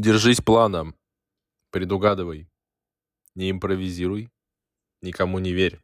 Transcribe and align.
Держись 0.00 0.40
плана. 0.40 0.94
Предугадывай. 1.70 2.48
Не 3.34 3.50
импровизируй. 3.50 4.30
Никому 5.02 5.38
не 5.40 5.52
верь. 5.52 5.78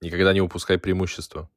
Никогда 0.00 0.32
не 0.32 0.40
упускай 0.40 0.78
преимущество. 0.78 1.50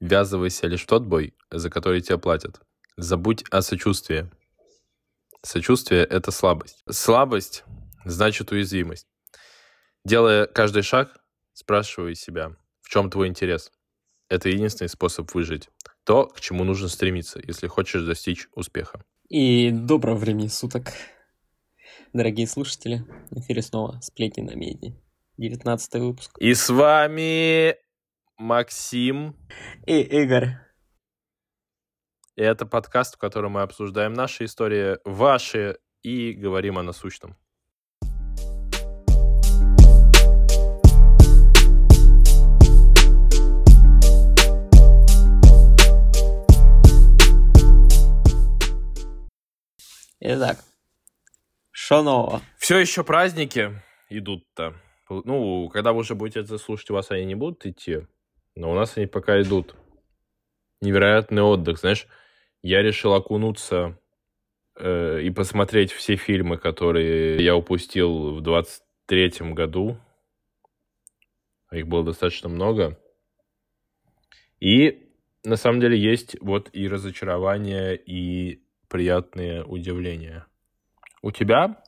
Ввязывайся 0.00 0.66
лишь 0.66 0.82
в 0.82 0.86
тот 0.86 1.04
бой, 1.04 1.36
за 1.48 1.70
который 1.70 2.00
тебя 2.00 2.18
платят. 2.18 2.60
Забудь 2.96 3.44
о 3.52 3.62
сочувствии. 3.62 4.28
Сочувствие— 5.44 6.04
это 6.10 6.32
слабость. 6.32 6.82
Слабость 6.90 7.62
значит 8.04 8.50
уязвимость. 8.50 9.06
Делая 10.04 10.46
каждый 10.46 10.82
шаг, 10.82 11.16
спрашивай 11.52 12.16
себя, 12.16 12.56
в 12.82 12.88
чем 12.88 13.10
твой 13.10 13.28
интерес. 13.28 13.70
Это 14.28 14.48
единственный 14.48 14.88
способ 14.88 15.32
выжить. 15.32 15.68
То, 16.02 16.26
к 16.26 16.40
чему 16.40 16.64
нужно 16.64 16.88
стремиться, 16.88 17.40
если 17.46 17.68
хочешь 17.68 18.02
достичь 18.02 18.48
успеха. 18.54 19.04
И 19.28 19.72
доброго 19.72 20.14
времени 20.14 20.46
суток, 20.46 20.92
дорогие 22.12 22.46
слушатели. 22.46 23.04
В 23.32 23.40
эфире 23.40 23.60
снова 23.60 23.98
«Сплетни 24.00 24.42
на 24.42 24.54
меди». 24.54 24.94
19 25.36 25.94
выпуск. 25.94 26.38
И 26.38 26.54
с 26.54 26.68
вами 26.68 27.74
Максим. 28.36 29.34
И 29.84 30.00
Игорь. 30.00 30.58
И 32.36 32.42
это 32.42 32.66
подкаст, 32.66 33.16
в 33.16 33.18
котором 33.18 33.52
мы 33.52 33.62
обсуждаем 33.62 34.12
наши 34.12 34.44
истории, 34.44 34.98
ваши, 35.04 35.80
и 36.02 36.32
говорим 36.32 36.78
о 36.78 36.84
насущном. 36.84 37.36
Итак, 50.28 50.58
что 51.70 52.02
нового? 52.02 52.42
Все 52.58 52.78
еще 52.78 53.04
праздники 53.04 53.80
идут-то. 54.10 54.74
Ну, 55.08 55.68
когда 55.68 55.92
вы 55.92 56.00
уже 56.00 56.16
будете 56.16 56.40
это 56.40 56.58
слушать, 56.58 56.90
у 56.90 56.94
вас 56.94 57.12
они 57.12 57.24
не 57.24 57.36
будут 57.36 57.64
идти, 57.64 58.08
но 58.56 58.72
у 58.72 58.74
нас 58.74 58.96
они 58.96 59.06
пока 59.06 59.40
идут. 59.40 59.76
Невероятный 60.80 61.42
отдых, 61.42 61.78
знаешь. 61.78 62.08
Я 62.60 62.82
решил 62.82 63.14
окунуться 63.14 64.00
э, 64.74 65.20
и 65.22 65.30
посмотреть 65.30 65.92
все 65.92 66.16
фильмы, 66.16 66.58
которые 66.58 67.36
я 67.44 67.54
упустил 67.54 68.34
в 68.34 68.42
23-м 68.42 69.54
году. 69.54 69.96
Их 71.70 71.86
было 71.86 72.02
достаточно 72.02 72.48
много. 72.48 72.98
И 74.58 75.08
на 75.44 75.54
самом 75.54 75.80
деле 75.80 75.96
есть 75.96 76.36
вот 76.40 76.68
и 76.72 76.88
разочарование, 76.88 77.96
и 77.96 78.65
приятные 78.88 79.64
удивления. 79.64 80.46
У 81.22 81.30
тебя? 81.30 81.82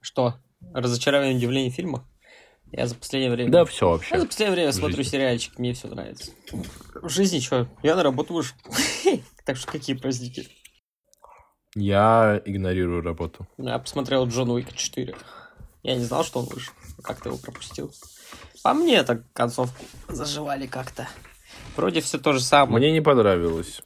Что? 0.00 0.34
Разочарование 0.72 1.36
удивление 1.36 1.70
в 1.70 1.74
фильмах? 1.74 2.02
Я 2.72 2.86
за 2.86 2.94
последнее 2.96 3.30
время... 3.30 3.50
Да, 3.50 3.64
все 3.64 3.88
вообще. 3.88 4.14
Я 4.14 4.20
за 4.20 4.26
последнее 4.26 4.54
время 4.54 4.70
в 4.72 4.74
смотрю 4.74 4.96
жизни. 4.96 5.12
сериальчик, 5.12 5.58
мне 5.58 5.74
все 5.74 5.88
нравится. 5.88 6.32
В 6.94 7.08
жизни 7.08 7.38
что? 7.38 7.68
Я 7.82 7.94
на 7.96 8.02
работу 8.02 8.34
вышел. 8.34 8.56
Так 9.44 9.58
что 9.58 9.70
какие 9.70 9.94
праздники? 9.94 10.48
Я 11.74 12.40
игнорирую 12.46 13.02
работу. 13.02 13.46
Я 13.58 13.78
посмотрел 13.78 14.26
Джон 14.26 14.50
Уик 14.50 14.72
4. 14.72 15.14
Я 15.82 15.96
не 15.96 16.04
знал, 16.04 16.24
что 16.24 16.40
он 16.40 16.46
вышел. 16.46 16.72
Как-то 17.02 17.28
его 17.28 17.38
пропустил. 17.38 17.92
По 18.62 18.72
мне 18.72 19.02
так 19.02 19.30
концовку 19.34 19.84
заживали 20.08 20.66
как-то. 20.66 21.08
Вроде 21.76 22.00
все 22.00 22.18
то 22.18 22.32
же 22.32 22.40
самое. 22.40 22.78
Мне 22.78 22.92
не 22.92 23.02
понравилось. 23.02 23.82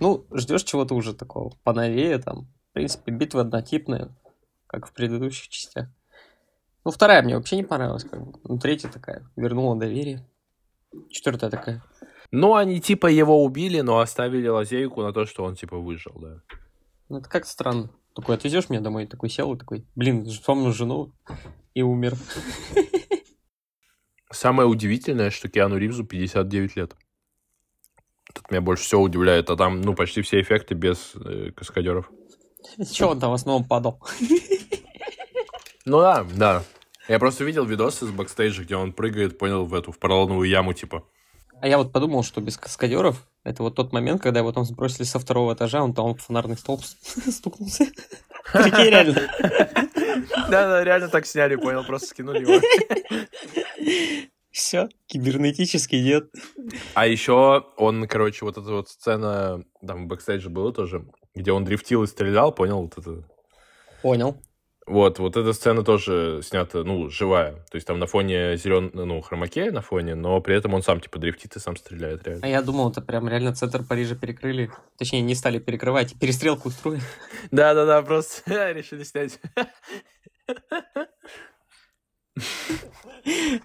Ну, 0.00 0.26
ждешь 0.32 0.64
чего-то 0.64 0.94
уже 0.94 1.14
такого 1.14 1.52
поновее, 1.64 2.18
там. 2.18 2.48
В 2.70 2.74
принципе, 2.74 3.12
битва 3.12 3.40
однотипная, 3.40 4.16
как 4.66 4.86
в 4.86 4.92
предыдущих 4.92 5.48
частях. 5.48 5.88
Ну, 6.84 6.90
вторая 6.90 7.22
мне 7.22 7.36
вообще 7.36 7.56
не 7.56 7.64
понравилась, 7.64 8.04
как 8.04 8.24
бы. 8.24 8.38
Ну, 8.44 8.58
третья 8.58 8.88
такая, 8.88 9.28
вернула 9.36 9.76
доверие. 9.76 10.28
Четвертая 11.10 11.50
такая. 11.50 11.82
Ну, 12.30 12.54
они 12.54 12.80
типа 12.80 13.06
его 13.06 13.44
убили, 13.44 13.80
но 13.80 13.98
оставили 13.98 14.48
лазейку 14.48 15.02
на 15.02 15.12
то, 15.12 15.24
что 15.26 15.44
он 15.44 15.56
типа 15.56 15.78
выжил, 15.78 16.12
да. 16.20 16.42
Ну, 17.08 17.18
это 17.18 17.28
как-то 17.28 17.50
странно. 17.50 17.90
Такой, 18.14 18.36
отвезешь 18.36 18.68
меня 18.68 18.80
домой, 18.80 19.06
такой 19.06 19.30
сел 19.30 19.54
и 19.54 19.58
такой, 19.58 19.86
блин, 19.94 20.24
вспомнил 20.26 20.72
жену 20.72 21.12
и 21.74 21.82
умер. 21.82 22.14
Самое 24.30 24.68
удивительное, 24.68 25.30
что 25.30 25.48
Киану 25.48 25.78
Ривзу 25.78 26.04
59 26.04 26.76
лет. 26.76 26.96
Тут 28.34 28.50
меня 28.50 28.60
больше 28.60 28.84
всего 28.84 29.02
удивляет, 29.02 29.50
а 29.50 29.56
там, 29.56 29.80
ну, 29.80 29.94
почти 29.94 30.22
все 30.22 30.40
эффекты 30.40 30.74
без 30.74 31.12
э, 31.14 31.50
каскадеров. 31.52 32.10
Че 32.92 33.06
он 33.06 33.20
там 33.20 33.30
в 33.30 33.34
основном 33.34 33.66
падал? 33.66 34.00
Ну 35.84 36.00
да, 36.00 36.26
да. 36.34 36.62
Я 37.08 37.18
просто 37.18 37.44
видел 37.44 37.64
видосы 37.64 38.04
с 38.04 38.10
бэкстейджа, 38.10 38.62
где 38.62 38.76
он 38.76 38.92
прыгает, 38.92 39.38
понял, 39.38 39.64
в 39.64 39.74
эту, 39.74 39.92
в 39.92 39.98
поролоновую 39.98 40.48
яму, 40.48 40.74
типа. 40.74 41.04
А 41.60 41.66
я 41.66 41.78
вот 41.78 41.92
подумал, 41.92 42.22
что 42.22 42.40
без 42.40 42.56
каскадеров 42.58 43.26
это 43.42 43.62
вот 43.62 43.74
тот 43.74 43.92
момент, 43.92 44.22
когда 44.22 44.40
его 44.40 44.52
там 44.52 44.64
сбросили 44.64 45.04
со 45.04 45.18
второго 45.18 45.54
этажа, 45.54 45.82
он 45.82 45.94
там 45.94 46.14
в 46.14 46.22
фонарный 46.22 46.56
столб 46.56 46.82
стукнулся. 47.30 47.86
Прикинь, 48.52 48.90
реально. 48.90 49.14
Да-да, 50.50 50.84
реально 50.84 51.08
так 51.08 51.26
сняли, 51.26 51.56
понял, 51.56 51.84
просто 51.84 52.08
скинули 52.08 52.42
его. 52.42 52.60
Все, 54.58 54.88
кибернетический 55.06 56.02
дед. 56.02 56.32
А 56.94 57.06
еще 57.06 57.64
он, 57.76 58.08
короче, 58.08 58.44
вот 58.44 58.58
эта 58.58 58.72
вот 58.72 58.88
сцена, 58.88 59.62
там 59.86 60.04
в 60.04 60.06
бэкстейдже 60.08 60.50
было 60.50 60.72
тоже, 60.72 61.06
где 61.36 61.52
он 61.52 61.64
дрифтил 61.64 62.02
и 62.02 62.08
стрелял, 62.08 62.50
понял, 62.50 62.82
вот 62.82 62.98
это. 62.98 63.22
Понял. 64.02 64.42
Вот, 64.84 65.20
вот 65.20 65.36
эта 65.36 65.52
сцена 65.52 65.84
тоже 65.84 66.40
снята, 66.42 66.82
ну, 66.82 67.08
живая. 67.08 67.64
То 67.70 67.76
есть 67.76 67.86
там 67.86 68.00
на 68.00 68.08
фоне 68.08 68.56
зелен, 68.56 68.90
ну, 68.94 69.20
хромаке 69.20 69.70
на 69.70 69.80
фоне, 69.80 70.16
но 70.16 70.40
при 70.40 70.56
этом 70.56 70.74
он 70.74 70.82
сам, 70.82 71.00
типа, 71.00 71.20
дрифтит 71.20 71.54
и 71.54 71.60
сам 71.60 71.76
стреляет, 71.76 72.26
реально. 72.26 72.44
А 72.44 72.48
я 72.48 72.60
думал, 72.60 72.90
это 72.90 73.00
прям 73.00 73.28
реально 73.28 73.54
центр 73.54 73.84
Парижа 73.84 74.16
перекрыли. 74.16 74.72
Точнее, 74.98 75.20
не 75.20 75.36
стали 75.36 75.60
перекрывать, 75.60 76.18
перестрелку 76.18 76.66
устроили. 76.66 77.02
Да-да-да, 77.52 78.02
просто 78.02 78.72
решили 78.72 79.04
снять. 79.04 79.38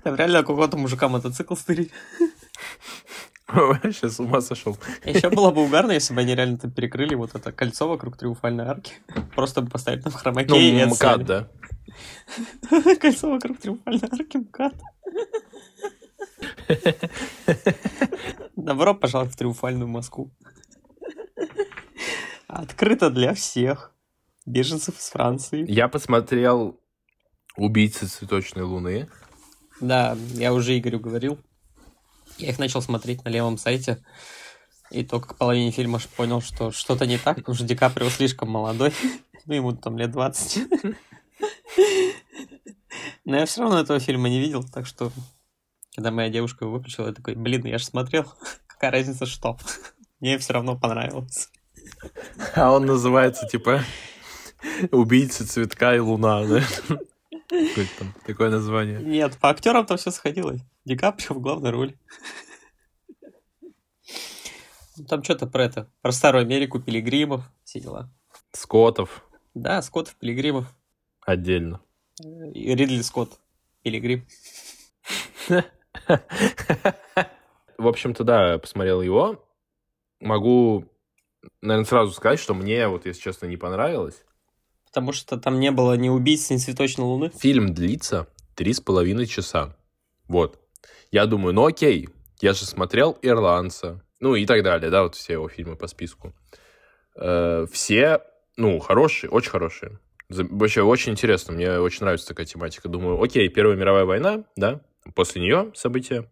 Там 0.03 0.16
реально 0.16 0.40
какого-то 0.40 0.78
мужика 0.78 1.07
мотоцикл 1.07 1.56
стырить. 1.56 1.91
Вообще 3.47 4.09
с 4.09 4.19
ума 4.19 4.41
сошел. 4.41 4.78
Еще 5.06 5.29
было 5.29 5.51
бы 5.51 5.63
угарно, 5.63 5.91
если 5.91 6.13
бы 6.13 6.22
они 6.22 6.34
реально 6.34 6.57
там 6.57 6.72
перекрыли 6.72 7.16
вот 7.16 7.35
это 7.35 7.51
кольцо 7.51 7.88
вокруг 7.88 8.18
триумфальной 8.18 8.66
арки. 8.66 8.94
Просто 9.35 9.62
бы 9.62 9.69
поставить 9.69 10.03
там 10.03 10.13
хромаке 10.13 10.50
Ну, 10.50 10.57
и 10.57 10.85
МКАД, 10.85 11.25
да. 11.25 11.50
Кольцо 13.00 13.29
вокруг 13.29 13.57
триумфальной 13.59 14.09
арки 14.12 14.38
МКАД. 14.38 14.74
Добро 18.56 18.95
пожаловать 18.95 19.34
в 19.34 19.38
триумфальную 19.38 19.88
Москву. 19.88 20.31
Открыто 22.47 23.09
для 23.09 23.34
всех. 23.34 23.94
Беженцев 24.45 25.00
из 25.00 25.09
Франции. 25.09 25.66
Я 25.69 25.88
посмотрел 25.88 26.80
«Убийцы 27.56 28.07
цветочной 28.07 28.63
луны». 28.63 29.09
Да, 29.83 30.17
я 30.35 30.53
уже 30.53 30.77
Игорю 30.77 31.01
говорил. 31.01 31.38
Я 32.38 32.51
их 32.51 32.59
начал 32.59 32.81
смотреть 32.81 33.25
на 33.25 33.29
левом 33.29 33.57
сайте. 33.57 34.01
И 34.91 35.03
только 35.03 35.33
к 35.33 35.38
половине 35.38 35.71
фильма 35.71 35.99
понял, 36.16 36.41
что 36.41 36.71
что-то 36.71 37.05
не 37.05 37.17
так, 37.17 37.35
потому 37.38 37.53
что 37.53 37.66
Ди 37.66 37.75
Каприо 37.75 38.09
слишком 38.09 38.49
молодой. 38.49 38.94
Ну, 39.45 39.55
ему 39.55 39.73
там 39.73 39.97
лет 39.97 40.09
20. 40.09 40.71
Но 43.25 43.35
я 43.35 43.45
все 43.45 43.59
равно 43.59 43.77
этого 43.77 43.99
фильма 43.99 44.29
не 44.29 44.39
видел, 44.39 44.63
так 44.63 44.88
что 44.88 45.11
когда 45.94 46.11
моя 46.11 46.29
девушка 46.29 46.63
его 46.63 46.75
выключила, 46.75 47.07
я 47.07 47.13
такой, 47.13 47.35
блин, 47.35 47.65
я 47.65 47.77
же 47.77 47.83
смотрел, 47.83 48.23
какая 48.67 48.91
разница 48.91 49.25
что. 49.25 49.57
Мне 50.21 50.38
все 50.38 50.53
равно 50.53 50.79
понравилось. 50.79 51.50
А 52.55 52.71
он 52.71 52.85
называется, 52.85 53.45
типа, 53.45 53.83
«Убийцы 54.91 55.45
цветка 55.45 55.94
и 55.94 56.00
луна», 56.00 56.45
да? 56.45 56.63
Какое-то 57.50 57.92
там 58.00 58.13
такое 58.25 58.50
название. 58.50 59.01
Нет, 59.01 59.38
по 59.40 59.50
актерам 59.50 59.86
там 59.86 59.98
все 59.98 60.12
сходилось. 60.12 60.62
Ди 60.86 60.95
Каприо 60.95 61.36
в 61.36 61.40
главной 61.42 61.72
роли. 61.72 61.98
Ну, 64.98 65.06
Там 65.06 65.24
что-то 65.24 65.48
про 65.48 65.63
это, 65.66 65.90
про 66.01 66.12
Старую 66.12 66.44
Америку, 66.44 66.80
Пилигримов, 66.80 67.44
все 67.63 67.80
дела. 67.80 68.10
Скоттов 68.51 69.25
Да, 69.54 69.81
Скотт, 69.81 70.16
Пилигримов. 70.19 70.68
отдельно. 71.25 71.81
И 72.22 72.75
Ридли 72.75 73.01
Скотт, 73.01 73.40
Пилигрим. 73.81 74.25
В 77.78 77.88
общем-то, 77.88 78.24
да, 78.24 78.57
посмотрел 78.60 79.01
его. 79.01 79.44
Могу, 80.19 80.86
наверное, 81.62 81.86
сразу 81.86 82.12
сказать, 82.13 82.39
что 82.39 82.54
мне, 82.54 82.88
вот, 82.88 83.06
если 83.06 83.22
честно, 83.22 83.48
не 83.48 83.57
понравилось. 83.57 84.24
Потому 84.94 85.12
что 85.12 85.38
там 85.40 85.60
не 85.60 85.72
было 85.72 85.94
ни 85.98 86.07
убийц, 86.07 86.51
ни 86.51 86.57
цветочной 86.57 87.04
луны. 87.04 87.31
Фильм 87.40 87.74
длится 87.74 88.28
три 88.54 88.74
с 88.74 88.80
половиной 88.80 89.25
часа. 89.25 89.75
Вот. 90.28 90.60
Я 91.12 91.25
думаю, 91.25 91.56
ну 91.56 91.66
окей, 91.66 92.10
я 92.42 92.54
же 92.54 92.66
смотрел 92.66 93.18
«Ирландца», 93.24 94.04
ну 94.19 94.36
и 94.36 94.45
так 94.45 94.62
далее, 94.62 94.92
да, 94.92 95.01
вот 95.01 95.16
все 95.16 95.34
его 95.34 95.50
фильмы 95.50 95.78
по 95.78 95.88
списку. 95.88 96.36
Э, 97.16 97.66
все, 97.72 98.22
ну, 98.56 98.78
хорошие, 98.78 99.31
очень 99.31 99.50
хорошие. 99.50 100.00
Вообще 100.30 100.84
очень 100.84 101.13
интересно, 101.13 101.56
мне 101.56 101.80
очень 101.80 102.04
нравится 102.04 102.28
такая 102.28 102.46
тематика. 102.46 102.88
Думаю, 102.88 103.19
окей, 103.19 103.50
Первая 103.50 103.75
мировая 103.75 104.06
война, 104.06 104.44
да, 104.56 104.81
после 105.16 105.42
нее 105.42 105.72
события. 105.74 106.30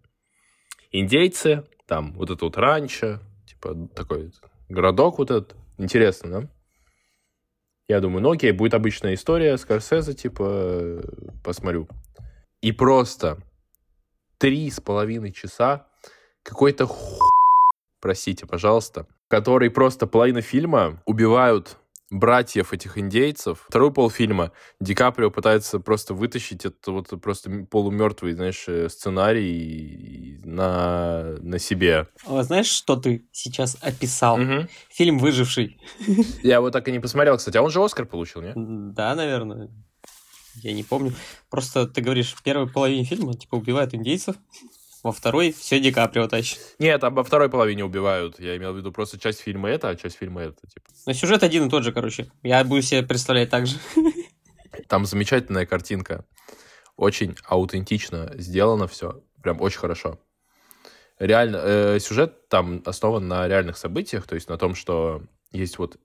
Индейцы, 0.91 1.65
там 1.87 2.13
вот 2.13 2.29
это 2.29 2.45
вот 2.45 2.57
ранчо, 2.57 3.21
типа 3.47 3.89
такой 3.95 4.31
городок 4.69 5.17
вот 5.17 5.31
этот. 5.31 5.55
Интересно, 5.79 6.41
да? 6.41 6.49
Я 7.91 7.99
думаю, 7.99 8.23
ну 8.23 8.31
окей, 8.31 8.53
будет 8.53 8.73
обычная 8.73 9.15
история, 9.15 9.57
Скорсезе, 9.57 10.13
типа, 10.13 10.43
э, 10.47 11.01
посмотрю. 11.43 11.89
И 12.61 12.71
просто 12.71 13.39
три 14.37 14.71
с 14.71 14.79
половиной 14.79 15.33
часа 15.33 15.87
какой-то 16.41 16.87
ху... 16.87 17.19
простите, 17.99 18.47
пожалуйста, 18.47 19.07
который 19.27 19.69
просто 19.69 20.07
половина 20.07 20.39
фильма 20.39 21.03
убивают 21.05 21.79
братьев 22.11 22.73
этих 22.73 22.97
индейцев. 22.97 23.65
Второй 23.67 23.91
полфильма 23.91 24.51
Ди 24.79 24.93
Каприо 24.93 25.31
пытается 25.31 25.79
просто 25.79 26.13
вытащить 26.13 26.65
этот 26.65 26.85
вот 26.87 27.21
просто 27.21 27.65
полумертвый, 27.69 28.33
знаешь, 28.33 28.65
э, 28.67 28.89
сценарий 28.89 30.39
на, 30.43 31.37
на 31.39 31.57
себе. 31.57 32.07
А 32.25 32.43
знаешь, 32.43 32.67
что 32.67 32.97
ты 32.97 33.25
сейчас 33.31 33.77
описал? 33.81 34.37
Мгм. 34.37 34.69
Фильм 34.89 35.17
«Выживший». 35.17 35.79
Я 36.43 36.55
его 36.55 36.69
так 36.69 36.87
и 36.87 36.91
не 36.91 36.99
посмотрел, 36.99 37.37
кстати. 37.37 37.57
А 37.57 37.61
он 37.61 37.71
же 37.71 37.83
Оскар 37.83 38.05
получил, 38.05 38.41
не? 38.41 38.53
Да, 38.55 39.15
наверное. 39.15 39.69
Я 40.55 40.73
не 40.73 40.83
помню. 40.83 41.13
Просто 41.49 41.87
ты 41.87 42.01
говоришь, 42.01 42.33
в 42.33 42.43
первой 42.43 42.67
половине 42.67 43.05
фильма 43.05 43.33
типа 43.35 43.55
убивают 43.55 43.93
индейцев, 43.93 44.35
во 45.03 45.11
второй 45.11 45.51
все 45.51 45.79
Ди 45.79 45.91
Каприо 45.91 46.27
тащит. 46.27 46.59
Нет, 46.79 47.01
там 47.01 47.15
во 47.15 47.23
второй 47.23 47.49
половине 47.49 47.83
убивают. 47.83 48.39
Я 48.39 48.57
имел 48.57 48.73
в 48.73 48.77
виду 48.77 48.91
просто 48.91 49.19
часть 49.19 49.39
фильма 49.39 49.69
это, 49.69 49.89
а 49.89 49.95
часть 49.95 50.17
фильма 50.17 50.41
это, 50.41 50.67
типа. 50.67 50.85
Но 51.05 51.13
сюжет 51.13 51.43
один 51.43 51.67
и 51.67 51.69
тот 51.69 51.83
же, 51.83 51.91
короче. 51.91 52.31
Я 52.43 52.63
буду 52.63 52.81
себе 52.81 53.03
представлять 53.03 53.49
так 53.49 53.67
же. 53.67 53.77
Там 54.87 55.05
замечательная 55.05 55.65
картинка. 55.65 56.25
Очень 56.95 57.35
аутентично 57.45 58.31
сделано 58.35 58.87
все. 58.87 59.23
Прям 59.41 59.59
очень 59.61 59.79
хорошо. 59.79 60.19
Реально, 61.19 61.61
э, 61.63 61.99
сюжет 61.99 62.47
там 62.47 62.81
основан 62.85 63.27
на 63.27 63.47
реальных 63.47 63.77
событиях, 63.77 64.25
то 64.25 64.35
есть 64.35 64.49
на 64.49 64.57
том, 64.57 64.73
что 64.75 65.21
есть 65.51 65.77
вот... 65.77 65.97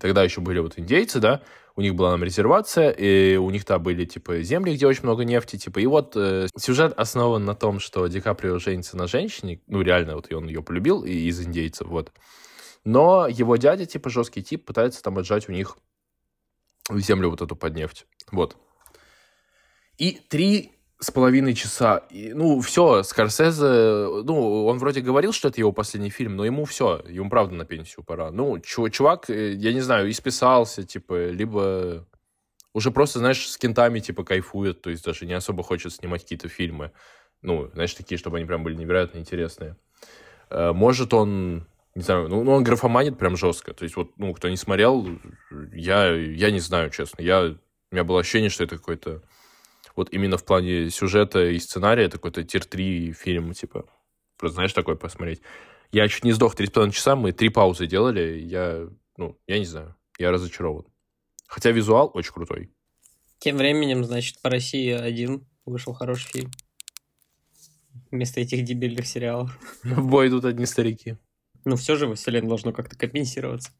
Тогда 0.00 0.24
еще 0.24 0.40
были 0.40 0.58
вот 0.58 0.78
индейцы, 0.78 1.20
да, 1.20 1.42
у 1.76 1.80
них 1.80 1.94
была 1.94 2.12
там 2.12 2.22
резервация, 2.22 2.90
и 2.90 3.36
у 3.36 3.50
них 3.50 3.64
там 3.64 3.82
были, 3.82 4.04
типа, 4.04 4.42
земли, 4.42 4.74
где 4.74 4.86
очень 4.86 5.02
много 5.02 5.24
нефти, 5.24 5.56
типа, 5.56 5.80
и 5.80 5.86
вот 5.86 6.16
э, 6.16 6.46
сюжет 6.56 6.92
основан 6.96 7.44
на 7.44 7.54
том, 7.54 7.80
что 7.80 8.06
Ди 8.06 8.20
Каприо 8.20 8.58
женится 8.58 8.96
на 8.96 9.06
женщине, 9.06 9.60
ну, 9.66 9.82
реально, 9.82 10.14
вот 10.14 10.30
и 10.30 10.34
он 10.34 10.46
ее 10.46 10.62
полюбил, 10.62 11.04
и 11.04 11.12
из 11.12 11.40
индейцев, 11.40 11.88
вот. 11.88 12.12
Но 12.84 13.26
его 13.26 13.56
дядя, 13.56 13.86
типа, 13.86 14.10
жесткий 14.10 14.42
тип, 14.42 14.64
пытается 14.66 15.02
там 15.02 15.18
отжать 15.18 15.48
у 15.48 15.52
них 15.52 15.76
землю 16.90 17.30
вот 17.30 17.40
эту 17.42 17.56
под 17.56 17.74
нефть. 17.74 18.06
Вот. 18.30 18.56
И 19.96 20.12
три 20.12 20.73
с 21.04 21.10
половиной 21.10 21.54
часа. 21.54 21.98
И, 22.10 22.32
ну, 22.32 22.60
все, 22.60 23.02
Скорсезе, 23.02 24.22
ну, 24.24 24.66
он 24.66 24.78
вроде 24.78 25.00
говорил, 25.00 25.32
что 25.32 25.48
это 25.48 25.60
его 25.60 25.70
последний 25.72 26.10
фильм, 26.10 26.36
но 26.36 26.44
ему 26.44 26.64
все, 26.64 27.02
ему 27.08 27.28
правда 27.28 27.54
на 27.54 27.64
пенсию 27.64 28.04
пора. 28.04 28.30
Ну, 28.30 28.58
чу- 28.60 28.88
чувак, 28.88 29.28
э, 29.28 29.52
я 29.52 29.72
не 29.72 29.80
знаю, 29.80 30.10
исписался, 30.10 30.82
типа, 30.82 31.28
либо 31.28 32.06
уже 32.72 32.90
просто, 32.90 33.18
знаешь, 33.18 33.46
с 33.48 33.58
кентами, 33.58 34.00
типа, 34.00 34.24
кайфует, 34.24 34.80
то 34.80 34.90
есть 34.90 35.04
даже 35.04 35.26
не 35.26 35.34
особо 35.34 35.62
хочет 35.62 35.92
снимать 35.92 36.22
какие-то 36.22 36.48
фильмы. 36.48 36.90
Ну, 37.42 37.70
знаешь, 37.74 37.94
такие, 37.94 38.18
чтобы 38.18 38.38
они 38.38 38.46
прям 38.46 38.64
были 38.64 38.74
невероятно 38.74 39.18
интересные. 39.18 39.76
Э, 40.48 40.72
Может, 40.72 41.12
он, 41.12 41.66
не 41.94 42.02
знаю, 42.02 42.28
ну, 42.28 42.42
ну, 42.44 42.52
он 42.52 42.64
графоманит 42.64 43.18
прям 43.18 43.36
жестко. 43.36 43.74
То 43.74 43.84
есть 43.84 43.96
вот, 43.96 44.12
ну, 44.16 44.32
кто 44.32 44.48
не 44.48 44.56
смотрел, 44.56 45.06
я, 45.72 46.10
я 46.14 46.50
не 46.50 46.60
знаю, 46.60 46.88
честно. 46.90 47.20
Я, 47.20 47.42
у 47.42 47.94
меня 47.94 48.04
было 48.04 48.20
ощущение, 48.20 48.48
что 48.48 48.64
это 48.64 48.78
какой-то 48.78 49.22
вот 49.96 50.12
именно 50.12 50.36
в 50.36 50.44
плане 50.44 50.90
сюжета 50.90 51.50
и 51.50 51.58
сценария 51.58 52.04
это 52.04 52.18
какой-то 52.18 52.44
тир-3 52.44 53.12
фильм, 53.12 53.52
типа, 53.52 53.86
просто, 54.36 54.54
знаешь, 54.56 54.72
такой 54.72 54.96
посмотреть. 54.96 55.40
Я 55.92 56.08
чуть 56.08 56.24
не 56.24 56.32
сдох 56.32 56.56
3,5 56.56 56.90
часа, 56.90 57.16
мы 57.16 57.32
три 57.32 57.48
паузы 57.48 57.86
делали, 57.86 58.38
я, 58.38 58.88
ну, 59.16 59.38
я 59.46 59.58
не 59.58 59.64
знаю, 59.64 59.94
я 60.18 60.30
разочарован. 60.30 60.84
Хотя 61.46 61.70
визуал 61.70 62.10
очень 62.14 62.32
крутой. 62.32 62.70
Тем 63.38 63.58
временем, 63.58 64.04
значит, 64.04 64.40
по 64.40 64.50
России 64.50 64.90
один 64.90 65.46
вышел 65.66 65.92
хороший 65.92 66.26
фильм. 66.30 66.50
Вместо 68.10 68.40
этих 68.40 68.64
дебильных 68.64 69.06
сериалов. 69.06 69.58
В 69.82 70.06
бой 70.06 70.28
идут 70.28 70.44
одни 70.44 70.66
старики. 70.66 71.16
Ну, 71.64 71.76
все 71.76 71.96
же 71.96 72.12
вселенной 72.14 72.48
должно 72.48 72.72
как-то 72.72 72.96
компенсироваться. 72.96 73.70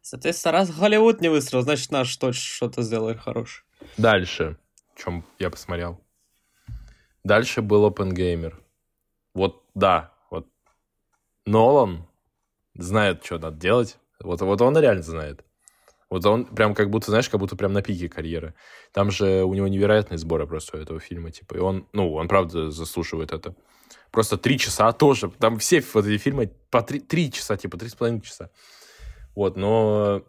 Соответственно, 0.00 0.52
раз 0.52 0.70
Голливуд 0.70 1.20
не 1.20 1.28
выстрелил, 1.28 1.62
значит, 1.62 1.90
наш 1.90 2.16
точно 2.16 2.42
что-то 2.42 2.82
сделает 2.82 3.18
хорошее. 3.20 3.64
Дальше, 3.96 4.58
чем 4.98 5.24
я 5.38 5.48
посмотрел. 5.50 6.00
Дальше 7.24 7.62
был 7.62 7.86
Опенгеймер. 7.86 8.60
Вот, 9.34 9.64
да, 9.74 10.12
вот 10.30 10.48
Нолан 11.46 12.06
знает, 12.74 13.24
что 13.24 13.38
надо 13.38 13.56
делать. 13.56 13.98
Вот, 14.20 14.40
вот 14.40 14.60
он 14.60 14.76
реально 14.76 15.02
знает. 15.02 15.44
Вот 16.10 16.24
он 16.24 16.46
прям 16.46 16.74
как 16.74 16.90
будто, 16.90 17.10
знаешь, 17.10 17.28
как 17.28 17.38
будто 17.38 17.54
прям 17.54 17.72
на 17.72 17.82
пике 17.82 18.08
карьеры. 18.08 18.54
Там 18.92 19.10
же 19.10 19.44
у 19.44 19.52
него 19.54 19.68
невероятные 19.68 20.18
сборы 20.18 20.46
просто 20.46 20.76
у 20.76 20.80
этого 20.80 21.00
фильма, 21.00 21.30
типа. 21.30 21.54
И 21.54 21.58
он, 21.58 21.86
ну, 21.92 22.14
он 22.14 22.28
правда 22.28 22.70
заслуживает 22.70 23.32
это. 23.32 23.54
Просто 24.10 24.38
три 24.38 24.58
часа 24.58 24.92
тоже. 24.92 25.30
Там 25.38 25.58
все 25.58 25.84
вот 25.92 26.06
эти 26.06 26.20
фильмы 26.20 26.50
по 26.70 26.82
три, 26.82 27.00
три 27.00 27.30
часа, 27.30 27.58
типа, 27.58 27.76
три 27.76 27.90
с 27.90 27.94
половиной 27.94 28.22
часа. 28.22 28.50
Вот, 29.34 29.56
но 29.56 30.24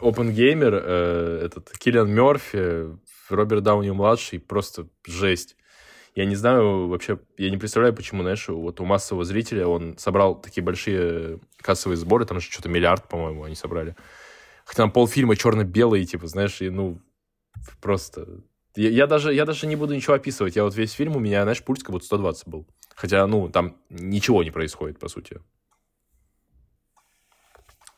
Опенгеймер, 0.00 0.74
э, 0.74 1.40
этот 1.44 1.70
Киллиан 1.78 2.10
Мерфи, 2.10 2.96
Роберт 3.28 3.62
Дауни-младший, 3.62 4.38
просто 4.38 4.88
жесть. 5.06 5.56
Я 6.14 6.24
не 6.24 6.34
знаю 6.34 6.88
вообще, 6.88 7.18
я 7.36 7.50
не 7.50 7.58
представляю, 7.58 7.94
почему, 7.94 8.22
знаешь, 8.22 8.48
вот 8.48 8.80
у 8.80 8.84
массового 8.86 9.24
зрителя 9.24 9.66
он 9.66 9.98
собрал 9.98 10.40
такие 10.40 10.64
большие 10.64 11.40
кассовые 11.60 11.98
сборы, 11.98 12.24
там 12.24 12.40
же 12.40 12.50
что-то 12.50 12.70
миллиард, 12.70 13.06
по-моему, 13.08 13.44
они 13.44 13.54
собрали. 13.54 13.96
Хотя 14.64 14.84
там 14.84 14.92
полфильма 14.92 15.36
черно-белый, 15.36 16.04
типа, 16.06 16.26
знаешь, 16.26 16.60
и, 16.62 16.70
ну, 16.70 17.00
просто... 17.80 18.26
Я, 18.76 18.90
я, 18.90 19.06
даже, 19.06 19.32
я 19.32 19.44
даже 19.44 19.66
не 19.66 19.76
буду 19.76 19.94
ничего 19.94 20.14
описывать. 20.14 20.56
Я 20.56 20.64
вот 20.64 20.74
весь 20.74 20.92
фильм, 20.92 21.16
у 21.16 21.20
меня, 21.20 21.42
знаешь, 21.42 21.62
пульс 21.62 21.82
как 21.82 21.92
будто 21.92 22.04
120 22.06 22.48
был. 22.48 22.66
Хотя, 22.94 23.26
ну, 23.26 23.48
там 23.48 23.76
ничего 23.90 24.42
не 24.42 24.50
происходит, 24.50 24.98
по 24.98 25.08
сути. 25.08 25.40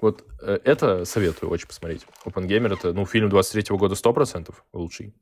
Вот 0.01 0.25
э, 0.41 0.59
это 0.65 1.05
советую 1.05 1.51
очень 1.51 1.67
посмотреть. 1.67 2.07
Опенгеймер 2.25 2.73
это, 2.73 2.93
ну, 2.93 3.05
фильм 3.07 3.29
23-го 3.29 3.77
года 3.79 3.95
100% 3.95 4.55
лучший. 4.73 5.15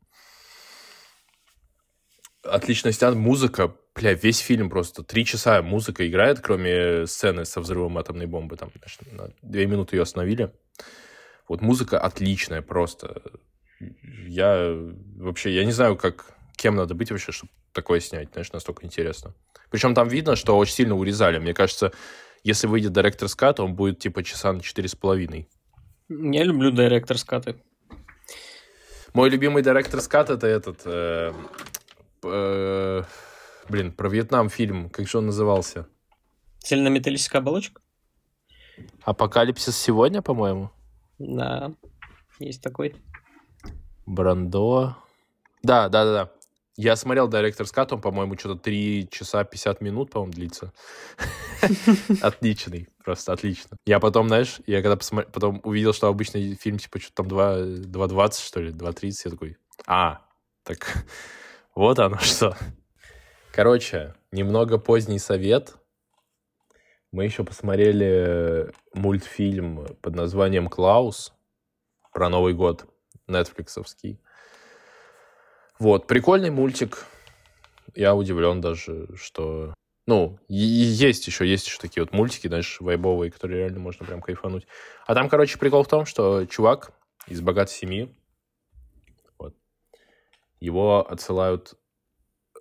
Отлично 2.43 2.93
снят, 2.93 3.15
музыка, 3.15 3.75
бля, 3.95 4.13
весь 4.15 4.39
фильм 4.39 4.71
просто 4.71 5.03
три 5.03 5.25
часа 5.25 5.63
музыка 5.63 6.07
играет, 6.07 6.41
кроме 6.41 7.07
сцены 7.07 7.45
со 7.45 7.61
взрывом 7.61 7.99
атомной 7.99 8.27
бомбы, 8.27 8.57
там, 8.57 8.71
знаешь, 8.77 8.99
на 9.11 9.35
две 9.43 9.67
минуты 9.67 9.97
ее 9.97 10.03
остановили. 10.03 10.53
Вот 11.49 11.61
музыка 11.61 11.99
отличная 11.99 12.63
просто. 12.63 13.23
Я 14.27 14.77
вообще, 15.17 15.55
я 15.55 15.65
не 15.65 15.73
знаю, 15.73 15.97
как, 15.97 16.35
кем 16.57 16.77
надо 16.77 16.95
быть 16.95 17.11
вообще, 17.11 17.33
чтобы 17.33 17.53
такое 17.73 18.01
снять, 18.01 18.31
знаешь, 18.33 18.53
настолько 18.53 18.87
интересно. 18.87 19.35
Причем 19.71 19.95
там 19.95 20.09
видно, 20.09 20.37
что 20.37 20.57
очень 20.57 20.75
сильно 20.75 20.95
урезали. 20.97 21.39
Мне 21.39 21.55
кажется, 21.55 21.93
если 22.47 22.69
выйдет 22.69 22.93
директор 22.93 23.29
скат, 23.29 23.59
он 23.59 23.75
будет 23.75 23.99
типа 23.99 24.23
часа 24.23 24.53
на 24.53 24.61
четыре 24.61 24.89
с 24.89 24.95
половиной. 24.95 25.49
Я 26.09 26.45
люблю 26.45 26.71
директор 26.71 27.19
скаты. 27.19 27.57
Мой 29.15 29.31
любимый 29.31 29.65
директор 29.65 30.01
скат 30.01 30.31
это 30.31 30.47
этот... 30.47 30.83
э, 30.85 31.33
э, 32.23 33.03
блин, 33.69 33.93
про 33.93 34.09
Вьетнам 34.09 34.49
фильм. 34.49 34.91
Как 34.91 35.09
же 35.09 35.19
он 35.19 35.27
назывался? 35.27 35.89
Цельнометаллическая 36.59 37.43
оболочка? 37.43 37.83
Апокалипсис 39.03 39.77
сегодня, 39.77 40.23
по-моему. 40.23 40.71
Да, 41.19 41.73
есть 42.39 42.63
такой. 42.63 42.95
Брандо. 44.07 44.97
Да, 45.65 45.89
да, 45.89 46.05
да, 46.05 46.13
да. 46.13 46.33
Я 46.77 46.95
смотрел 46.97 47.27
Директор 47.27 47.67
Скат, 47.67 47.93
он, 47.95 48.03
по-моему, 48.03 48.37
что-то 48.37 48.61
3 48.61 49.09
часа 49.11 49.45
50 49.45 49.81
минут, 49.81 50.11
по-моему, 50.11 50.33
длится. 50.33 50.75
Отличный, 52.21 52.89
просто 53.03 53.33
отлично. 53.33 53.79
Я 53.87 53.99
потом, 53.99 54.29
знаешь, 54.29 54.59
я 54.67 54.83
когда 54.83 54.97
потом 54.97 55.63
увидел, 55.65 55.95
что 55.95 56.09
обычный 56.09 56.55
фильм, 56.55 56.79
типа, 56.79 57.01
что-то 57.01 57.23
там 57.23 57.29
2, 57.29 57.57
2.20, 57.57 58.47
что 58.47 58.61
ли, 58.61 58.73
2.30, 58.73 59.13
я 59.25 59.31
такой, 59.31 59.57
а, 59.87 60.21
так 60.65 61.05
вот 61.75 61.99
оно 61.99 62.19
что. 62.19 62.55
Короче, 63.53 64.15
немного 64.31 64.77
поздний 64.77 65.19
совет. 65.19 65.77
Мы 67.11 67.25
еще 67.25 67.43
посмотрели 67.43 68.71
мультфильм 68.93 69.87
под 70.03 70.15
названием 70.15 70.69
«Клаус» 70.69 71.33
про 72.13 72.29
Новый 72.29 72.53
год, 72.53 72.85
нетфликсовский. 73.27 74.21
Вот, 75.79 76.07
прикольный 76.07 76.51
мультик. 76.51 77.07
Я 77.95 78.15
удивлен 78.15 78.61
даже, 78.61 79.09
что... 79.17 79.75
Ну, 80.07 80.39
и- 80.49 80.55
есть 80.55 81.27
еще, 81.27 81.47
есть 81.47 81.67
еще 81.67 81.79
такие 81.79 82.03
вот 82.05 82.13
мультики, 82.13 82.47
знаешь, 82.47 82.79
вайбовые, 82.81 83.31
которые 83.31 83.61
реально 83.61 83.81
можно 83.81 84.07
прям 84.07 84.21
кайфануть. 84.21 84.67
А 85.07 85.15
там, 85.15 85.29
короче, 85.29 85.59
прикол 85.59 85.83
в 85.83 85.89
том, 85.89 86.07
что 86.07 86.47
чувак 86.47 86.93
из 87.27 87.41
богатой 87.41 87.75
семьи, 87.75 88.15
его 90.61 91.07
отсылают... 91.11 91.75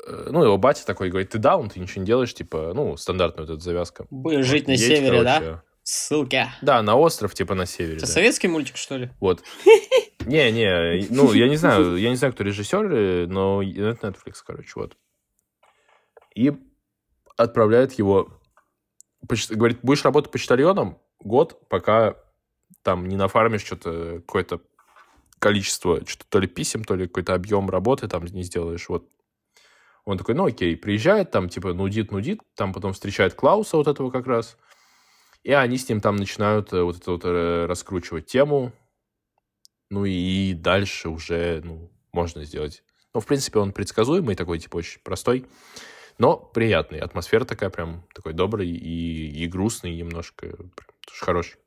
э, 0.05 0.27
Ну, 0.31 0.43
его 0.43 0.57
батя 0.57 0.86
такой 0.86 1.10
говорит, 1.10 1.29
ты 1.29 1.38
даун, 1.38 1.69
ты 1.69 1.79
ничего 1.79 2.01
не 2.01 2.05
делаешь, 2.07 2.34
типа, 2.34 2.74
ну, 2.74 2.98
стандартная 2.98 3.45
вот 3.45 3.53
эта 3.53 3.63
завязка. 3.63 4.05
Будешь 4.10 4.45
жить 4.45 4.63
Вот 4.63 4.67
на 4.67 4.72
едь, 4.74 4.81
севере, 4.81 5.24
да? 5.24 5.39
короче, 5.39 5.62
Ссылки. 5.84 6.48
Да, 6.62 6.81
на 6.81 6.95
остров, 6.95 7.34
типа, 7.36 7.53
на 7.53 7.65
севере. 7.67 7.98
Это 7.98 8.07
да. 8.07 8.12
советский 8.12 8.48
мультик, 8.48 8.75
что 8.75 8.98
ли? 8.98 9.12
Вот. 9.19 9.43
Не, 10.25 10.51
не, 10.51 11.08
ну, 11.10 11.34
я 11.34 11.48
не 11.48 11.55
знаю, 11.55 11.98
я 11.98 12.10
не 12.10 12.15
знаю, 12.15 12.34
кто 12.34 12.44
режиссер, 12.44 12.94
э, 12.94 13.25
но 13.27 13.62
это 13.62 14.08
Netflix, 14.08 14.36
короче, 14.46 14.72
вот. 14.75 14.98
И 16.36 16.53
отправляет 17.38 17.94
его, 17.94 18.39
говорит, 19.50 19.79
будешь 19.82 20.03
работать 20.03 20.32
почтальоном 20.32 21.00
год, 21.20 21.67
пока 21.70 22.15
там 22.82 23.08
не 23.08 23.15
нафармишь 23.15 23.63
что-то, 23.63 24.22
какое-то 24.25 24.62
количество, 25.39 26.05
что-то 26.05 26.29
то 26.29 26.39
ли 26.39 26.48
писем, 26.48 26.84
то 26.84 26.96
ли 26.96 27.08
какой-то 27.08 27.34
объем 27.34 27.70
работы 27.70 28.08
там 28.08 28.25
не 28.25 28.44
сделаешь, 28.44 28.88
вот. 28.89 29.10
Он 30.05 30.20
такой, 30.20 30.36
ну 30.36 30.46
окей, 30.46 30.77
приезжает 30.77 31.32
там, 31.32 31.50
типа, 31.50 31.74
нудит-нудит, 31.74 32.39
там 32.55 32.74
потом 32.74 32.94
встречает 32.94 33.34
Клауса 33.34 33.77
вот 33.77 33.88
этого 33.88 34.12
как 34.12 34.27
раз, 34.27 34.55
и 35.44 35.51
они 35.51 35.77
с 35.77 35.89
ним 35.89 36.00
там 36.00 36.15
начинают 36.15 36.74
э, 36.74 36.82
вот 36.82 36.98
это 36.98 37.12
вот 37.12 37.22
э, 37.24 37.65
раскручивать 37.65 38.25
тему, 38.27 38.72
ну 39.89 40.05
и 40.05 40.53
дальше 40.53 41.09
уже, 41.09 41.61
ну, 41.63 41.91
можно 42.11 42.43
сделать. 42.43 42.83
Ну, 43.13 43.19
в 43.21 43.25
принципе, 43.25 43.59
он 43.59 43.71
предсказуемый 43.71 44.35
такой, 44.35 44.59
типа, 44.59 44.77
очень 44.77 44.99
простой, 45.01 45.45
но 46.17 46.37
приятный. 46.37 46.99
Атмосфера 46.99 47.45
такая 47.45 47.69
прям, 47.69 48.05
такой 48.13 48.33
добрый 48.33 48.69
и, 48.69 49.43
и 49.43 49.47
грустный 49.47 49.95
немножко, 49.95 50.47
прям 50.47 50.89
тоже 51.05 51.19
хороший. 51.19 51.57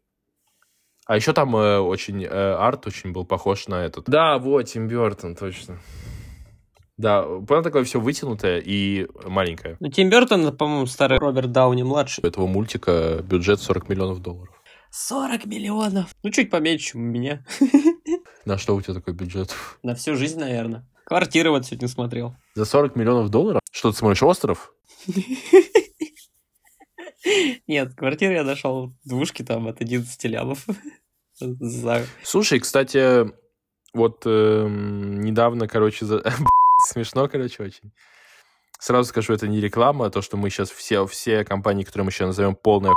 А 1.07 1.17
еще 1.17 1.33
там 1.33 1.57
э, 1.57 1.79
очень, 1.79 2.23
э, 2.23 2.29
арт 2.29 2.87
очень 2.87 3.13
был 3.13 3.25
похож 3.25 3.67
на 3.67 3.83
этот. 3.83 4.05
Да, 4.07 4.39
вот, 4.39 4.65
Тим 4.65 4.89
Бертон, 4.89 5.37
точно. 5.37 5.81
Да, 6.99 7.23
понял, 7.23 7.63
такое 7.63 7.85
все 7.85 7.99
вытянутое 7.99 8.61
и 8.63 9.07
маленькое. 9.25 9.79
Ну, 9.81 9.89
Тим 9.89 10.11
Бертон, 10.11 10.43
это, 10.43 10.53
по-моему, 10.53 10.85
старый 10.87 11.19
Роберт 11.19 11.51
Дауни-младший. 11.51 12.23
У 12.25 12.27
этого 12.27 12.47
мультика 12.47 13.23
бюджет 13.23 13.61
40 13.61 13.89
миллионов 13.89 14.21
долларов. 14.21 14.55
40 14.91 15.47
миллионов. 15.47 16.15
Ну, 16.23 16.31
чуть 16.31 16.51
поменьше, 16.51 16.89
чем 16.89 17.03
у 17.03 17.05
меня. 17.05 17.45
На 18.45 18.59
что 18.59 18.75
у 18.77 18.81
тебя 18.81 18.95
такой 18.95 19.15
бюджет? 19.15 19.55
На 19.83 19.95
всю 19.95 20.17
жизнь, 20.17 20.39
наверное. 20.39 20.85
Квартиры 21.05 21.51
вот 21.51 21.67
сегодня 21.67 21.89
смотрел. 21.89 22.35
За 22.55 22.65
40 22.65 22.97
миллионов 22.97 23.31
долларов? 23.31 23.61
Что, 23.71 23.93
ты 23.93 23.99
смотришь 23.99 24.23
«Остров»? 24.23 24.73
Нет, 27.67 27.95
квартиры 27.95 28.35
я 28.35 28.45
нашел 28.45 28.93
двушки 29.05 29.43
там 29.43 29.69
от 29.69 29.81
11 29.81 30.25
лямов. 30.25 30.67
За... 31.41 32.05
Слушай, 32.25 32.59
кстати, 32.59 33.31
вот 33.93 34.23
эм, 34.27 35.21
недавно, 35.21 35.69
короче, 35.69 36.05
за... 36.05 36.25
смешно, 36.83 37.29
короче, 37.29 37.63
очень. 37.63 37.93
Сразу 38.81 39.09
скажу, 39.09 39.35
это 39.35 39.47
не 39.47 39.61
реклама, 39.61 40.07
а 40.07 40.11
то, 40.11 40.21
что 40.21 40.37
мы 40.37 40.51
сейчас 40.51 40.71
все, 40.71 41.07
все 41.07 41.45
компании, 41.45 41.85
которые 41.85 42.07
мы 42.07 42.11
сейчас 42.11 42.29
назовем 42.29 42.57
полная 42.57 42.95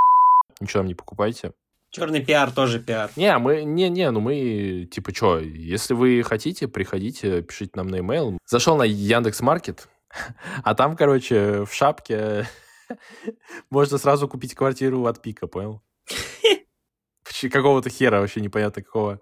ничего 0.61 0.79
нам 0.79 0.87
не 0.87 0.95
покупайте. 0.95 1.53
Черный 1.91 2.23
пиар 2.23 2.51
тоже 2.51 2.79
пиар. 2.79 3.11
Не, 3.17 3.37
мы, 3.37 3.63
не, 3.63 3.89
не, 3.89 4.09
ну 4.11 4.21
мы, 4.21 4.87
типа, 4.89 5.13
что, 5.13 5.39
если 5.39 5.93
вы 5.93 6.23
хотите, 6.23 6.67
приходите, 6.69 7.41
пишите 7.41 7.71
нам 7.75 7.87
на 7.87 7.97
e-mail. 7.97 8.37
Зашел 8.45 8.77
на 8.77 8.83
Яндекс 8.83 9.41
Маркет, 9.41 9.89
а 10.63 10.73
там, 10.73 10.95
короче, 10.95 11.65
в 11.65 11.73
шапке 11.73 12.47
можно 13.69 13.97
сразу 13.97 14.27
купить 14.29 14.55
квартиру 14.55 15.05
от 15.05 15.21
пика, 15.21 15.47
понял? 15.47 15.81
Какого-то 17.51 17.89
хера, 17.89 18.19
вообще 18.21 18.39
непонятно 18.39 18.83
какого. 18.83 19.19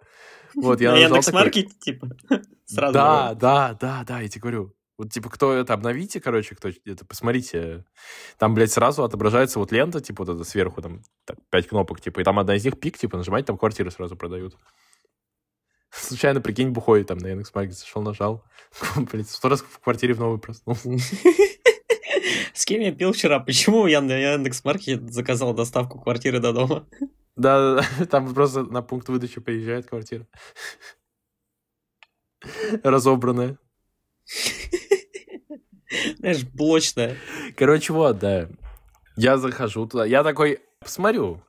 Вот, 0.53 0.81
я 0.81 0.89
На 0.89 0.95
нажал 0.95 1.07
Яндекс 1.09 1.25
такой- 1.27 1.41
Маркете, 1.41 1.73
типа. 1.79 2.09
Сразу. 2.65 2.93
Да, 2.93 3.33
да, 3.33 3.73
да, 3.79 4.03
да, 4.05 4.19
я 4.19 4.27
тебе 4.27 4.41
говорю. 4.41 4.73
Вот, 4.99 5.13
типа, 5.13 5.29
кто 5.29 5.53
это, 5.53 5.73
обновите, 5.73 6.19
короче, 6.19 6.55
кто 6.55 6.67
это, 6.67 7.05
посмотрите. 7.05 7.85
Там, 8.37 8.53
блядь, 8.53 8.73
сразу 8.73 9.05
отображается 9.05 9.57
вот 9.57 9.71
лента, 9.71 10.01
типа, 10.01 10.25
вот 10.25 10.35
это 10.35 10.43
сверху, 10.43 10.81
там, 10.81 11.03
так, 11.23 11.37
пять 11.49 11.69
кнопок, 11.69 12.01
типа, 12.01 12.19
и 12.19 12.23
там 12.25 12.37
одна 12.37 12.57
из 12.57 12.65
них 12.65 12.77
пик, 12.77 12.97
типа, 12.97 13.15
нажимаете, 13.15 13.47
там 13.47 13.57
квартиры 13.57 13.91
сразу 13.91 14.17
продают. 14.17 14.57
Случайно, 15.89 16.41
прикинь, 16.41 16.71
бухой 16.71 17.05
там 17.05 17.17
на 17.17 17.27
Яндекс.Маркет 17.27 17.77
зашел, 17.77 18.01
нажал. 18.01 18.43
Блядь, 18.97 19.29
сто 19.29 19.47
раз 19.47 19.61
в 19.61 19.79
квартире 19.79 20.15
в 20.15 20.19
новой 20.19 20.37
проснулся. 20.37 20.89
С 22.53 22.65
кем 22.65 22.81
я 22.81 22.91
пил 22.91 23.13
вчера? 23.13 23.39
Почему 23.39 23.87
я 23.87 24.01
на 24.01 24.17
Яндекс 24.17 24.65
Маркете 24.65 24.99
заказал 25.07 25.53
доставку 25.53 26.01
квартиры 26.01 26.39
до 26.39 26.51
дома? 26.51 26.85
Да, 27.37 27.81
там 28.11 28.33
просто 28.33 28.63
на 28.63 28.81
пункт 28.81 29.07
выдачи 29.07 29.39
приезжает 29.39 29.87
квартира. 29.87 30.27
Разобранная. 32.83 33.57
Знаешь, 36.17 36.43
блочная. 36.43 37.17
Короче, 37.55 37.93
вот, 37.93 38.19
да. 38.19 38.49
Я 39.15 39.37
захожу 39.37 39.85
туда. 39.85 40.05
Я 40.05 40.23
такой, 40.23 40.59
посмотрю. 40.79 41.41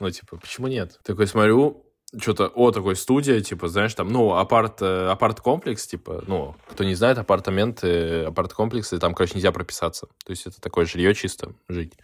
Ну, 0.00 0.10
типа, 0.10 0.36
почему 0.36 0.66
нет? 0.66 1.00
Такой 1.02 1.26
смотрю, 1.26 1.86
что-то, 2.18 2.48
о, 2.48 2.70
такой 2.70 2.96
студия, 2.96 3.40
типа, 3.40 3.68
знаешь, 3.68 3.94
там, 3.94 4.08
ну, 4.08 4.34
апарт, 4.34 4.82
э, 4.82 5.08
апарт-комплекс, 5.08 5.86
типа, 5.86 6.22
ну, 6.26 6.54
кто 6.68 6.84
не 6.84 6.94
знает, 6.94 7.18
апартаменты, 7.18 8.24
апарт-комплексы, 8.24 8.98
там, 8.98 9.14
короче, 9.14 9.34
нельзя 9.34 9.52
прописаться. 9.52 10.06
То 10.24 10.30
есть 10.30 10.46
это 10.46 10.60
такое 10.60 10.84
жилье 10.84 11.14
чисто, 11.14 11.54
жить. 11.68 11.94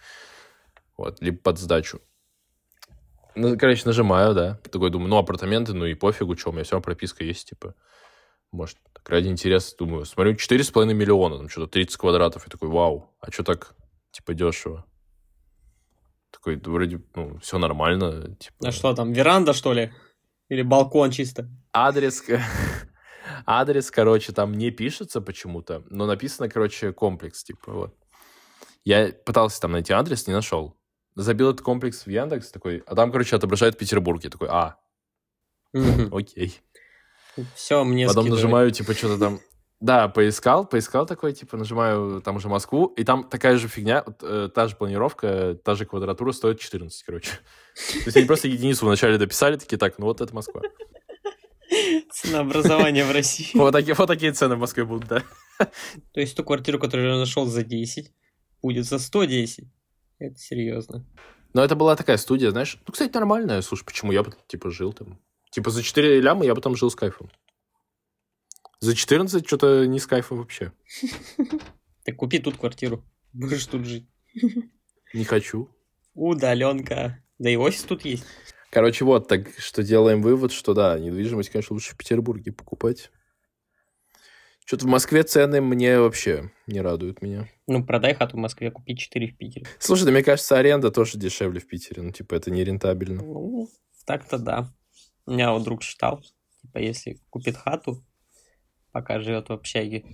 Вот, 0.97 1.21
либо 1.21 1.37
под 1.37 1.59
сдачу. 1.59 2.01
Ну, 3.35 3.57
короче, 3.57 3.83
нажимаю, 3.85 4.33
да. 4.33 4.59
Такой 4.71 4.89
думаю, 4.91 5.09
ну, 5.09 5.17
апартаменты, 5.17 5.73
ну 5.73 5.85
и 5.85 5.95
пофигу, 5.95 6.37
что, 6.37 6.49
у 6.49 6.53
меня 6.53 6.63
все 6.63 6.79
прописка 6.81 7.23
есть, 7.23 7.49
типа. 7.49 7.73
Может, 8.53 8.77
так 8.93 9.09
ради 9.09 9.29
интереса, 9.29 9.75
думаю, 9.75 10.05
смотрю, 10.05 10.33
4,5 10.33 10.93
миллиона, 10.93 11.37
там 11.37 11.49
что-то 11.49 11.71
30 11.71 11.97
квадратов. 11.97 12.43
Я 12.45 12.51
такой, 12.51 12.69
вау, 12.69 13.11
а 13.19 13.31
что 13.31 13.43
так, 13.43 13.75
типа, 14.11 14.35
дешево? 14.35 14.85
Такой, 16.29 16.57
вроде, 16.57 17.01
ну, 17.15 17.39
все 17.39 17.57
нормально. 17.57 18.35
Типа. 18.35 18.55
А 18.63 18.71
что 18.71 18.93
там, 18.93 19.11
веранда, 19.11 19.53
что 19.53 19.73
ли? 19.73 19.91
Или 20.49 20.61
балкон 20.61 21.09
чисто? 21.09 21.49
Адрес, 21.73 22.23
адрес, 23.47 23.89
короче, 23.89 24.33
там 24.33 24.53
не 24.53 24.69
пишется 24.69 25.19
почему-то, 25.19 25.83
но 25.89 26.05
написано, 26.05 26.47
короче, 26.47 26.93
комплекс, 26.93 27.43
типа, 27.43 27.71
вот. 27.71 27.97
Я 28.85 29.13
пытался 29.25 29.59
там 29.61 29.71
найти 29.71 29.93
адрес, 29.93 30.27
не 30.27 30.33
нашел. 30.33 30.77
Забил 31.15 31.49
этот 31.49 31.61
комплекс 31.61 32.05
в 32.05 32.09
Яндекс, 32.09 32.51
такой, 32.51 32.83
а 32.85 32.93
там, 32.93 33.11
короче, 33.11 33.35
отображает 33.35 33.79
Петербург. 33.79 34.23
Я 34.23 34.29
такой, 34.29 34.49
а, 34.51 34.77
окей. 36.11 36.61
Все, 37.55 37.83
мне 37.83 38.07
Потом 38.07 38.23
скидывай. 38.23 38.41
нажимаю, 38.41 38.71
типа, 38.71 38.93
что-то 38.93 39.17
там... 39.17 39.39
Да, 39.79 40.07
поискал, 40.07 40.65
поискал 40.65 41.05
такой, 41.05 41.33
типа, 41.33 41.57
нажимаю 41.57 42.21
там 42.21 42.37
уже 42.37 42.47
Москву, 42.47 42.87
и 42.95 43.03
там 43.03 43.25
такая 43.25 43.57
же 43.57 43.67
фигня, 43.67 44.03
вот, 44.05 44.19
э, 44.21 44.49
та 44.53 44.67
же 44.67 44.77
планировка, 44.77 45.57
та 45.61 45.75
же 45.75 45.85
квадратура 45.85 46.31
стоит 46.31 46.59
14, 46.59 47.03
короче. 47.03 47.31
То 47.31 48.05
есть 48.05 48.15
они 48.15 48.25
просто 48.25 48.47
единицу 48.47 48.85
вначале 48.85 49.17
дописали, 49.17 49.57
такие, 49.57 49.77
так, 49.77 49.99
ну 49.99 50.05
вот 50.05 50.21
это 50.21 50.33
Москва. 50.33 50.61
Ценообразование 52.11 53.03
в 53.03 53.11
России. 53.11 53.49
Вот 53.55 53.71
такие, 53.71 53.93
вот 53.93 54.07
такие 54.07 54.31
цены 54.31 54.55
в 54.55 54.59
Москве 54.59 54.85
будут, 54.85 55.07
да. 55.07 55.23
То 56.13 56.21
есть 56.21 56.37
ту 56.37 56.43
квартиру, 56.43 56.79
которую 56.79 57.09
я 57.09 57.17
нашел 57.17 57.45
за 57.45 57.63
10, 57.63 58.11
будет 58.61 58.85
за 58.85 58.99
110. 58.99 59.65
Это 60.19 60.37
серьезно. 60.37 61.05
Но 61.53 61.63
это 61.63 61.75
была 61.75 61.95
такая 61.95 62.17
студия, 62.17 62.51
знаешь, 62.51 62.77
ну, 62.87 62.93
кстати, 62.93 63.13
нормальная, 63.13 63.61
слушай, 63.61 63.83
почему 63.83 64.11
я 64.11 64.23
бы, 64.23 64.33
типа, 64.47 64.71
жил 64.71 64.93
там? 64.93 65.19
Типа, 65.53 65.69
за 65.69 65.83
4 65.83 66.19
ляма 66.19 66.45
я 66.45 66.55
бы 66.55 66.61
там 66.61 66.75
жил 66.75 66.89
с 66.89 66.95
кайфом. 66.95 67.29
За 68.79 68.95
14 68.95 69.45
что-то 69.45 69.85
не 69.85 69.99
с 69.99 70.07
кайфом 70.07 70.39
вообще. 70.39 70.73
Так 72.05 72.17
купи 72.17 72.39
тут 72.39 72.57
квартиру. 72.57 73.01
Будешь 73.31 73.65
тут 73.65 73.85
жить. 73.85 74.09
Не 75.13 75.23
хочу. 75.23 75.69
Удаленка. 76.15 77.23
Да 77.39 77.49
и 77.49 77.55
офис 77.55 77.83
тут 77.83 78.03
есть. 78.03 78.25
Короче, 78.71 79.05
вот, 79.05 79.29
так 79.29 79.47
что 79.57 79.83
делаем 79.83 80.21
вывод, 80.21 80.51
что 80.51 80.73
да, 80.73 80.99
недвижимость, 80.99 81.49
конечно, 81.49 81.75
лучше 81.75 81.93
в 81.93 81.97
Петербурге 81.97 82.51
покупать. 82.51 83.09
Что-то 84.65 84.85
в 84.85 84.89
Москве 84.89 85.23
цены 85.23 85.61
мне 85.61 85.97
вообще 85.97 86.51
не 86.67 86.81
радуют 86.81 87.21
меня. 87.21 87.47
Ну, 87.67 87.85
продай 87.85 88.13
хату 88.13 88.35
в 88.35 88.39
Москве, 88.41 88.69
купи 88.69 88.97
4 88.97 89.27
в 89.27 89.37
Питере. 89.37 89.65
Слушай, 89.79 90.03
да 90.03 90.11
мне 90.11 90.23
кажется, 90.23 90.57
аренда 90.57 90.91
тоже 90.91 91.17
дешевле 91.17 91.61
в 91.61 91.67
Питере. 91.67 92.01
Ну, 92.01 92.11
типа, 92.11 92.35
это 92.35 92.51
нерентабельно. 92.51 93.23
Ну, 93.23 93.69
так-то 94.05 94.37
да. 94.37 94.73
У 95.25 95.31
меня 95.31 95.51
вот 95.51 95.63
друг 95.63 95.83
считал, 95.83 96.21
типа, 96.61 96.79
если 96.79 97.19
купит 97.29 97.57
хату, 97.57 98.03
пока 98.91 99.19
живет 99.19 99.49
в 99.49 99.53
общаге, 99.53 100.05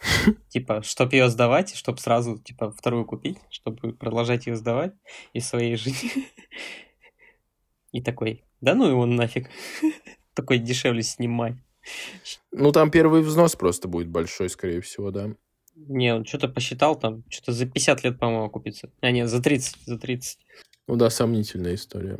типа, 0.48 0.82
чтоб 0.82 1.12
ее 1.12 1.28
сдавать, 1.28 1.74
чтоб 1.74 1.98
сразу, 1.98 2.38
типа, 2.38 2.70
вторую 2.70 3.04
купить, 3.04 3.38
чтобы 3.50 3.92
продолжать 3.92 4.46
ее 4.46 4.56
сдавать 4.56 4.94
из 5.32 5.46
своей 5.46 5.76
жизни. 5.76 6.10
И 7.92 8.02
такой, 8.02 8.44
да 8.60 8.74
ну 8.74 8.88
его 8.88 9.06
нафиг. 9.06 9.48
Такой 10.34 10.58
дешевле 10.58 11.02
снимать. 11.02 11.54
Ну, 12.52 12.70
там 12.70 12.90
первый 12.90 13.22
взнос 13.22 13.56
просто 13.56 13.88
будет 13.88 14.08
большой, 14.08 14.48
скорее 14.50 14.80
всего, 14.80 15.10
да. 15.10 15.34
Не, 15.74 16.14
он 16.14 16.24
что-то 16.24 16.48
посчитал 16.48 16.96
там, 16.96 17.24
что-то 17.28 17.52
за 17.52 17.66
50 17.66 18.04
лет, 18.04 18.18
по-моему, 18.18 18.50
купится. 18.50 18.90
А 19.00 19.10
нет, 19.10 19.28
за 19.28 19.42
30, 19.42 19.76
за 19.86 19.98
30. 19.98 20.38
Ну 20.86 20.96
да, 20.96 21.08
сомнительная 21.08 21.74
история. 21.74 22.18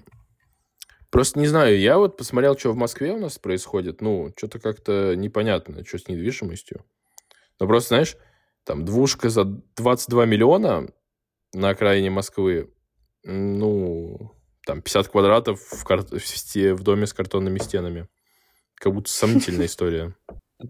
Просто 1.10 1.38
не 1.38 1.46
знаю, 1.46 1.78
я 1.78 1.96
вот 1.98 2.16
посмотрел, 2.16 2.56
что 2.58 2.72
в 2.72 2.76
Москве 2.76 3.12
у 3.12 3.18
нас 3.18 3.38
происходит. 3.38 4.02
Ну, 4.02 4.32
что-то 4.36 4.58
как-то 4.58 5.14
непонятно, 5.16 5.84
что 5.84 5.98
с 5.98 6.08
недвижимостью. 6.08 6.84
Но 7.58 7.66
просто, 7.66 7.88
знаешь, 7.88 8.16
там 8.64 8.84
двушка 8.84 9.30
за 9.30 9.44
22 9.44 10.26
миллиона 10.26 10.88
на 11.54 11.70
окраине 11.70 12.10
Москвы, 12.10 12.70
ну, 13.24 14.32
там 14.66 14.82
50 14.82 15.08
квадратов 15.08 15.60
в, 15.60 15.84
кар... 15.84 16.02
в 16.02 16.82
доме 16.82 17.06
с 17.06 17.14
картонными 17.14 17.58
стенами. 17.58 18.06
Как 18.74 18.92
будто 18.92 19.10
сомнительная 19.10 19.66
история. 19.66 20.14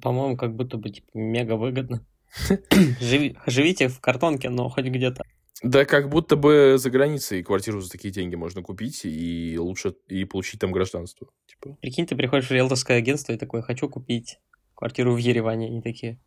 По-моему, 0.00 0.36
как 0.36 0.54
будто 0.54 0.76
бы 0.76 0.90
типа, 0.90 1.08
мега 1.14 1.54
выгодно. 1.54 2.06
Живи... 3.00 3.36
Живите 3.46 3.88
в 3.88 4.00
картонке, 4.00 4.50
но 4.50 4.68
хоть 4.68 4.86
где-то. 4.86 5.24
Да, 5.62 5.84
как 5.84 6.08
будто 6.08 6.36
бы 6.36 6.76
за 6.78 6.90
границей 6.90 7.42
квартиру 7.42 7.80
за 7.80 7.90
такие 7.90 8.12
деньги 8.12 8.36
можно 8.36 8.62
купить 8.62 9.04
и 9.04 9.56
лучше 9.58 9.94
и 10.08 10.24
получить 10.24 10.60
там 10.60 10.70
гражданство. 10.70 11.28
Типа. 11.46 11.76
Прикинь, 11.80 12.06
ты 12.06 12.14
приходишь 12.14 12.48
в 12.48 12.52
риэлторское 12.52 12.98
агентство 12.98 13.32
и 13.32 13.36
такой, 13.36 13.62
хочу 13.62 13.88
купить 13.88 14.38
квартиру 14.76 15.14
в 15.14 15.16
Ереване. 15.16 15.66
Они 15.66 15.82
такие, 15.82 16.20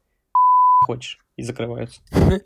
хочешь, 0.85 1.19
и 1.37 1.43
закрываются. 1.43 2.01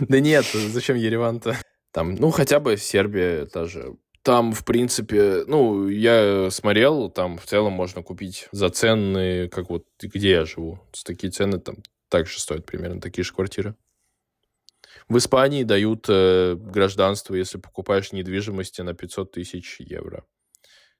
Да 0.00 0.20
нет, 0.20 0.46
зачем 0.46 0.96
Ереван-то? 0.96 1.56
Там, 1.92 2.14
ну, 2.14 2.30
хотя 2.30 2.60
бы 2.60 2.76
Сербия 2.76 3.46
тоже. 3.46 3.96
Там, 4.22 4.52
в 4.52 4.64
принципе, 4.64 5.44
ну, 5.46 5.88
я 5.88 6.50
смотрел, 6.50 7.10
там 7.10 7.38
в 7.38 7.46
целом 7.46 7.72
можно 7.72 8.02
купить 8.02 8.48
за 8.52 8.68
цены, 8.68 9.48
как 9.48 9.70
вот 9.70 9.84
где 10.00 10.30
я 10.30 10.44
живу. 10.44 10.80
Такие 11.04 11.30
цены 11.30 11.58
там 11.58 11.78
также 12.08 12.38
стоят 12.38 12.66
примерно 12.66 13.00
такие 13.00 13.24
же 13.24 13.32
квартиры. 13.32 13.74
В 15.08 15.18
Испании 15.18 15.64
дают 15.64 16.06
э, 16.08 16.56
гражданство, 16.56 17.34
если 17.34 17.58
покупаешь 17.58 18.12
недвижимости 18.12 18.80
на 18.82 18.94
500 18.94 19.32
тысяч 19.32 19.80
евро. 19.80 20.24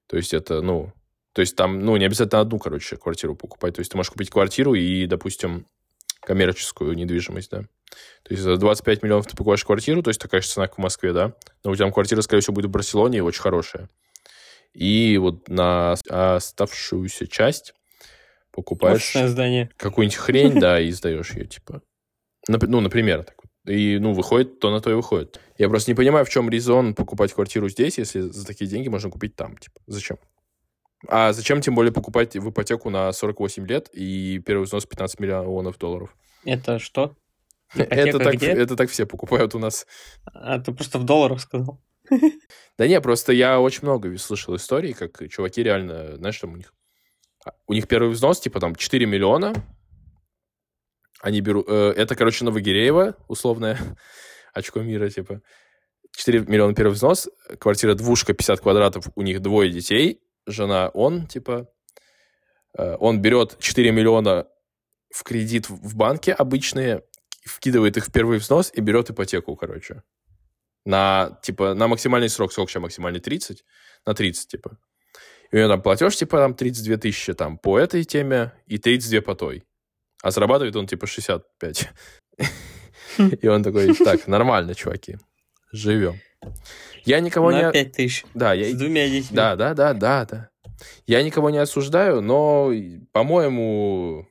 То 0.07 0.17
есть 0.17 0.33
это, 0.33 0.61
ну, 0.61 0.91
то 1.33 1.41
есть 1.41 1.55
там, 1.55 1.79
ну, 1.79 1.95
не 1.97 2.05
обязательно 2.05 2.41
одну, 2.41 2.59
короче, 2.59 2.97
квартиру 2.97 3.35
покупать. 3.35 3.75
То 3.75 3.79
есть 3.79 3.91
ты 3.91 3.97
можешь 3.97 4.11
купить 4.11 4.29
квартиру 4.29 4.73
и, 4.73 5.05
допустим, 5.05 5.65
коммерческую 6.21 6.93
недвижимость, 6.93 7.49
да. 7.51 7.61
То 8.23 8.31
есть 8.31 8.43
за 8.43 8.57
25 8.57 9.03
миллионов 9.03 9.27
ты 9.27 9.31
покупаешь 9.31 9.63
квартиру, 9.63 10.03
то 10.03 10.09
есть 10.09 10.19
такая 10.19 10.41
же 10.41 10.47
цена, 10.47 10.67
как 10.67 10.77
в 10.77 10.81
Москве, 10.81 11.13
да. 11.13 11.33
Но 11.63 11.71
у 11.71 11.75
тебя 11.75 11.89
квартира, 11.91 12.21
скорее 12.21 12.41
всего, 12.41 12.55
будет 12.55 12.67
в 12.67 12.71
Барселоне 12.71 13.19
и 13.19 13.21
очень 13.21 13.41
хорошая. 13.41 13.89
И 14.73 15.17
вот 15.17 15.49
на 15.49 15.93
оставшуюся 16.09 17.27
часть 17.27 17.73
покупаешь 18.51 19.13
какую-нибудь 19.77 20.17
хрень, 20.17 20.59
да, 20.59 20.79
и 20.79 20.91
сдаешь 20.91 21.31
ее, 21.31 21.45
типа. 21.45 21.81
Ну, 22.47 22.79
например, 22.81 23.23
так 23.23 23.40
и, 23.65 23.99
ну, 23.99 24.13
выходит, 24.13 24.59
то 24.59 24.71
на 24.71 24.81
то 24.81 24.89
и 24.89 24.93
выходит. 24.93 25.39
Я 25.57 25.69
просто 25.69 25.91
не 25.91 25.95
понимаю, 25.95 26.25
в 26.25 26.29
чем 26.29 26.49
резон 26.49 26.95
покупать 26.95 27.33
квартиру 27.33 27.69
здесь, 27.69 27.97
если 27.97 28.21
за 28.21 28.45
такие 28.45 28.69
деньги 28.69 28.87
можно 28.87 29.09
купить 29.09 29.35
там. 29.35 29.57
Типа, 29.57 29.79
зачем? 29.87 30.17
А 31.07 31.33
зачем, 31.33 31.61
тем 31.61 31.75
более, 31.75 31.91
покупать 31.91 32.35
в 32.35 32.49
ипотеку 32.49 32.89
на 32.89 33.11
48 33.11 33.67
лет 33.67 33.89
и 33.93 34.39
первый 34.39 34.63
взнос 34.63 34.85
15 34.85 35.19
миллионов 35.19 35.77
долларов? 35.77 36.15
Это 36.45 36.79
что? 36.79 37.15
это 37.75 38.19
так, 38.19 38.35
где? 38.35 38.47
это 38.47 38.75
так 38.75 38.89
все 38.89 39.05
покупают 39.05 39.55
у 39.55 39.59
нас. 39.59 39.85
А 40.25 40.59
ты 40.59 40.71
просто 40.73 40.99
в 40.99 41.03
долларах 41.03 41.41
сказал. 41.41 41.81
Да 42.77 42.87
не, 42.87 42.99
просто 42.99 43.31
я 43.31 43.59
очень 43.59 43.81
много 43.83 44.17
слышал 44.17 44.55
историй, 44.55 44.93
как 44.93 45.29
чуваки 45.29 45.61
реально, 45.61 46.17
знаешь, 46.17 46.39
там 46.39 46.53
у 46.53 46.57
них 46.57 46.73
а, 47.45 47.53
у 47.67 47.73
них 47.73 47.87
первый 47.87 48.09
взнос, 48.09 48.39
типа, 48.39 48.59
там, 48.59 48.75
4 48.75 49.05
миллиона. 49.05 49.53
Они 51.21 51.41
берут... 51.41 51.65
Э, 51.69 51.93
это, 51.95 52.15
короче, 52.15 52.43
Новогиреево, 52.43 53.15
условное 53.27 53.77
очко 54.53 54.81
мира, 54.81 55.09
типа. 55.09 55.41
4 56.13 56.41
миллиона 56.41 56.73
первый 56.75 56.93
взнос, 56.93 57.29
квартира 57.59 57.93
двушка, 57.93 58.33
50 58.33 58.59
квадратов, 58.59 59.05
у 59.15 59.21
них 59.21 59.41
двое 59.41 59.71
детей, 59.71 60.19
жена, 60.45 60.89
он, 60.89 61.27
типа. 61.27 61.69
Э, 62.77 62.95
он 62.99 63.21
берет 63.21 63.57
4 63.59 63.91
миллиона 63.91 64.47
в 65.13 65.23
кредит 65.23 65.69
в 65.69 65.95
банке 65.95 66.33
обычные, 66.33 67.03
вкидывает 67.45 67.97
их 67.97 68.07
в 68.07 68.11
первый 68.11 68.39
взнос 68.39 68.71
и 68.73 68.81
берет 68.81 69.09
ипотеку, 69.09 69.55
короче. 69.55 70.03
На, 70.85 71.39
типа, 71.43 71.75
на 71.75 71.87
максимальный 71.87 72.29
срок, 72.29 72.51
сколько 72.51 72.71
сейчас 72.71 72.81
максимальный? 72.81 73.19
30? 73.19 73.63
На 74.05 74.15
30, 74.15 74.47
типа. 74.47 74.79
И 75.51 75.55
у 75.55 75.59
него 75.59 75.69
там 75.69 75.81
платеж, 75.81 76.15
типа, 76.15 76.37
там 76.37 76.55
32 76.55 76.97
тысячи 76.97 77.33
там 77.33 77.59
по 77.59 77.77
этой 77.77 78.03
теме 78.05 78.53
и 78.65 78.79
32 78.79 79.21
по 79.21 79.35
той. 79.35 79.63
А 80.21 80.31
зарабатывает 80.31 80.75
он, 80.75 80.87
типа, 80.87 81.07
65. 81.07 81.89
И 83.41 83.47
он 83.47 83.63
такой, 83.63 83.93
так, 83.95 84.27
нормально, 84.27 84.75
чуваки, 84.75 85.17
живем. 85.71 86.19
Я 87.03 87.19
никого 87.19 87.51
на 87.51 87.67
не... 87.67 87.71
5 87.71 87.91
тысяч. 87.91 88.25
Да, 88.33 88.53
я... 88.53 88.69
С 88.69 88.77
двумя 88.77 89.07
детьми. 89.07 89.35
Да, 89.35 89.55
да, 89.55 89.73
да, 89.73 89.93
да, 89.93 90.25
да. 90.25 90.49
Я 91.05 91.21
никого 91.23 91.49
не 91.49 91.57
осуждаю, 91.57 92.21
но, 92.21 92.71
по-моему, 93.11 94.27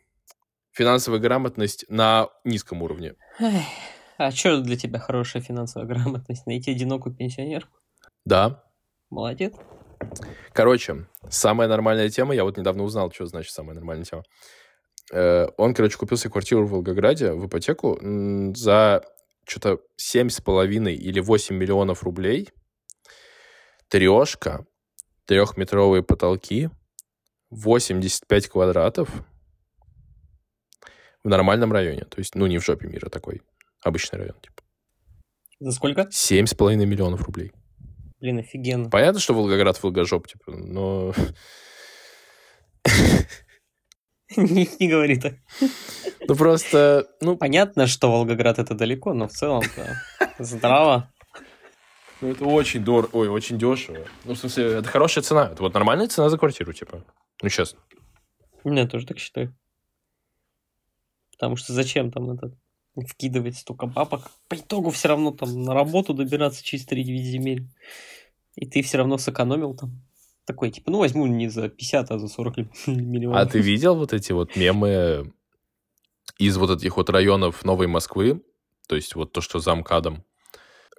финансовая 0.72 1.20
грамотность 1.20 1.84
на 1.88 2.28
низком 2.44 2.82
уровне. 2.82 3.14
А 4.16 4.30
что 4.32 4.60
для 4.60 4.76
тебя 4.76 4.98
хорошая 4.98 5.42
финансовая 5.42 5.86
грамотность? 5.86 6.46
Найти 6.46 6.72
одинокую 6.72 7.14
пенсионерку? 7.14 7.76
Да. 8.24 8.64
Молодец. 9.08 9.54
Короче, 10.52 11.06
самая 11.28 11.68
нормальная 11.68 12.08
тема, 12.08 12.34
я 12.34 12.44
вот 12.44 12.56
недавно 12.56 12.84
узнал, 12.84 13.12
что 13.12 13.26
значит 13.26 13.52
самая 13.52 13.74
нормальная 13.74 14.04
тема. 14.04 14.24
Э, 15.12 15.48
он, 15.56 15.74
короче, 15.74 15.96
купил 15.96 16.16
себе 16.16 16.30
квартиру 16.30 16.66
в 16.66 16.70
Волгограде 16.70 17.32
в 17.32 17.46
ипотеку 17.46 17.98
за 18.54 19.02
что-то 19.46 19.80
7,5 20.00 20.92
или 20.92 21.20
8 21.20 21.56
миллионов 21.56 22.02
рублей. 22.04 22.50
Трешка, 23.88 24.66
трехметровые 25.26 26.02
потолки, 26.02 26.70
85 27.50 28.48
квадратов 28.48 29.10
в 31.24 31.28
нормальном 31.28 31.72
районе. 31.72 32.04
То 32.04 32.18
есть, 32.18 32.34
ну, 32.34 32.46
не 32.46 32.58
в 32.58 32.64
жопе 32.64 32.86
мира 32.86 33.08
такой. 33.08 33.42
Обычный 33.82 34.20
район, 34.20 34.36
типа. 34.40 34.62
За 35.58 35.72
сколько? 35.72 36.02
7,5 36.02 36.76
миллионов 36.86 37.22
рублей. 37.22 37.52
Блин, 38.20 38.38
офигенно. 38.38 38.90
Понятно, 38.90 39.18
что 39.20 39.34
Волгоград 39.34 39.82
Волгожоп, 39.82 40.28
типа, 40.28 40.52
но... 40.52 41.12
Не, 44.36 44.68
не 44.78 44.88
говори 44.88 45.16
так. 45.16 45.34
Ну 46.28 46.36
просто, 46.36 47.08
ну... 47.20 47.36
Понятно, 47.36 47.86
что 47.86 48.12
Волгоград 48.12 48.58
это 48.58 48.74
далеко, 48.74 49.12
но 49.12 49.26
в 49.26 49.32
целом 49.32 49.62
здраво. 50.38 51.12
Ну, 52.20 52.28
это 52.28 52.44
очень 52.44 52.84
дорого, 52.84 53.10
ой, 53.14 53.28
очень 53.28 53.58
дешево. 53.58 54.06
Ну, 54.24 54.34
в 54.34 54.38
смысле, 54.38 54.78
это 54.78 54.88
хорошая 54.88 55.24
цена. 55.24 55.50
Это 55.52 55.62
вот 55.62 55.74
нормальная 55.74 56.06
цена 56.06 56.28
за 56.28 56.38
квартиру, 56.38 56.72
типа. 56.72 57.02
Ну, 57.42 57.48
честно. 57.48 57.80
Я 58.64 58.86
тоже 58.86 59.06
так 59.06 59.18
считаю. 59.18 59.56
Потому 61.32 61.56
что 61.56 61.72
зачем 61.72 62.12
там 62.12 62.30
этот 62.30 62.54
вкидывать 63.08 63.56
столько 63.56 63.86
бабок. 63.86 64.30
По 64.48 64.54
итогу 64.56 64.90
все 64.90 65.08
равно 65.08 65.30
там 65.30 65.62
на 65.62 65.74
работу 65.74 66.12
добираться 66.12 66.62
через 66.62 66.84
3 66.84 67.02
земель. 67.22 67.68
И 68.54 68.66
ты 68.66 68.82
все 68.82 68.98
равно 68.98 69.16
сэкономил 69.16 69.74
там. 69.74 70.02
Такой, 70.50 70.72
типа, 70.72 70.90
ну 70.90 70.98
возьму 70.98 71.28
не 71.28 71.48
за 71.48 71.68
50, 71.68 72.10
а 72.10 72.18
за 72.18 72.26
40 72.26 72.56
миллионов. 72.88 73.40
А 73.40 73.46
ты 73.46 73.60
видел 73.60 73.94
вот 73.94 74.12
эти 74.12 74.32
вот 74.32 74.56
мемы 74.56 75.32
из 76.38 76.56
вот 76.56 76.76
этих 76.76 76.96
вот 76.96 77.08
районов 77.08 77.64
Новой 77.64 77.86
Москвы? 77.86 78.42
То 78.88 78.96
есть 78.96 79.14
вот 79.14 79.30
то, 79.30 79.40
что 79.40 79.60
за 79.60 79.76
МКАДом. 79.76 80.24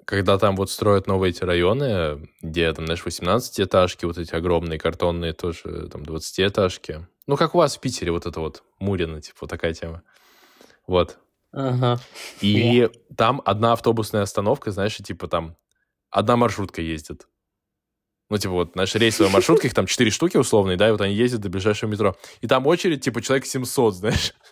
Когда 0.05 0.37
там 0.37 0.55
вот 0.55 0.71
строят 0.71 1.05
новые 1.05 1.31
эти 1.31 1.43
районы, 1.43 2.29
где 2.41 2.71
там, 2.71 2.85
знаешь, 2.85 3.03
18-этажки, 3.05 4.05
вот 4.05 4.17
эти 4.17 4.33
огромные 4.33 4.79
картонные 4.79 5.33
тоже, 5.33 5.89
там, 5.91 6.03
20-этажки. 6.03 7.05
Ну, 7.27 7.35
как 7.35 7.53
у 7.53 7.57
вас 7.57 7.75
в 7.75 7.81
Питере 7.81 8.13
вот 8.13 8.25
это 8.25 8.39
вот 8.39 8.63
Мурина, 8.79 9.19
типа, 9.19 9.39
вот 9.41 9.49
такая 9.49 9.73
тема. 9.73 10.01
Вот. 10.87 11.19
Ага. 11.51 11.99
И 12.39 12.83
yeah. 12.83 12.95
там 13.17 13.41
одна 13.43 13.73
автобусная 13.73 14.21
остановка, 14.21 14.71
знаешь, 14.71 14.97
и 14.97 15.03
типа 15.03 15.27
там 15.27 15.57
одна 16.09 16.37
маршрутка 16.37 16.81
ездит. 16.81 17.27
Ну, 18.31 18.37
типа, 18.37 18.53
вот, 18.53 18.71
знаешь, 18.75 18.95
рейсовая 18.95 19.29
маршрутка, 19.29 19.67
их 19.67 19.73
там 19.73 19.85
четыре 19.87 20.09
штуки 20.09 20.37
условные, 20.37 20.77
да, 20.77 20.87
и 20.87 20.91
вот 20.91 21.01
они 21.01 21.13
ездят 21.13 21.41
до 21.41 21.49
ближайшего 21.49 21.89
метро. 21.89 22.15
И 22.39 22.47
там 22.47 22.65
очередь, 22.65 23.03
типа, 23.03 23.21
человек 23.21 23.45
700, 23.45 23.95
знаешь. 23.95 24.33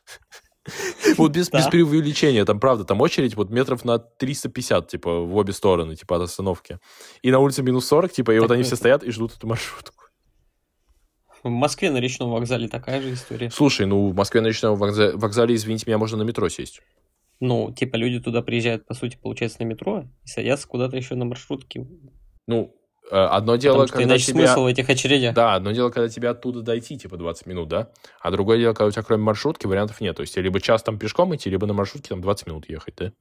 Вот 1.18 1.32
без, 1.32 1.50
без 1.50 1.66
преувеличения, 1.66 2.46
там, 2.46 2.60
правда, 2.60 2.84
там 2.84 3.02
очередь 3.02 3.36
вот 3.36 3.50
метров 3.50 3.86
на 3.86 3.98
350, 3.98 4.90
типа, 4.90 5.22
в 5.22 5.36
обе 5.36 5.54
стороны, 5.54 5.96
типа, 5.96 6.18
от 6.18 6.24
остановки. 6.24 6.78
И 7.24 7.32
на 7.32 7.40
улице 7.40 7.64
минус 7.64 7.88
40, 7.88 8.12
типа, 8.12 8.32
и 8.32 8.40
вот 8.40 8.52
они 8.52 8.64
все 8.64 8.76
стоят 8.76 9.04
и 9.04 9.12
ждут 9.12 9.36
эту 9.36 9.48
маршрутку. 9.48 10.04
В 11.42 11.50
Москве 11.50 11.90
на 11.90 11.98
речном 11.98 12.30
вокзале 12.32 12.68
такая 12.68 13.02
же 13.02 13.14
история. 13.14 13.50
Слушай, 13.50 13.88
ну 13.88 14.10
в 14.10 14.14
Москве 14.14 14.42
на 14.42 14.48
речном 14.48 14.76
вокзале, 14.76 15.16
вокзале 15.16 15.56
извините 15.56 15.86
меня, 15.88 15.98
можно 15.98 16.18
на 16.18 16.24
метро 16.24 16.50
сесть. 16.50 16.82
Ну, 17.40 17.74
типа 17.74 17.96
люди 17.96 18.20
туда 18.20 18.42
приезжают, 18.42 18.86
по 18.86 18.94
сути, 18.94 19.18
получается, 19.20 19.62
на 19.62 19.66
метро 19.66 20.04
и 20.24 20.28
садятся 20.28 20.68
куда-то 20.68 20.98
еще 20.98 21.16
на 21.16 21.24
маршрутке. 21.24 21.88
Ну, 22.46 22.76
одно 23.12 23.56
дело, 23.56 23.74
Потому 23.74 23.88
что 23.88 23.98
когда 23.98 24.14
иначе 24.14 24.26
тебя... 24.26 24.48
смысл 24.48 24.68
этих 24.68 24.90
очередях. 24.90 25.34
Да, 25.36 25.56
одно 25.56 25.72
дело, 25.72 25.90
когда 25.90 26.10
тебе 26.10 26.30
оттуда 26.30 26.62
дойти, 26.62 26.98
типа, 26.98 27.18
20 27.18 27.46
минут, 27.48 27.68
да? 27.70 27.90
А 28.22 28.32
другое 28.32 28.58
дело, 28.60 28.74
когда 28.74 28.86
у 28.88 28.92
тебя 28.92 29.04
кроме 29.04 29.24
маршрутки 29.24 29.66
вариантов 29.66 30.00
нет. 30.02 30.16
То 30.16 30.22
есть, 30.22 30.38
либо 30.38 30.62
час 30.62 30.84
там 30.84 31.00
пешком 31.00 31.36
идти, 31.36 31.50
либо 31.50 31.66
на 31.68 31.74
маршрутке 31.74 32.10
там 32.10 32.22
20 32.22 32.48
минут 32.48 32.70
ехать, 32.70 32.96
да? 32.98 33.12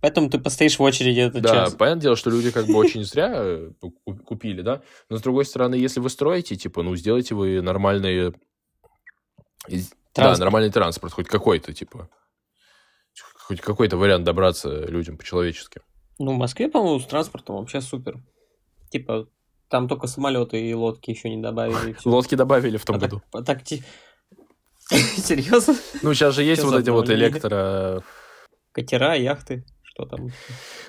Поэтому 0.00 0.28
ты 0.28 0.38
постоишь 0.38 0.78
в 0.78 0.82
очереди 0.82 1.20
этот 1.20 1.40
Да, 1.42 1.50
час. 1.50 1.74
понятное 1.74 2.02
дело, 2.02 2.16
что 2.16 2.28
люди 2.28 2.50
как 2.50 2.66
бы 2.66 2.74
очень 2.76 3.04
зря 3.04 3.32
э, 3.34 3.70
ку- 3.80 3.94
купили, 4.16 4.60
да. 4.60 4.82
Но 5.08 5.16
с 5.16 5.22
другой 5.22 5.46
стороны, 5.46 5.76
если 5.76 6.00
вы 6.00 6.10
строите, 6.10 6.56
типа, 6.56 6.82
ну, 6.82 6.94
сделайте 6.94 7.34
вы 7.34 7.62
нормальные... 7.62 8.34
Да, 10.14 10.36
нормальный 10.36 10.70
транспорт, 10.70 11.14
хоть 11.14 11.26
какой-то, 11.26 11.72
типа. 11.72 12.08
Хоть 13.46 13.60
какой-то 13.60 13.96
вариант 13.96 14.24
добраться 14.24 14.84
людям 14.86 15.16
по-человечески. 15.16 15.80
Ну, 16.18 16.34
в 16.34 16.38
Москве, 16.38 16.68
по-моему, 16.68 17.00
с 17.00 17.06
транспортом 17.06 17.56
вообще 17.56 17.80
супер. 17.80 18.18
Типа, 18.94 19.26
там 19.68 19.88
только 19.88 20.06
самолеты 20.06 20.64
и 20.64 20.72
лодки 20.72 21.10
еще 21.10 21.28
не 21.28 21.42
добавили. 21.42 21.96
Лодки 22.04 22.36
добавили 22.36 22.76
в 22.76 22.84
том 22.84 22.94
А 22.94 22.98
году. 23.00 23.22
так 23.44 23.64
ти- 23.64 23.82
Серьезно? 24.88 25.74
Ну, 26.02 26.14
сейчас 26.14 26.32
же 26.36 26.44
есть 26.44 26.62
вот 26.62 26.78
эти 26.78 26.90
вот 26.90 27.10
электро... 27.10 28.04
Катера, 28.70 29.16
яхты, 29.16 29.64
что 29.82 30.06
там? 30.06 30.28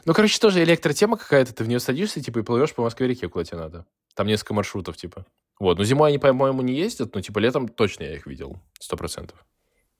Ну, 0.05 0.13
короче, 0.13 0.39
тоже 0.39 0.61
электротема 0.61 1.17
какая-то, 1.17 1.55
ты 1.55 1.63
в 1.63 1.67
нее 1.67 1.79
садишься, 1.79 2.21
типа, 2.21 2.37
и 2.37 2.41
плывешь 2.43 2.75
по 2.75 2.83
Москве-реке, 2.83 3.27
куда 3.27 3.43
тебе 3.43 3.57
надо. 3.57 3.87
Там 4.13 4.27
несколько 4.27 4.53
маршрутов, 4.53 4.97
типа. 4.97 5.25
Вот, 5.59 5.79
но 5.79 5.83
зимой 5.83 6.09
они, 6.09 6.19
по-моему, 6.19 6.61
не 6.61 6.75
ездят, 6.75 7.15
но, 7.15 7.21
типа, 7.21 7.39
летом 7.39 7.67
точно 7.67 8.03
я 8.03 8.13
их 8.13 8.27
видел, 8.27 8.61
сто 8.79 8.97
процентов. 8.97 9.43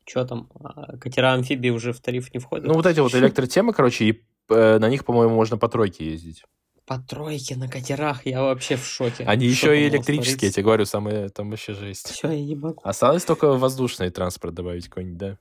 Что 0.08 0.26
там? 0.26 0.52
А, 0.64 0.96
Катера 0.98 1.34
амфибии 1.34 1.72
уже 1.72 1.92
в 1.92 2.02
тариф 2.02 2.32
не 2.36 2.40
входят? 2.40 2.68
Ну, 2.68 2.76
вот 2.76 2.86
эти 2.86 3.00
вот 3.00 3.16
электротемы, 3.16 3.74
короче, 3.74 4.06
и 4.06 4.24
э, 4.50 4.78
на 4.78 4.90
них, 4.90 5.06
по-моему, 5.06 5.34
можно 5.34 5.58
по 5.58 5.68
тройке 5.68 6.06
ездить. 6.06 6.44
По 6.86 7.00
тройке 7.00 7.56
на 7.56 7.68
катерах, 7.68 8.26
я 8.28 8.44
вообще 8.44 8.76
в 8.76 8.86
шоке. 8.86 9.24
Они 9.26 9.52
Что 9.52 9.72
еще 9.72 9.84
и 9.84 9.90
электрические, 9.90 10.50
я 10.50 10.52
тебе 10.54 10.64
говорю, 10.64 10.86
самое 10.86 11.30
там 11.30 11.50
вообще 11.50 11.74
жесть. 11.74 12.10
Все, 12.10 12.30
я 12.30 12.46
не 12.46 12.56
могу. 12.56 12.80
Осталось 12.84 13.26
только 13.26 13.48
воздушный 13.54 14.12
транспорт 14.12 14.54
добавить 14.54 14.88
какой-нибудь, 14.88 15.18
да? 15.18 15.38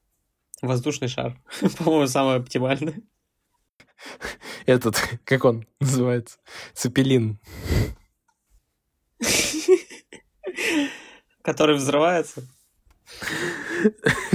Воздушный 0.63 1.09
шар. 1.09 1.39
По-моему, 1.79 2.07
самое 2.07 2.39
оптимальное. 2.41 3.03
Этот, 4.67 4.97
как 5.25 5.45
он 5.45 5.67
называется? 5.81 6.39
Цепелин. 6.73 7.39
Который 11.43 11.77
взрывается. 11.77 12.43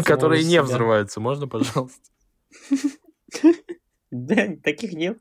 Которые 0.06 0.44
не 0.44 0.52
себя. 0.52 0.64
взрываются. 0.64 1.20
Можно, 1.20 1.48
пожалуйста? 1.48 2.00
Да, 4.12 4.48
таких 4.64 4.94
нет. 4.94 5.18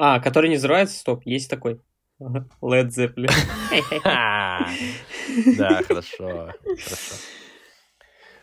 А, 0.00 0.20
который 0.20 0.48
не 0.48 0.56
взрывается, 0.56 0.96
стоп, 0.96 1.22
есть 1.24 1.50
такой. 1.50 1.80
Led 2.20 2.88
Zeppelin. 2.88 3.30
Да, 5.58 5.82
хорошо. 5.82 6.52
Хорошо. 6.62 7.14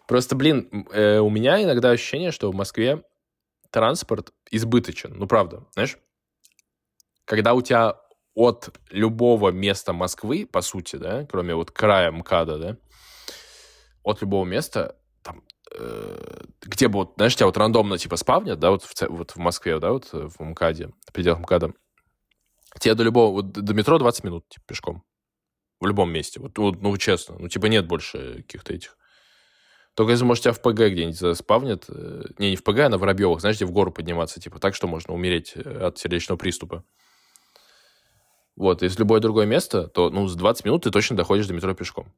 Просто, 0.07 0.35
блин, 0.35 0.87
э, 0.91 1.19
у 1.19 1.29
меня 1.29 1.63
иногда 1.63 1.91
ощущение, 1.91 2.31
что 2.31 2.51
в 2.51 2.55
Москве 2.55 3.03
транспорт 3.71 4.33
избыточен. 4.51 5.13
Ну, 5.17 5.27
правда, 5.27 5.65
знаешь? 5.73 5.97
Когда 7.25 7.53
у 7.53 7.61
тебя 7.61 7.95
от 8.33 8.69
любого 8.89 9.49
места 9.49 9.93
Москвы, 9.93 10.45
по 10.45 10.61
сути, 10.61 10.97
да, 10.97 11.25
кроме 11.25 11.55
вот 11.55 11.71
края 11.71 12.11
МКАДа, 12.11 12.57
да, 12.57 12.77
от 14.03 14.21
любого 14.21 14.45
места, 14.45 14.97
где 16.61 16.87
бы, 16.87 16.99
вот, 16.99 17.13
знаешь, 17.15 17.35
тебя 17.35 17.47
вот 17.47 17.57
рандомно, 17.57 17.97
типа, 17.97 18.17
спавнят, 18.17 18.59
да, 18.59 18.71
вот 18.71 18.83
в, 18.83 18.93
вот 19.09 19.31
в 19.31 19.37
Москве, 19.37 19.79
да, 19.79 19.91
вот 19.91 20.09
в 20.11 20.41
МКАДе, 20.41 20.91
в 21.07 21.11
пределах 21.13 21.39
МКАДа, 21.39 21.73
тебе 22.79 22.95
до 22.95 23.03
любого, 23.03 23.31
вот 23.31 23.51
до 23.51 23.73
метро 23.73 23.97
20 23.97 24.23
минут, 24.23 24.47
типа, 24.49 24.63
пешком. 24.67 25.03
В 25.81 25.87
любом 25.87 26.11
месте. 26.11 26.39
Вот, 26.39 26.57
вот, 26.57 26.81
ну, 26.81 26.95
честно. 26.97 27.35
Ну, 27.39 27.49
типа, 27.49 27.67
нет 27.67 27.87
больше 27.87 28.43
каких-то 28.43 28.73
этих. 28.73 28.97
Только 29.93 30.11
если, 30.11 30.25
может, 30.25 30.43
тебя 30.43 30.53
в 30.53 30.61
ПГ 30.61 30.91
где-нибудь 30.91 31.17
заспавнят. 31.17 31.85
э, 31.89 32.23
Не, 32.39 32.51
не 32.51 32.55
в 32.55 32.63
ПГ, 32.63 32.79
а 32.79 32.89
на 32.89 32.97
Воробьевых. 32.97 33.41
Знаешь, 33.41 33.57
где 33.57 33.65
в 33.65 33.71
гору 33.71 33.91
подниматься. 33.91 34.39
Типа, 34.41 34.59
так 34.59 34.75
что 34.75 34.87
можно 34.87 35.13
умереть 35.13 35.53
э, 35.55 35.61
от 35.87 35.97
сердечного 35.97 36.37
приступа. 36.37 36.83
Вот, 38.55 38.81
если 38.81 38.99
любое 38.99 39.19
другое 39.19 39.45
место, 39.45 39.87
то, 39.87 40.09
ну, 40.09 40.27
за 40.27 40.37
20 40.37 40.65
минут 40.65 40.83
ты 40.83 40.91
точно 40.91 41.17
доходишь 41.17 41.47
до 41.47 41.53
метро 41.53 41.73
пешком. 41.73 42.13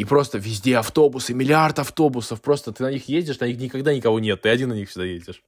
И 0.00 0.04
просто 0.06 0.38
везде 0.38 0.78
автобусы, 0.78 1.34
миллиард 1.34 1.78
автобусов. 1.78 2.40
Просто 2.40 2.72
ты 2.72 2.82
на 2.82 2.90
них 2.90 3.06
едешь, 3.10 3.38
на 3.38 3.44
них 3.44 3.58
никогда 3.58 3.94
никого 3.94 4.18
нет. 4.18 4.40
Ты 4.40 4.48
один 4.48 4.70
на 4.70 4.72
них 4.72 4.88
всегда 4.88 5.04
едешь. 5.04 5.42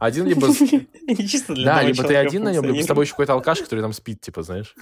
Один 0.00 0.26
либо... 0.30 0.48
Да, 1.64 1.80
либо 1.84 2.02
ты 2.02 2.16
один 2.16 2.42
на 2.42 2.52
нем, 2.52 2.64
либо 2.64 2.82
с 2.82 2.86
тобой 2.86 3.04
еще 3.04 3.12
какой-то 3.12 3.34
алкаш, 3.34 3.60
который 3.60 3.82
там 3.82 3.92
спит, 3.92 4.20
типа, 4.20 4.42
знаешь. 4.42 4.74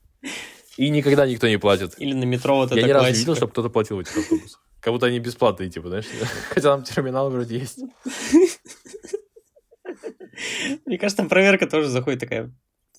И 0.76 0.90
никогда 0.90 1.26
никто 1.26 1.48
не 1.48 1.58
платит. 1.58 1.94
Или 1.96 2.12
на 2.12 2.24
метро 2.24 2.56
вот 2.56 2.70
Я 2.72 2.80
это 2.80 2.86
ни 2.86 2.92
разу 2.92 3.06
не 3.06 3.14
видел, 3.14 3.34
чтобы 3.34 3.52
кто-то 3.52 3.70
платил 3.70 3.96
в 3.96 4.00
этих 4.00 4.14
автобусах. 4.14 4.62
Как 4.80 4.92
будто 4.92 5.06
они 5.06 5.18
бесплатные, 5.18 5.70
типа, 5.70 5.88
знаешь. 5.88 6.04
Хотя 6.50 6.76
там 6.76 6.82
терминал 6.82 7.30
вроде 7.30 7.56
есть. 7.56 7.78
Мне 10.84 10.98
кажется, 10.98 11.16
там 11.16 11.30
проверка 11.30 11.66
тоже 11.66 11.88
заходит 11.88 12.20
такая. 12.20 12.52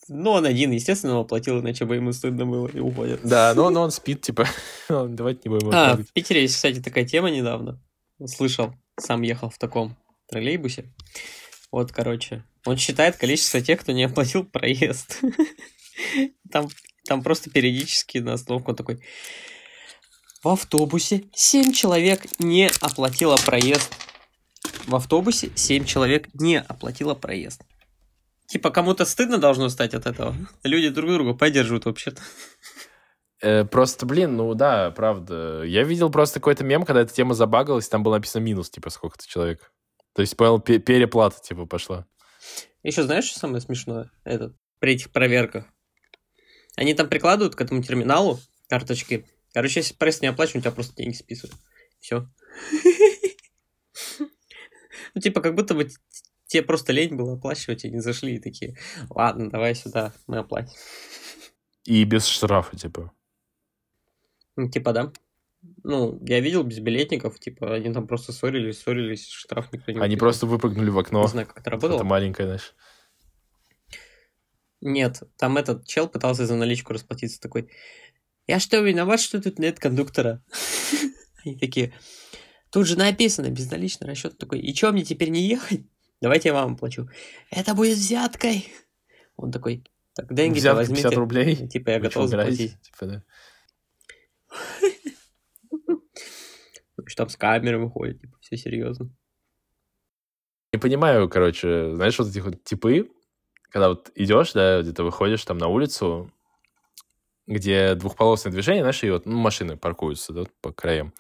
Ну, 0.10 0.32
он 0.32 0.46
один, 0.46 0.72
естественно, 0.72 1.16
он 1.16 1.26
оплатил, 1.26 1.60
иначе 1.60 1.86
бы 1.86 1.96
ему 1.96 2.14
стыдно 2.14 2.46
было, 2.46 2.68
и 2.68 2.80
уходит. 2.80 3.22
Да, 3.24 3.54
но, 3.56 3.70
но 3.70 3.82
он 3.82 3.92
спит, 3.92 4.22
типа. 4.22 4.48
Ну, 4.90 5.08
Давайте 5.10 5.42
не 5.46 5.50
будем 5.50 5.70
А, 5.74 5.98
в 5.98 6.14
Питере 6.14 6.44
есть, 6.44 6.56
кстати, 6.56 6.80
такая 6.82 7.06
тема 7.06 7.30
недавно. 7.30 7.82
Слышал, 8.26 8.74
сам 8.98 9.22
ехал 9.22 9.50
в 9.50 9.58
таком 9.58 9.98
троллейбусе. 10.30 10.86
Вот, 11.72 11.92
короче, 11.92 12.44
он 12.66 12.78
считает 12.78 13.18
количество 13.18 13.62
тех, 13.62 13.82
кто 13.82 13.92
не 13.92 14.06
оплатил 14.06 14.44
проезд. 14.46 15.20
Там, 16.52 16.70
там 17.06 17.24
просто 17.24 17.50
периодически 17.50 18.20
на 18.20 18.34
остановку 18.34 18.72
он 18.72 18.78
такой... 18.78 19.04
В 20.44 20.50
автобусе 20.50 21.24
7 21.34 21.74
человек 21.74 22.26
не 22.38 22.70
оплатило 22.80 23.36
проезд. 23.38 23.92
В 24.86 24.96
автобусе 24.96 25.50
7 25.56 25.86
человек 25.86 26.30
не 26.36 26.60
оплатило 26.62 27.16
проезд. 27.16 27.64
Типа, 28.48 28.70
кому-то 28.72 29.06
стыдно 29.06 29.38
должно 29.38 29.70
стать 29.70 29.94
от 29.94 30.06
этого. 30.06 30.36
Люди 30.64 30.90
друг 30.90 31.12
друга 31.12 31.34
поддерживают 31.34 31.86
вообще-то. 31.86 32.22
Э, 33.42 33.66
Просто, 33.66 34.06
блин, 34.06 34.38
ну 34.38 34.54
да, 34.54 34.92
правда. 34.92 35.64
Я 35.64 35.84
видел 35.84 36.10
просто 36.10 36.40
какой-то 36.40 36.64
мем, 36.64 36.84
когда 36.86 37.02
эта 37.02 37.14
тема 37.14 37.34
забагалась, 37.34 37.90
там 37.90 38.04
было 38.04 38.16
написано 38.16 38.42
минус, 38.42 38.70
типа, 38.70 38.90
сколько-то 38.90 39.28
человек. 39.28 39.72
То 40.14 40.22
есть, 40.22 40.36
понял, 40.38 40.60
пе- 40.60 40.80
переплата, 40.80 41.40
типа, 41.42 41.66
пошла. 41.66 42.06
Еще 42.84 43.04
знаешь, 43.04 43.26
что 43.26 43.40
самое 43.40 43.62
смешное? 43.62 44.10
Этот, 44.24 44.56
при 44.80 44.94
этих 44.94 45.12
проверках. 45.12 45.66
Они 46.78 46.94
там 46.94 47.10
прикладывают 47.10 47.56
к 47.56 47.62
этому 47.62 47.84
терминалу 47.84 48.40
карточки. 48.70 49.28
Короче, 49.54 49.82
если 49.82 49.94
пресс 49.94 50.22
не 50.22 50.28
оплачивают, 50.28 50.62
у 50.66 50.70
тебя 50.70 50.72
просто 50.76 50.96
деньги 50.96 51.16
списывают. 51.16 51.56
Все. 52.00 52.28
Ну, 55.14 55.22
типа, 55.22 55.42
как 55.42 55.56
будто 55.56 55.74
бы 55.74 55.90
тебе 56.48 56.64
просто 56.64 56.94
лень 56.94 57.16
было 57.16 57.34
оплачивать, 57.34 57.86
и 57.86 57.90
они 57.90 58.00
зашли 58.00 58.36
и 58.36 58.40
такие, 58.40 58.78
ладно, 59.10 59.50
давай 59.50 59.76
сюда, 59.76 60.14
мы 60.26 60.38
оплатим. 60.38 60.74
И 61.84 62.04
без 62.04 62.26
штрафа, 62.26 62.76
типа. 62.76 63.12
Ну, 64.56 64.70
типа, 64.70 64.92
да. 64.94 65.14
Ну, 65.84 66.20
я 66.26 66.40
видел 66.40 66.64
безбилетников, 66.64 67.40
типа, 67.40 67.76
они 67.76 67.94
там 67.94 68.08
просто 68.08 68.32
ссорились, 68.32 68.80
ссорились, 68.82 69.28
штраф 69.28 69.72
никто 69.72 69.92
не 69.92 70.00
Они 70.00 70.16
выписал. 70.16 70.20
просто 70.20 70.46
выпрыгнули 70.48 70.90
в 70.90 71.00
окно. 71.00 71.22
Не 71.22 71.28
знаю, 71.28 71.48
как 71.48 71.60
это 71.60 71.70
работало. 71.70 71.98
Это 71.98 72.06
маленькое, 72.06 72.48
знаешь. 72.48 72.76
Нет, 74.82 75.24
там 75.38 75.58
этот 75.58 75.88
чел 75.88 76.08
пытался 76.08 76.46
за 76.46 76.56
наличку 76.56 76.94
расплатиться 76.94 77.40
такой. 77.40 77.70
Я 78.46 78.60
что, 78.60 78.80
виноват, 78.80 79.20
что 79.20 79.42
тут 79.42 79.60
нет 79.60 79.80
кондуктора? 79.80 80.44
Они 81.46 81.58
такие, 81.58 81.94
тут 82.72 82.86
же 82.88 82.98
написано, 82.98 83.50
безналичный 83.50 84.08
расчет. 84.08 84.38
Такой, 84.38 84.60
и 84.60 84.76
что, 84.76 84.92
мне 84.92 85.04
теперь 85.04 85.30
не 85.30 85.48
ехать? 85.48 85.82
Давайте 86.22 86.50
я 86.50 86.56
вам 86.56 86.76
плачу. 86.78 87.10
Это 87.52 87.74
будет 87.76 87.98
взяткой. 87.98 88.72
Он 89.36 89.52
такой, 89.52 89.84
так 90.14 90.34
деньги 90.34 90.58
Взятка 90.58 90.78
возьмите. 90.78 91.04
50 91.04 91.18
рублей. 91.18 91.68
Типа, 91.68 91.92
я 91.92 91.98
Вы 92.00 92.04
готов 92.04 92.28
заплатить. 92.28 92.82
Типа, 92.82 93.06
да. 93.06 93.24
Что 97.06 97.24
там 97.24 97.30
с 97.30 97.38
камерами 97.38 97.90
ходят, 97.90 98.20
типа, 98.20 98.38
все 98.42 98.58
серьезно. 98.58 99.10
Не 100.74 100.80
понимаю, 100.80 101.30
короче, 101.30 101.94
знаешь, 101.96 102.18
вот 102.20 102.28
этих 102.28 102.44
вот 102.44 102.64
типы, 102.64 103.10
когда 103.70 103.90
вот 103.90 104.12
идешь, 104.16 104.54
да, 104.54 104.82
где-то 104.82 105.04
выходишь 105.04 105.46
там 105.46 105.58
на 105.58 105.68
улицу, 105.68 106.32
где 107.46 107.96
двухполосное 107.96 108.52
движение, 108.52 108.84
знаешь, 108.84 109.04
и 109.04 109.10
вот 109.10 109.26
ну, 109.26 109.38
машины 109.38 109.78
паркуются, 109.78 110.34
да, 110.34 110.44
по 110.62 110.74
краям. 110.74 111.14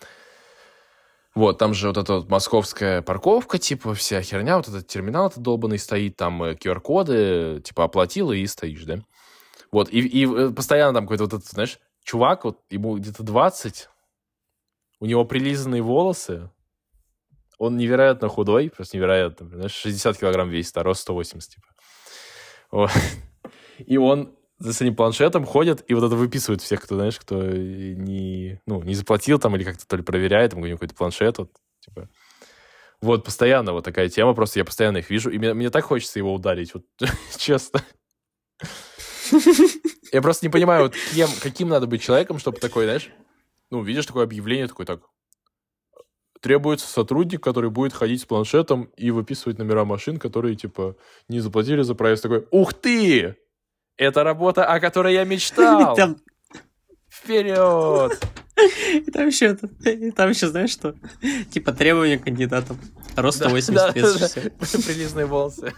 Вот, 1.38 1.60
там 1.60 1.76
же 1.76 1.89
вот 1.89 1.97
эта 1.97 2.13
вот 2.13 2.30
московская 2.30 3.04
парковка, 3.04 3.60
типа, 3.60 3.93
вся 3.93 4.23
херня, 4.23 4.58
вот 4.58 4.69
этот 4.69 4.88
терминал 4.88 5.28
этот 5.28 5.43
долбанный 5.43 5.78
стоит, 5.78 6.15
там 6.15 6.41
э, 6.41 6.56
QR-коды, 6.56 7.62
типа, 7.63 7.84
оплатил 7.84 8.32
и 8.32 8.43
стоишь, 8.47 8.86
да. 8.86 9.04
Вот, 9.71 9.88
и, 9.91 10.00
и 10.00 10.26
э, 10.26 10.50
постоянно 10.50 10.95
там 10.95 11.04
какой-то 11.04 11.26
вот 11.26 11.34
этот, 11.34 11.45
знаешь, 11.45 11.80
чувак, 12.04 12.43
вот 12.43 12.62
ему 12.71 12.97
где-то 12.97 13.21
20, 13.21 13.88
у 15.00 15.06
него 15.06 15.26
прилизанные 15.26 15.84
волосы, 15.84 16.50
он 17.60 17.78
невероятно 17.78 18.30
худой, 18.30 18.71
просто 18.71 18.97
невероятно, 18.97 19.47
знаешь, 19.47 19.73
60 19.73 20.17
килограмм 20.17 20.50
весит, 20.50 20.76
а 20.78 20.82
рост 20.82 21.02
180, 21.02 21.52
типа. 21.52 21.67
Вот. 22.71 22.91
И 23.78 23.97
он 23.97 24.36
за 24.60 24.74
своим 24.74 24.96
планшетом 24.96 25.46
ходит 25.46 25.84
и 25.88 25.93
вот 25.93 26.04
это 26.04 26.15
выписывает 26.15 26.62
всех, 26.62 26.82
кто, 26.82 26.96
знаешь, 26.96 27.20
кто 27.20 27.41
не, 27.41 28.60
ну, 28.65 28.82
не 28.84 28.96
заплатил 28.96 29.39
там 29.39 29.56
или 29.56 29.63
как-то 29.63 29.88
то 29.88 29.96
ли 29.96 30.04
проверяет, 30.04 30.52
там 30.52 30.62
у 30.62 30.65
него 30.65 30.78
какой-то 30.78 30.96
планшет, 30.96 31.38
вот, 31.38 31.52
типа. 31.80 32.10
Вот, 33.00 33.24
постоянно 33.24 33.74
вот 33.74 33.86
такая 33.86 34.10
тема, 34.10 34.34
просто 34.34 34.60
я 34.60 34.65
постоянно 34.65 34.98
их 34.98 35.10
вижу, 35.12 35.30
и 35.30 35.38
мне, 35.38 35.54
мне 35.54 35.70
так 35.70 35.86
хочется 35.86 36.17
его 36.17 36.34
ударить, 36.34 36.74
вот 36.74 36.84
честно. 37.38 37.84
Я 40.12 40.22
просто 40.22 40.46
не 40.46 40.50
понимаю, 40.50 40.84
вот 40.84 40.96
кем, 41.13 41.30
каким 41.41 41.70
надо 41.70 41.86
быть 41.86 42.02
человеком, 42.02 42.39
чтобы 42.39 42.58
такой, 42.60 42.86
знаешь, 42.86 43.10
ну, 43.70 43.84
видишь 43.84 44.06
такое 44.06 44.24
объявление, 44.24 44.67
такой, 44.67 44.86
так, 44.86 45.02
требуется 46.41 46.88
сотрудник, 46.88 47.43
который 47.43 47.70
будет 47.70 47.93
ходить 47.93 48.22
с 48.22 48.26
планшетом 48.26 48.89
и 48.96 49.12
выписывать 49.12 49.58
номера 49.58 49.86
машин, 49.86 50.17
которые, 50.17 50.56
типа, 50.56 50.96
не 51.28 51.39
заплатили 51.39 51.82
за 51.82 51.93
проезд. 51.93 52.24
Такой, 52.24 52.48
ух 52.52 52.74
ты! 52.74 53.38
Это 53.98 54.24
работа, 54.24 54.66
о 54.66 54.80
которой 54.80 55.14
я 55.14 55.24
мечтал! 55.26 55.96
Там... 55.96 56.18
Вперед! 57.10 58.26
И 58.94 59.12
там 59.12 59.28
еще, 59.28 59.56
там 59.56 60.30
еще, 60.30 60.48
знаешь 60.48 60.72
что? 60.72 60.96
Типа 61.52 61.74
требования 61.74 62.18
кандидатам. 62.18 62.80
Рост 63.16 63.38
180 63.38 63.76
да, 63.76 63.90
вес. 63.92 64.34
Прилизные 64.86 65.26
волосы. 65.26 65.74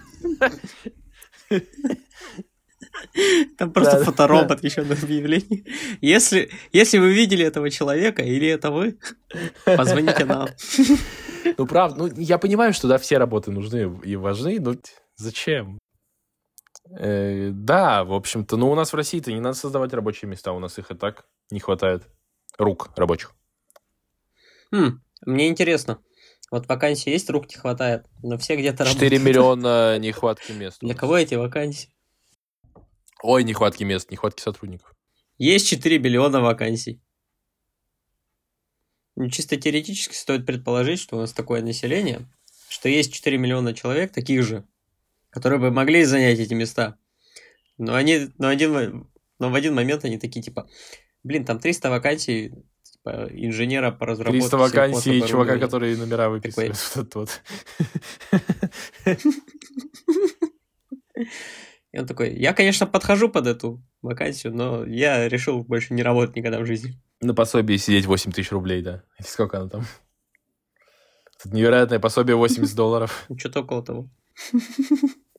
Там 3.58 3.72
просто 3.72 4.00
да, 4.00 4.04
фоторобот 4.06 4.62
да. 4.62 4.68
еще 4.68 4.84
на 4.84 4.94
объявлении. 4.94 5.66
Если, 6.02 6.52
если 6.72 6.98
вы 6.98 7.14
видели 7.14 7.46
этого 7.46 7.70
человека, 7.70 8.22
или 8.24 8.48
это 8.48 8.72
вы, 8.72 8.98
позвоните 9.66 10.26
нам. 10.26 10.50
Ну, 11.58 11.66
правда, 11.66 11.98
ну, 11.98 12.10
я 12.18 12.38
понимаю, 12.38 12.74
что, 12.74 12.88
да, 12.88 12.98
все 12.98 13.18
работы 13.18 13.52
нужны 13.52 14.00
и 14.04 14.16
важны, 14.16 14.60
но 14.60 14.76
зачем? 15.16 15.80
Э, 16.98 17.52
да, 17.54 18.04
в 18.04 18.14
общем-то, 18.14 18.58
ну, 18.58 18.72
у 18.72 18.76
нас 18.76 18.94
в 18.94 18.96
России-то 18.96 19.32
не 19.32 19.40
надо 19.40 19.56
создавать 19.56 19.94
рабочие 19.94 20.30
места, 20.30 20.52
у 20.54 20.60
нас 20.60 20.78
их 20.80 20.92
и 20.92 20.96
так 20.96 21.26
не 21.52 21.60
хватает 21.60 22.08
рук 22.58 22.92
рабочих. 22.96 23.36
Хм, 24.72 25.02
мне 25.26 25.48
интересно. 25.48 26.00
Вот 26.52 26.68
вакансий 26.68 27.12
есть, 27.12 27.30
рук 27.30 27.48
не 27.50 27.56
хватает, 27.56 28.08
но 28.24 28.38
все 28.38 28.56
где-то 28.56 28.86
4 28.86 28.94
работают. 28.94 29.24
миллиона 29.24 29.98
нехватки 30.00 30.52
мест. 30.52 30.80
Для 30.82 30.96
кого 30.96 31.18
эти 31.18 31.36
вакансии? 31.36 31.94
Ой, 33.22 33.44
нехватки 33.44 33.84
мест, 33.84 34.10
нехватки 34.10 34.42
сотрудников. 34.42 34.96
Есть 35.38 35.68
4 35.68 36.00
миллиона 36.00 36.42
вакансий. 36.42 37.02
Ну, 39.16 39.30
чисто 39.30 39.58
теоретически 39.58 40.16
стоит 40.16 40.46
предположить, 40.46 41.00
что 41.00 41.18
у 41.18 41.20
нас 41.20 41.34
такое 41.34 41.62
население, 41.62 42.28
что 42.70 42.90
есть 42.90 43.14
4 43.14 43.38
миллиона 43.38 43.74
человек, 43.74 44.14
таких 44.14 44.44
же, 44.44 44.66
которые 45.30 45.60
бы 45.60 45.72
могли 45.72 46.04
занять 46.04 46.40
эти 46.40 46.54
места. 46.54 46.98
Но 47.78 47.96
они, 47.96 48.30
но, 48.38 48.48
один, 48.48 49.08
но 49.40 49.50
в 49.50 49.56
один 49.56 49.74
момент 49.74 50.06
они 50.06 50.18
такие, 50.18 50.42
типа, 50.42 50.68
блин, 51.24 51.46
там 51.46 51.60
300 51.60 51.90
вакансий 51.90 52.54
типа, 52.84 53.30
инженера 53.32 53.92
по 53.92 54.06
разработке 54.06 54.40
300 54.40 54.58
вакансий 54.58 55.22
чувака, 55.28 55.58
который 55.58 55.96
номера 55.96 56.30
выписывает. 56.30 56.76
Такой... 56.94 57.04
Вот, 57.04 57.16
вот. 57.16 57.42
И 61.92 61.98
он 61.98 62.06
такой, 62.06 62.36
я, 62.36 62.54
конечно, 62.54 62.86
подхожу 62.86 63.30
под 63.30 63.48
эту 63.48 63.82
вакансию, 64.02 64.54
но 64.54 64.86
я 64.86 65.28
решил 65.28 65.64
больше 65.64 65.94
не 65.94 66.04
работать 66.04 66.36
никогда 66.36 66.60
в 66.60 66.66
жизни. 66.66 67.02
На 67.20 67.34
пособии 67.34 67.78
сидеть 67.78 68.06
8 68.06 68.32
тысяч 68.32 68.52
рублей, 68.52 68.82
да. 68.82 69.04
И 69.20 69.24
сколько 69.24 69.58
оно 69.58 69.70
там? 69.70 69.86
Тут 71.42 71.54
невероятное 71.54 72.00
пособие 72.00 72.36
80 72.36 72.76
долларов. 72.76 73.26
Что-то 73.38 73.62
около 73.62 73.84
того. 73.84 74.10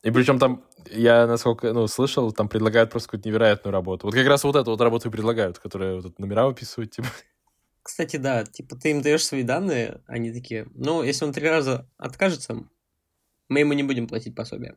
И 0.03 0.11
причем 0.11 0.39
там, 0.39 0.65
я 0.91 1.27
насколько, 1.27 1.73
ну, 1.73 1.87
слышал, 1.87 2.33
там 2.33 2.49
предлагают 2.49 2.91
просто 2.91 3.09
какую-то 3.09 3.29
невероятную 3.29 3.73
работу. 3.73 4.07
Вот 4.07 4.15
как 4.15 4.27
раз 4.27 4.45
вот 4.45 4.57
эту 4.57 4.71
вот 4.71 4.81
работу 4.81 5.09
и 5.09 5.13
предлагают, 5.13 5.59
которая 5.59 6.01
вот 6.01 6.19
номера 6.19 6.47
выписывают, 6.47 6.93
типа. 6.93 7.09
Кстати, 7.83 8.17
да, 8.17 8.45
типа 8.45 8.77
ты 8.77 8.91
им 8.91 9.03
даешь 9.03 9.25
свои 9.25 9.43
данные, 9.43 10.03
они 10.07 10.33
такие, 10.33 10.67
ну, 10.75 11.03
если 11.03 11.25
он 11.25 11.33
три 11.33 11.49
раза 11.49 11.89
откажется, 11.99 12.67
мы 13.49 13.61
ему 13.61 13.73
не 13.75 13.83
будем 13.83 14.07
платить 14.07 14.35
пособие. 14.35 14.77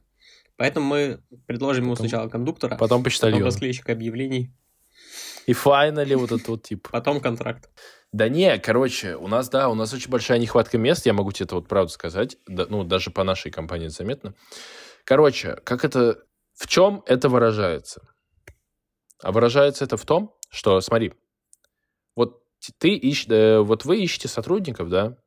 Поэтому 0.55 0.87
мы 0.87 1.23
предложим 1.45 1.85
ему 1.85 1.95
сначала 1.95 2.27
кондуктора, 2.29 2.75
потом 2.75 3.03
почтальона. 3.03 3.37
Потом 3.37 3.47
расклейщика 3.47 3.91
объявлений. 3.93 4.53
И 5.45 5.53
файнали 5.53 6.15
вот 6.15 6.31
этот 6.31 6.47
вот 6.47 6.63
тип. 6.63 6.87
Потом 6.91 7.19
контракт. 7.19 7.69
Да 8.13 8.29
не, 8.29 8.59
короче, 8.59 9.15
у 9.15 9.27
нас, 9.27 9.49
да, 9.49 9.69
у 9.69 9.73
нас 9.73 9.91
очень 9.91 10.11
большая 10.11 10.37
нехватка 10.37 10.77
мест, 10.77 11.07
я 11.07 11.13
могу 11.13 11.31
тебе 11.31 11.45
это 11.45 11.55
вот 11.55 11.67
правду 11.67 11.91
сказать, 11.91 12.37
да, 12.47 12.67
ну, 12.69 12.83
даже 12.83 13.09
по 13.09 13.23
нашей 13.23 13.51
компании 13.51 13.87
заметно. 13.87 14.35
Короче, 15.03 15.55
как 15.65 15.83
это, 15.83 16.23
в 16.53 16.67
чем 16.67 17.03
это 17.07 17.27
выражается? 17.27 18.07
А 19.23 19.31
выражается 19.31 19.83
это 19.83 19.97
в 19.97 20.05
том, 20.05 20.37
что, 20.51 20.79
смотри, 20.81 21.13
вот 22.15 22.43
ты 22.77 22.95
ищ, 22.95 23.25
э, 23.29 23.57
вот 23.57 23.83
вы 23.83 24.03
ищете 24.03 24.27
сотрудников, 24.27 24.89
да, 24.89 25.17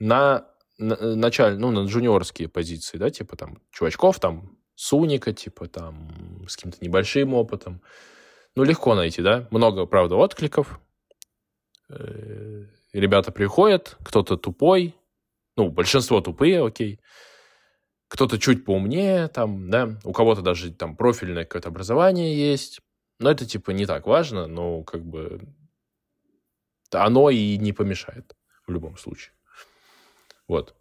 на 0.00 0.48
началь, 0.78 1.58
ну, 1.58 1.70
на 1.70 1.86
джуниорские 1.86 2.48
позиции, 2.48 2.98
да, 2.98 3.10
типа 3.10 3.36
там 3.36 3.62
чувачков, 3.70 4.18
там, 4.18 4.58
суника, 4.74 5.32
типа 5.32 5.68
там, 5.68 6.44
с 6.48 6.56
каким-то 6.56 6.78
небольшим 6.80 7.34
опытом. 7.34 7.82
Ну, 8.56 8.64
легко 8.64 8.96
найти, 8.96 9.22
да? 9.22 9.46
Много, 9.52 9.86
правда, 9.86 10.16
откликов. 10.16 10.80
Э, 11.90 12.64
ребята 12.92 13.32
приходят, 13.32 13.96
кто-то 14.04 14.36
тупой, 14.36 14.94
ну, 15.56 15.70
большинство 15.70 16.20
тупые, 16.20 16.64
окей. 16.64 17.00
Кто-то 18.08 18.38
чуть 18.38 18.64
поумнее, 18.64 19.28
там, 19.28 19.70
да, 19.70 19.98
у 20.04 20.12
кого-то 20.12 20.40
даже 20.40 20.72
там 20.72 20.96
профильное 20.96 21.44
какое-то 21.44 21.68
образование 21.68 22.36
есть. 22.36 22.80
Но 23.18 23.30
это, 23.30 23.44
типа, 23.44 23.72
не 23.72 23.84
так 23.84 24.06
важно, 24.06 24.46
но 24.46 24.82
как 24.84 25.04
бы 25.04 25.40
оно 26.92 27.30
и 27.30 27.58
не 27.58 27.72
помешает 27.72 28.34
в 28.66 28.70
любом 28.70 28.96
случае. 28.96 29.34
Вот. 30.46 30.74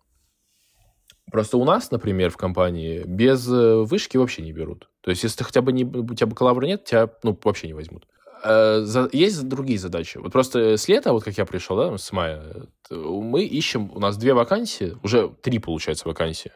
Просто 1.31 1.57
у 1.57 1.65
нас, 1.65 1.91
например, 1.91 2.29
в 2.29 2.37
компании 2.37 3.03
без 3.05 3.49
э, 3.49 3.83
вышки 3.83 4.15
вообще 4.15 4.41
не 4.41 4.53
берут. 4.53 4.89
То 5.01 5.09
есть, 5.09 5.23
если 5.23 5.39
ты 5.39 5.43
хотя 5.43 5.61
бы 5.61 5.73
не, 5.73 5.83
у 5.83 6.13
тебя 6.13 6.27
бакалавра 6.27 6.65
нет, 6.65 6.85
тебя 6.85 7.09
ну, 7.23 7.37
вообще 7.43 7.67
не 7.67 7.73
возьмут. 7.73 8.07
Э, 8.43 9.07
есть 9.11 9.47
другие 9.47 9.79
задачи. 9.79 10.17
Вот 10.17 10.31
просто 10.31 10.77
с 10.77 10.87
лета, 10.87 11.13
вот 11.13 11.23
как 11.23 11.37
я 11.37 11.45
пришел, 11.45 11.77
да, 11.77 11.97
с 11.97 12.11
мая, 12.11 12.67
мы 12.89 13.43
ищем, 13.43 13.91
у 13.93 13.99
нас 13.99 14.17
две 14.17 14.33
вакансии, 14.33 14.97
уже 15.03 15.29
три, 15.41 15.59
получается, 15.59 16.07
вакансии, 16.07 16.51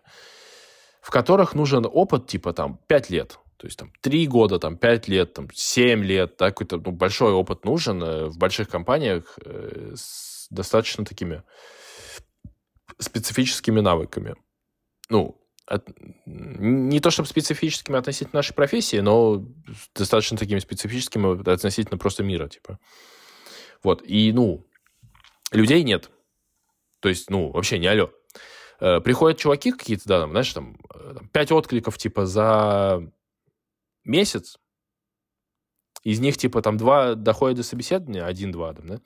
в 1.02 1.12
которых 1.12 1.56
нужен 1.56 1.86
опыт, 1.92 2.28
типа, 2.28 2.54
там, 2.54 2.80
пять 2.88 3.10
лет. 3.10 3.40
То 3.58 3.68
есть, 3.68 3.78
там, 3.78 3.92
три 4.02 4.28
года, 4.28 4.60
там, 4.60 4.78
пять 4.78 5.08
лет, 5.08 5.34
там, 5.34 5.48
семь 5.54 6.04
лет, 6.04 6.36
да, 6.40 6.50
какой-то 6.50 6.78
ну, 6.78 6.92
большой 6.92 7.34
опыт 7.34 7.66
нужен 7.66 8.02
э, 8.04 8.26
в 8.26 8.38
больших 8.38 8.70
компаниях 8.70 9.38
с 9.96 10.48
достаточно 10.50 11.06
такими 11.06 11.44
специфическими 13.00 13.80
навыками. 13.80 14.36
Ну, 15.10 15.41
от, 15.72 15.88
не 16.26 17.00
то 17.00 17.12
чтобы 17.12 17.30
специфическими 17.30 17.98
относительно 17.98 18.40
нашей 18.40 18.54
профессии, 18.54 18.98
но 18.98 19.46
достаточно 19.96 20.38
такими 20.38 20.60
специфическими 20.60 21.50
относительно 21.50 21.98
просто 21.98 22.24
мира, 22.24 22.48
типа. 22.48 22.78
Вот, 23.82 24.04
и, 24.06 24.34
ну, 24.34 24.68
людей 25.52 25.84
нет. 25.84 26.12
То 27.00 27.10
есть, 27.10 27.30
ну, 27.30 27.52
вообще 27.52 27.80
не 27.80 27.88
алло. 27.88 28.12
Э, 28.80 29.00
приходят 29.00 29.40
чуваки 29.40 29.72
какие-то, 29.72 30.04
да, 30.06 30.20
там, 30.20 30.32
знаешь, 30.32 30.54
там, 30.54 30.78
э, 30.94 31.16
пять 31.32 31.52
откликов, 31.52 31.98
типа, 31.98 32.26
за 32.26 33.02
месяц, 34.04 34.58
из 36.04 36.20
них, 36.20 36.38
типа, 36.38 36.62
там, 36.62 36.78
два 36.78 37.16
доходят 37.16 37.58
до 37.58 37.64
собеседования, 37.64 38.26
один-два, 38.26 38.74
там, 38.74 38.88
да, 38.88 39.02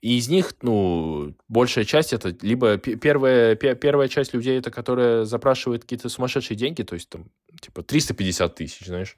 и 0.00 0.18
из 0.18 0.28
них, 0.28 0.54
ну, 0.62 1.34
большая 1.48 1.84
часть 1.84 2.12
это 2.12 2.36
либо 2.42 2.78
первая, 2.78 3.56
первая 3.56 4.08
часть 4.08 4.32
людей, 4.32 4.58
это 4.58 4.70
которая 4.70 5.24
запрашивает 5.24 5.82
какие-то 5.82 6.08
сумасшедшие 6.08 6.56
деньги, 6.56 6.82
то 6.82 6.94
есть 6.94 7.08
там, 7.08 7.30
типа, 7.60 7.82
350 7.82 8.54
тысяч, 8.54 8.86
знаешь. 8.86 9.16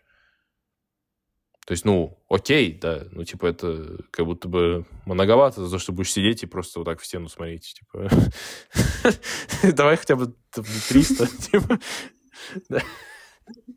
То 1.66 1.72
есть, 1.72 1.84
ну, 1.84 2.18
окей, 2.28 2.72
да, 2.80 3.04
ну, 3.12 3.24
типа, 3.24 3.46
это 3.46 3.98
как 4.10 4.24
будто 4.24 4.48
бы 4.48 4.86
многовато 5.04 5.64
за 5.64 5.70
то, 5.70 5.78
что 5.78 5.92
будешь 5.92 6.12
сидеть 6.12 6.42
и 6.42 6.46
просто 6.46 6.80
вот 6.80 6.86
так 6.86 6.98
в 7.00 7.06
стену 7.06 7.28
смотреть, 7.28 7.74
типа, 7.74 8.08
давай 9.74 9.96
хотя 9.96 10.16
бы 10.16 10.34
300, 10.88 11.26
типа, 11.50 11.78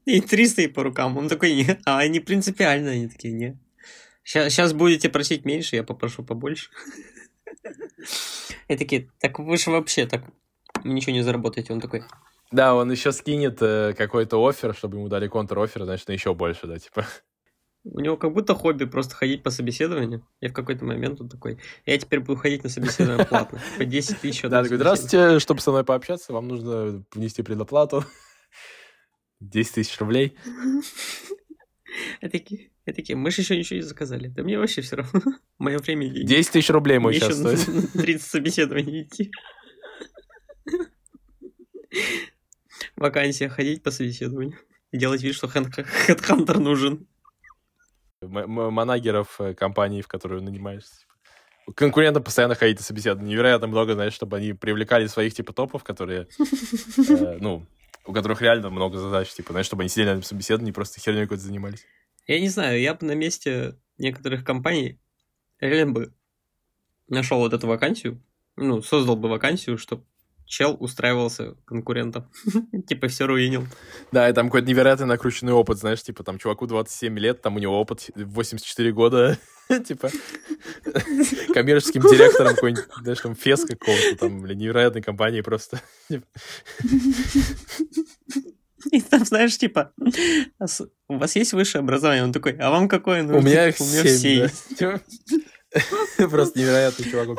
И 0.06 0.22
300 0.22 0.62
и 0.64 0.68
по 0.68 0.84
рукам. 0.84 1.18
Он 1.18 1.28
такой, 1.28 1.54
нет, 1.54 1.82
а 1.86 2.00
они 2.00 2.20
принципиально, 2.20 2.92
они 2.92 3.10
такие, 3.10 3.34
нет. 3.34 3.58
Сейчас, 4.24 4.52
сейчас 4.54 4.74
будете 4.74 5.10
просить 5.10 5.46
меньше, 5.46 5.76
я 5.76 5.84
попрошу 5.84 6.24
побольше. 6.24 6.70
И 8.68 8.78
такие, 8.78 9.10
так 9.20 9.40
вы 9.40 9.58
же 9.58 9.72
вообще 9.72 10.06
так 10.06 10.24
ничего 10.84 11.14
не 11.14 11.22
заработаете. 11.22 11.74
Он 11.74 11.82
такой, 11.82 12.04
да, 12.54 12.76
он 12.76 12.92
еще 12.92 13.12
скинет 13.12 13.58
э, 13.62 13.96
какой-то 13.98 14.38
офер, 14.48 14.76
чтобы 14.76 14.98
ему 14.98 15.08
дали 15.08 15.28
контр-офер, 15.28 15.86
значит, 15.86 16.08
на 16.08 16.12
еще 16.12 16.36
больше, 16.36 16.68
да, 16.68 16.78
типа. 16.78 17.08
У 17.84 18.00
него 18.00 18.16
как 18.16 18.32
будто 18.32 18.54
хобби 18.54 18.86
просто 18.86 19.16
ходить 19.16 19.42
по 19.42 19.50
собеседованию. 19.50 20.24
Я 20.40 20.50
в 20.50 20.54
какой-то 20.54 20.86
момент 20.86 21.20
он 21.20 21.30
такой, 21.30 21.58
я 21.88 21.98
теперь 21.98 22.20
буду 22.20 22.40
ходить 22.40 22.64
на 22.64 22.70
собеседование 22.70 23.26
платно. 23.26 23.60
По 23.80 23.86
10 23.86 24.20
тысяч. 24.22 24.44
Да, 24.44 24.62
такой, 24.62 24.78
здравствуйте, 24.78 25.40
чтобы 25.40 25.62
со 25.62 25.72
мной 25.72 25.84
пообщаться, 25.84 26.32
вам 26.32 26.48
нужно 26.48 27.04
внести 27.12 27.42
предоплату. 27.42 28.06
10 29.40 29.74
тысяч 29.74 30.00
рублей. 30.00 30.38
Я 32.22 32.30
такие, 32.30 32.70
я 32.86 32.94
такие, 32.94 33.16
мы 33.16 33.32
же 33.32 33.42
еще 33.42 33.58
ничего 33.58 33.78
не 33.78 33.84
заказали. 33.84 34.28
Да 34.28 34.44
мне 34.44 34.60
вообще 34.60 34.82
все 34.82 34.98
равно. 34.98 35.22
Мое 35.58 35.80
время... 35.80 36.10
10 36.10 36.52
тысяч 36.52 36.70
рублей 36.70 37.00
мой 37.00 37.14
сейчас 37.14 37.38
стоит. 37.38 37.92
30 37.94 38.22
собеседований 38.22 39.04
идти. 39.04 39.32
Вакансия, 42.96 43.50
ходить 43.50 43.84
по 43.84 43.92
собеседованию. 43.92 44.58
Делать 44.92 45.24
вид, 45.24 45.36
что 45.36 45.48
хедхантер 45.48 46.60
нужен. 46.60 47.08
Манагеров 48.22 49.40
э, 49.40 49.54
компании, 49.54 50.02
в 50.02 50.08
которую 50.08 50.44
нанимаешься. 50.44 51.00
Типа. 51.00 51.14
Конкурентам 51.76 52.24
постоянно 52.24 52.56
ходить 52.56 52.78
на 52.78 52.84
собеседование. 52.84 53.34
Невероятно 53.34 53.68
много, 53.68 53.94
знаешь, 53.94 54.14
чтобы 54.14 54.38
они 54.38 54.54
привлекали 54.54 55.08
своих 55.08 55.34
типа 55.34 55.54
топов, 55.54 55.84
которые, 55.84 56.28
э, 56.40 57.38
ну, 57.42 57.66
у 58.06 58.14
которых 58.14 58.42
реально 58.42 58.70
много 58.70 58.98
задач, 58.98 59.30
типа, 59.34 59.54
знаешь, 59.54 59.66
чтобы 59.66 59.84
они 59.84 59.90
сидели 59.90 60.14
на 60.14 60.22
собеседовании 60.22 60.72
и 60.72 60.74
просто 60.74 61.00
херней 61.00 61.24
какой-то 61.24 61.44
занимались. 61.44 61.86
Я 62.26 62.40
не 62.40 62.50
знаю, 62.50 62.80
я 62.80 62.94
бы 62.94 63.06
на 63.06 63.16
месте 63.16 63.78
некоторых 63.98 64.44
компаний 64.44 65.00
реально 65.60 65.92
бы 65.94 66.14
нашел 67.08 67.40
вот 67.40 67.54
эту 67.54 67.68
вакансию, 67.68 68.24
ну, 68.56 68.82
создал 68.82 69.16
бы 69.16 69.30
вакансию, 69.30 69.78
чтобы 69.78 70.06
чел 70.46 70.78
устраивался 70.80 71.56
конкурентом. 71.66 72.30
типа 72.88 73.08
все 73.08 73.26
руинил. 73.26 73.66
Да, 74.12 74.30
и 74.30 74.34
там 74.34 74.48
какой-то 74.48 74.68
невероятно 74.68 75.06
накрученный 75.06 75.54
опыт, 75.54 75.80
знаешь, 75.80 76.04
типа 76.04 76.24
там 76.24 76.38
чуваку 76.38 76.68
27 76.68 77.18
лет, 77.20 77.42
там 77.42 77.56
у 77.56 77.60
него 77.60 77.80
опыт 77.80 78.10
84 78.16 78.92
года, 78.92 79.40
типа 79.86 80.10
коммерческим 81.54 82.02
директором 82.02 82.56
какой-нибудь, 82.56 82.86
знаешь, 83.02 83.22
там 83.22 83.36
фес 83.36 83.66
какого-то, 83.66 84.18
там, 84.18 84.42
блин, 84.42 84.58
невероятной 84.58 85.02
компании 85.02 85.42
просто. 85.42 85.82
И 88.92 89.02
там, 89.02 89.26
знаешь, 89.26 89.58
типа, 89.58 89.94
у 91.08 91.18
вас 91.18 91.36
есть 91.36 91.54
высшее 91.54 91.82
образование? 91.82 92.24
Он 92.24 92.34
такой, 92.34 92.54
а 92.58 92.70
вам 92.70 92.88
какое? 92.88 93.24
Ну, 93.24 93.38
у 93.38 93.42
меня 93.42 93.68
их 93.68 93.76
все 93.76 94.44
есть. 94.44 94.78
Просто 96.18 96.60
невероятный 96.60 97.10
чувак. 97.10 97.38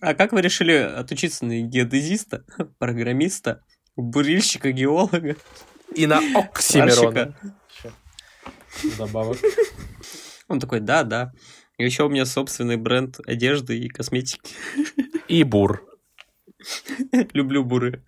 А 0.00 0.14
как 0.14 0.32
вы 0.32 0.42
решили 0.42 0.72
отучиться 0.72 1.44
на 1.44 1.60
геодезиста, 1.60 2.44
программиста, 2.78 3.64
бурильщика, 3.96 4.70
геолога? 4.70 5.36
И 5.94 6.06
на 6.06 6.18
оксимирона. 6.34 7.36
Добавок. 8.98 9.38
Он 10.48 10.60
такой, 10.60 10.80
да, 10.80 11.04
да. 11.04 11.32
И 11.78 11.84
еще 11.84 12.04
у 12.04 12.08
меня 12.08 12.26
собственный 12.26 12.76
бренд 12.76 13.18
одежды 13.26 13.78
и 13.78 13.88
косметики. 13.88 14.52
И 15.28 15.42
бур. 15.42 15.86
Люблю 17.32 17.64
буры. 17.64 18.04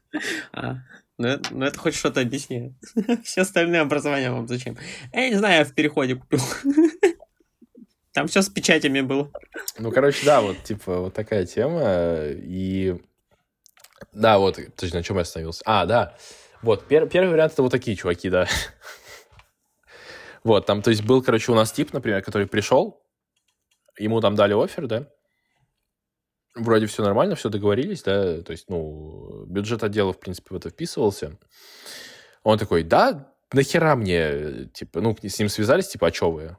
А, 0.52 0.78
ну, 1.18 1.28
это, 1.28 1.54
ну 1.54 1.64
это 1.64 1.78
хоть 1.78 1.94
что-то 1.94 2.20
объясняет. 2.20 2.72
Все 3.24 3.42
остальные 3.42 3.80
образования 3.80 4.30
вам 4.30 4.46
зачем? 4.46 4.76
Я 5.12 5.30
не 5.30 5.36
знаю, 5.36 5.60
я 5.60 5.64
в 5.64 5.74
переходе 5.74 6.16
купил. 6.16 6.40
Там 8.12 8.28
все 8.28 8.40
с 8.40 8.48
печатями 8.48 9.02
было. 9.02 9.30
Ну, 9.78 9.92
короче, 9.92 10.24
да, 10.24 10.40
вот, 10.40 10.62
типа, 10.62 11.00
вот 11.00 11.12
такая 11.12 11.44
тема. 11.44 11.82
И... 12.32 12.98
Да, 14.12 14.38
вот, 14.38 14.58
точно, 14.74 14.98
на 14.98 15.02
чем 15.02 15.16
я 15.16 15.22
остановился? 15.22 15.62
А, 15.66 15.84
да. 15.84 16.16
Вот, 16.62 16.90
пер- 16.90 17.08
первый 17.10 17.32
вариант 17.32 17.52
это 17.52 17.62
вот 17.62 17.72
такие 17.72 17.94
чуваки, 17.94 18.30
да. 18.30 18.48
вот, 20.44 20.64
там, 20.64 20.80
то 20.80 20.88
есть, 20.88 21.04
был, 21.04 21.22
короче, 21.22 21.52
у 21.52 21.54
нас 21.54 21.72
тип, 21.72 21.92
например, 21.92 22.22
который 22.22 22.46
пришел, 22.46 23.04
ему 23.98 24.22
там 24.22 24.34
дали 24.34 24.54
офер, 24.54 24.86
да, 24.86 25.08
вроде 26.56 26.86
все 26.86 27.02
нормально, 27.02 27.34
все 27.34 27.48
договорились, 27.48 28.02
да, 28.02 28.42
то 28.42 28.52
есть, 28.52 28.68
ну, 28.68 29.44
бюджет 29.46 29.82
отдела, 29.82 30.12
в 30.12 30.18
принципе, 30.18 30.48
в 30.50 30.56
это 30.56 30.70
вписывался. 30.70 31.38
Он 32.42 32.58
такой, 32.58 32.82
да, 32.82 33.32
нахера 33.52 33.94
мне, 33.94 34.66
типа, 34.72 35.00
ну, 35.00 35.16
с 35.22 35.38
ним 35.38 35.48
связались, 35.48 35.88
типа, 35.88 36.08
а 36.08 36.12
что 36.12 36.30
вы, 36.30 36.56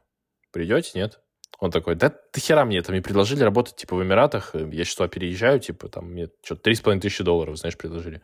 придете, 0.52 0.92
нет? 0.96 1.22
Он 1.60 1.72
такой, 1.72 1.96
да 1.96 2.10
ты 2.10 2.40
хера 2.40 2.66
мне 2.66 2.78
это, 2.78 2.92
мне 2.92 3.02
предложили 3.02 3.44
работать, 3.44 3.76
типа, 3.76 3.96
в 3.96 4.04
Эмиратах, 4.04 4.54
я 4.54 4.84
туда 4.86 5.08
переезжаю, 5.08 5.60
типа, 5.60 5.90
там, 5.90 6.12
мне 6.12 6.30
что-то 6.44 6.62
три 6.62 6.76
с 6.76 6.82
половиной 6.82 7.02
тысячи 7.02 7.24
долларов, 7.24 7.58
знаешь, 7.58 7.78
предложили. 7.78 8.22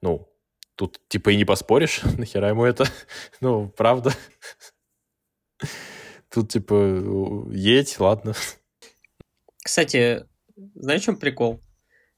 Ну, 0.00 0.32
тут, 0.74 0.98
типа, 1.08 1.30
и 1.30 1.36
не 1.36 1.44
поспоришь, 1.44 2.00
нахера 2.16 2.48
ему 2.48 2.64
это, 2.64 2.84
ну, 3.40 3.68
правда. 3.68 4.12
Тут, 6.30 6.50
типа, 6.50 7.46
едь, 7.52 8.00
ладно. 8.00 8.34
Кстати, 9.62 10.26
знаешь, 10.56 11.02
в 11.02 11.04
чем 11.04 11.16
прикол? 11.16 11.62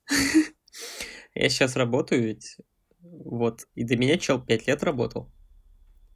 Я 1.35 1.49
сейчас 1.49 1.77
работаю 1.77 2.23
ведь, 2.23 2.57
вот, 3.01 3.67
и 3.75 3.85
до 3.85 3.97
меня 3.97 4.19
чел 4.19 4.41
пять 4.41 4.67
лет 4.67 4.83
работал. 4.83 5.31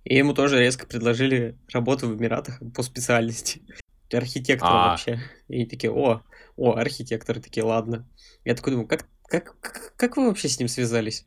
И 0.04 0.16
ему 0.16 0.32
тоже 0.32 0.58
резко 0.58 0.86
предложили 0.86 1.58
работу 1.72 2.08
в 2.08 2.16
Эмиратах 2.16 2.60
по 2.74 2.82
специальности 2.82 3.62
архитектор 4.12 4.70
а. 4.70 4.88
вообще. 4.90 5.20
И 5.48 5.66
такие, 5.66 5.92
о, 5.92 6.22
о, 6.56 6.76
архитекторы 6.76 7.40
такие, 7.40 7.64
ладно. 7.64 8.08
Я 8.44 8.54
такой 8.54 8.72
думаю, 8.72 8.88
как, 8.88 9.06
как, 9.24 9.56
как 9.96 10.16
вы 10.16 10.28
вообще 10.28 10.48
с 10.48 10.58
ним 10.58 10.68
связались? 10.68 11.26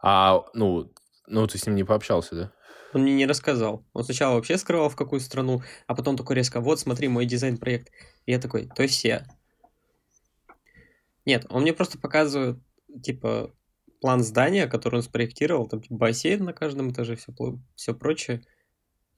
А, 0.00 0.44
ну, 0.54 0.92
ну, 1.26 1.46
ты 1.46 1.58
с 1.58 1.66
ним 1.66 1.76
не 1.76 1.84
пообщался, 1.84 2.34
да? 2.34 2.52
Он 2.92 3.02
мне 3.02 3.14
не 3.14 3.26
рассказал. 3.26 3.84
Он 3.92 4.04
сначала 4.04 4.34
вообще 4.34 4.56
скрывал, 4.56 4.88
в 4.88 4.96
какую 4.96 5.20
страну, 5.20 5.62
а 5.86 5.94
потом 5.94 6.16
такой 6.16 6.36
резко, 6.36 6.60
вот, 6.60 6.78
смотри, 6.78 7.08
мой 7.08 7.26
дизайн-проект. 7.26 7.90
И 8.26 8.32
я 8.32 8.38
такой, 8.38 8.68
то 8.68 8.82
есть 8.82 9.02
я. 9.04 9.26
Нет, 11.26 11.46
он 11.48 11.62
мне 11.62 11.72
просто 11.72 11.98
показывает, 11.98 12.58
типа, 13.02 13.54
план 14.00 14.22
здания, 14.22 14.66
который 14.66 14.96
он 14.96 15.02
спроектировал, 15.02 15.66
там, 15.66 15.80
типа, 15.80 15.94
бассейн 15.94 16.44
на 16.44 16.52
каждом 16.52 16.90
этаже, 16.90 17.16
все, 17.16 17.32
все 17.74 17.94
прочее. 17.94 18.42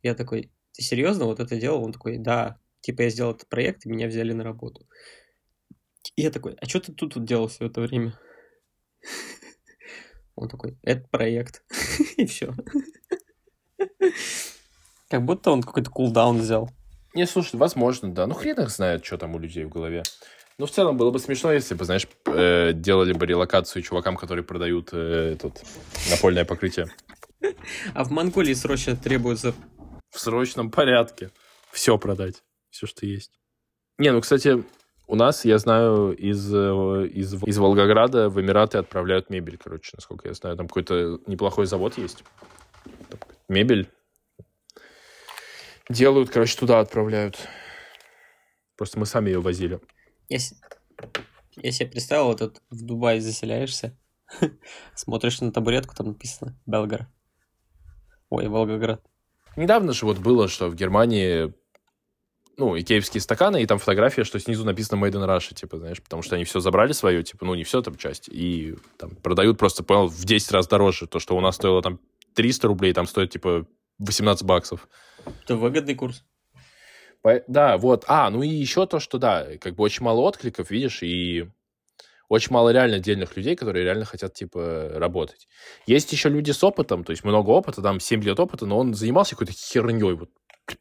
Я 0.03 0.15
такой, 0.15 0.53
ты 0.73 0.83
серьезно 0.83 1.25
вот 1.25 1.41
это 1.41 1.57
делал? 1.57 1.85
Он 1.85 1.93
такой, 1.93 2.19
да, 2.19 2.61
типа 2.81 3.03
я 3.03 3.11
сделал 3.11 3.33
этот 3.33 3.49
проект, 3.49 3.85
и 3.85 3.89
меня 3.89 4.07
взяли 4.07 4.33
на 4.33 4.45
работу. 4.45 4.87
И 6.15 6.23
я 6.23 6.31
такой, 6.31 6.55
а 6.61 6.67
что 6.67 6.81
ты 6.81 6.93
тут 6.93 7.17
вот 7.17 7.25
делал 7.25 7.49
все 7.49 7.67
это 7.67 7.81
время? 7.81 8.19
Он 10.37 10.49
такой, 10.49 10.79
это 10.83 11.09
проект. 11.09 11.65
и 12.17 12.27
все. 12.27 12.55
Как 15.09 15.25
будто 15.25 15.51
он 15.51 15.63
какой-то 15.63 15.91
кулдаун 15.91 16.39
взял. 16.39 16.71
Не, 17.15 17.27
слушай, 17.27 17.57
возможно, 17.57 18.13
да. 18.13 18.27
Ну, 18.27 18.35
хрен 18.35 18.61
их 18.61 18.69
знает, 18.69 19.05
что 19.05 19.17
там 19.17 19.35
у 19.35 19.39
людей 19.39 19.65
в 19.65 19.71
голове. 19.71 20.03
Ну, 20.59 20.65
в 20.65 20.71
целом, 20.71 20.97
было 20.97 21.11
бы 21.11 21.19
смешно, 21.19 21.53
если 21.53 21.75
бы, 21.75 21.85
знаешь, 21.85 22.09
э, 22.27 22.73
делали 22.73 23.13
бы 23.13 23.27
релокацию 23.27 23.83
чувакам, 23.83 24.17
которые 24.17 24.43
продают 24.43 24.89
э, 24.93 25.37
тут 25.41 25.61
напольное 26.11 26.47
покрытие. 26.47 26.87
А 27.93 28.05
в 28.05 28.11
Монголии 28.11 28.55
срочно 28.55 28.97
требуется 28.97 29.55
в 30.11 30.19
срочном 30.19 30.71
порядке 30.71 31.31
все 31.73 31.99
продать, 31.99 32.43
все, 32.71 32.87
что 32.87 33.05
есть. 33.05 33.33
Не, 33.99 34.13
ну, 34.13 34.23
кстати, 34.23 34.65
у 35.07 35.15
нас, 35.15 35.45
я 35.45 35.59
знаю, 35.59 36.13
из, 36.13 36.51
э, 36.53 37.07
из, 37.13 37.35
из 37.35 37.59
Волгограда 37.59 38.31
в 38.31 38.41
Эмираты 38.41 38.79
отправляют 38.79 39.29
мебель, 39.29 39.59
короче, 39.59 39.91
насколько 39.95 40.29
я 40.29 40.35
знаю. 40.35 40.57
Там 40.57 40.69
какой-то 40.69 41.21
неплохой 41.27 41.67
завод 41.67 41.99
есть. 41.99 42.25
Там 43.11 43.21
мебель 43.51 43.91
делают, 45.91 46.31
короче, 46.31 46.59
туда 46.59 46.81
отправляют. 46.81 47.47
Просто 48.77 48.99
мы 48.99 49.05
сами 49.05 49.29
ее 49.29 49.41
возили. 49.41 49.81
Я, 50.29 50.39
я 51.57 51.73
себе 51.73 51.91
представил, 51.91 52.27
вот 52.27 52.39
тут 52.39 52.63
в 52.71 52.83
Дубае 52.85 53.21
заселяешься, 53.21 53.97
смотришь 54.95 55.41
на 55.41 55.53
табуретку, 55.53 55.95
там 55.95 56.09
написано 56.09 56.59
Белгар. 56.67 57.09
Ой, 58.29 58.49
Волгоград. 58.49 59.03
Недавно 59.57 59.93
же 59.93 60.05
вот 60.05 60.19
было, 60.19 60.49
что 60.49 60.69
в 60.69 60.75
Германии 60.75 61.55
ну, 62.57 62.79
икеевские 62.79 63.21
стаканы, 63.21 63.63
и 63.63 63.67
там 63.67 63.79
фотография, 63.79 64.25
что 64.25 64.41
снизу 64.41 64.65
написано 64.65 65.05
Made 65.05 65.13
in 65.13 65.27
Russia, 65.27 65.55
типа, 65.55 65.77
знаешь, 65.77 66.03
потому 66.03 66.23
что 66.23 66.37
они 66.37 66.45
все 66.45 66.61
забрали 66.61 66.93
свое, 66.93 67.23
типа, 67.23 67.45
ну, 67.45 67.55
не 67.55 67.65
все 67.65 67.83
там 67.83 67.97
часть, 67.97 68.29
и 68.29 68.77
там 68.97 69.11
продают 69.17 69.59
просто, 69.59 69.83
понял, 69.83 70.07
в 70.07 70.25
10 70.25 70.53
раз 70.53 70.67
дороже. 70.67 71.07
То, 71.07 71.19
что 71.19 71.37
у 71.37 71.41
нас 71.41 71.57
стоило 71.57 71.83
там 71.83 72.01
300 72.35 72.69
рублей, 72.69 72.93
там 72.95 73.07
стоит, 73.07 73.31
типа, 73.31 73.67
18 73.99 74.45
баксов. 74.45 74.89
Это 75.45 75.57
выгодный 75.57 75.95
курс. 75.95 76.25
По... 77.27 77.43
Да, 77.49 77.77
вот. 77.77 78.05
А, 78.07 78.31
ну 78.31 78.45
и 78.45 78.49
еще 78.49 78.87
то, 78.87 79.01
что, 79.01 79.19
да, 79.19 79.49
как 79.61 79.75
бы 79.75 79.83
очень 79.83 80.05
мало 80.05 80.21
откликов, 80.21 80.71
видишь, 80.71 81.03
и 81.03 81.49
очень 82.29 82.53
мало 82.53 82.71
реально 82.71 82.99
отдельных 82.99 83.37
людей, 83.37 83.57
которые 83.57 83.85
реально 83.85 84.05
хотят, 84.05 84.35
типа, 84.35 84.93
работать. 84.95 85.49
Есть 85.87 86.13
еще 86.13 86.29
люди 86.29 86.53
с 86.53 86.63
опытом, 86.63 87.03
то 87.03 87.11
есть 87.11 87.25
много 87.25 87.51
опыта, 87.51 87.83
там 87.83 87.99
7 87.99 88.23
лет 88.23 88.39
опыта, 88.39 88.65
но 88.65 88.79
он 88.79 88.95
занимался 88.95 89.33
какой-то 89.33 89.53
херней, 89.55 90.13
вот 90.13 90.31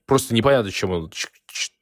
просто 0.05 0.35
непонятно, 0.35 0.69
чем 0.69 0.91
он, 0.91 1.11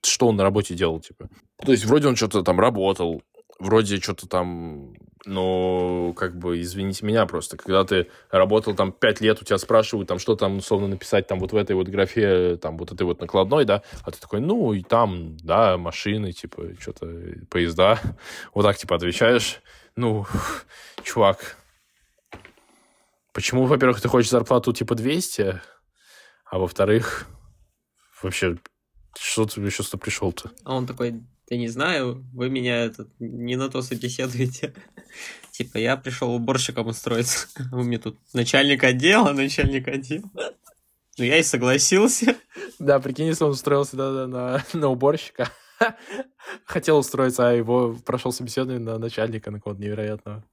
что 0.01 0.27
он 0.27 0.37
на 0.37 0.43
работе 0.43 0.75
делал, 0.75 1.01
типа. 1.01 1.27
То 1.57 1.73
есть 1.73 1.83
вроде 1.83 2.07
он 2.07 2.15
что-то 2.15 2.41
там 2.41 2.57
работал, 2.57 3.21
вроде 3.59 3.97
что-то 3.99 4.29
там, 4.29 4.93
но 5.25 6.13
как 6.13 6.37
бы, 6.37 6.61
извините 6.61 7.05
меня 7.05 7.25
просто, 7.25 7.57
когда 7.57 7.83
ты 7.83 8.09
работал 8.29 8.75
там 8.75 8.91
пять 8.91 9.21
лет, 9.21 9.41
у 9.41 9.45
тебя 9.45 9.57
спрашивают 9.57 10.07
там, 10.09 10.19
что 10.19 10.35
там, 10.35 10.57
условно, 10.57 10.87
написать 10.87 11.27
там 11.27 11.39
вот 11.39 11.53
в 11.53 11.55
этой 11.55 11.75
вот 11.75 11.87
графе, 11.87 12.57
там 12.57 12.77
вот 12.77 12.91
этой 12.91 13.03
вот 13.03 13.21
накладной, 13.21 13.65
да, 13.65 13.83
а 14.03 14.11
ты 14.11 14.19
такой, 14.19 14.41
ну, 14.41 14.73
и 14.73 14.83
там, 14.83 15.37
да, 15.37 15.77
машины, 15.77 16.33
типа, 16.33 16.79
что-то, 16.79 17.07
поезда, 17.49 17.99
вот 18.53 18.63
так, 18.63 18.77
типа, 18.77 18.95
отвечаешь, 18.95 19.61
ну, 19.95 20.25
чувак, 21.03 21.57
почему, 23.31 23.65
во-первых, 23.65 24.01
ты 24.01 24.09
хочешь 24.09 24.31
зарплату, 24.31 24.73
типа, 24.73 24.95
200, 24.95 25.61
а 26.45 26.59
во-вторых, 26.59 27.27
вообще, 28.21 28.57
что 29.17 29.45
ты 29.45 29.61
еще 29.61 29.83
что 29.83 29.97
пришел-то? 29.97 30.51
А 30.65 30.75
он 30.75 30.85
такой, 30.85 31.23
я 31.49 31.57
не 31.57 31.67
знаю, 31.67 32.25
вы 32.33 32.49
меня 32.49 32.77
этот, 32.85 33.09
не 33.19 33.55
на 33.55 33.69
то 33.69 33.81
собеседуете. 33.81 34.73
Типа, 35.51 35.77
я 35.77 35.97
пришел 35.97 36.33
уборщиком 36.33 36.87
устроиться. 36.87 37.47
У 37.71 37.83
меня 37.83 37.99
тут 37.99 38.17
начальник 38.33 38.83
отдела, 38.83 39.31
начальник 39.33 39.87
отдела. 39.87 40.29
Ну, 41.15 41.25
я 41.25 41.37
и 41.37 41.43
согласился. 41.43 42.35
Да, 42.79 42.99
прикинь, 42.99 43.27
если 43.27 43.43
он 43.43 43.51
устроился 43.51 43.95
да, 43.95 44.11
да, 44.11 44.27
на, 44.27 44.65
на 44.73 44.87
уборщика. 44.87 45.47
Хотел 46.65 46.97
устроиться, 46.97 47.49
а 47.49 47.53
его 47.53 47.95
прошел 48.03 48.31
собеседование 48.31 48.83
на 48.83 48.97
начальника, 48.97 49.51
на 49.51 49.59
кого-то 49.59 49.79
невероятного. 49.79 50.43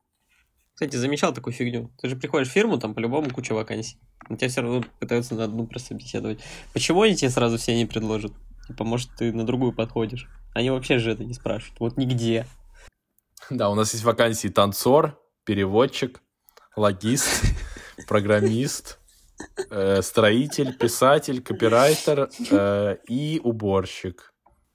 Кстати, 0.74 0.96
замечал 0.96 1.32
такую 1.32 1.54
фигню. 1.54 1.90
Ты 2.02 2.10
же 2.10 2.16
приходишь 2.16 2.48
в 2.48 2.52
фирму, 2.52 2.78
там 2.78 2.94
по-любому 2.94 3.30
куча 3.30 3.54
вакансий. 3.54 3.96
Но 4.28 4.36
тебя 4.36 4.48
все 4.50 4.60
равно 4.60 4.84
пытаются 4.98 5.34
на 5.34 5.44
одну 5.44 5.66
прособеседовать. 5.66 6.40
Почему 6.74 7.00
они 7.00 7.16
тебе 7.16 7.30
сразу 7.30 7.56
все 7.56 7.74
не 7.74 7.86
предложат? 7.86 8.32
Типа, 8.66 8.84
может, 8.84 9.10
ты 9.16 9.32
на 9.32 9.44
другую 9.46 9.72
подходишь? 9.72 10.28
Они 10.54 10.70
вообще 10.70 10.98
же 10.98 11.12
это 11.12 11.24
не 11.24 11.34
спрашивают. 11.34 11.80
Вот 11.80 11.96
нигде. 11.96 12.46
Да, 13.50 13.70
у 13.70 13.74
нас 13.74 13.92
есть 13.92 14.04
вакансии 14.04 14.48
танцор, 14.48 15.20
переводчик, 15.44 16.22
логист, 16.76 17.42
программист, 18.08 18.98
э, 19.70 20.02
строитель, 20.02 20.76
писатель, 20.76 21.42
копирайтер 21.42 22.30
э, 22.50 22.96
и 23.08 23.40
уборщик. 23.42 24.32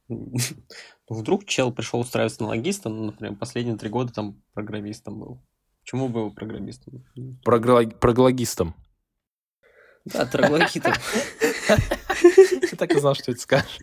Ну, 0.07 0.37
вдруг 1.09 1.45
чел 1.45 1.71
пришел 1.71 1.99
устраиваться 1.99 2.43
на 2.43 2.49
логиста, 2.49 2.89
ну, 2.89 3.05
например, 3.05 3.35
последние 3.35 3.77
три 3.77 3.89
года 3.89 4.13
там 4.13 4.41
программистом 4.53 5.19
был. 5.19 5.41
Почему 5.81 6.09
был 6.09 6.33
программистом? 6.33 7.05
Проглогистом. 7.43 8.75
Да, 10.05 10.25
троглодитом. 10.25 10.93
Я 12.61 12.77
так 12.77 12.91
и 12.91 12.99
знал, 12.99 13.15
что 13.15 13.33
ты 13.33 13.39
скажешь. 13.39 13.79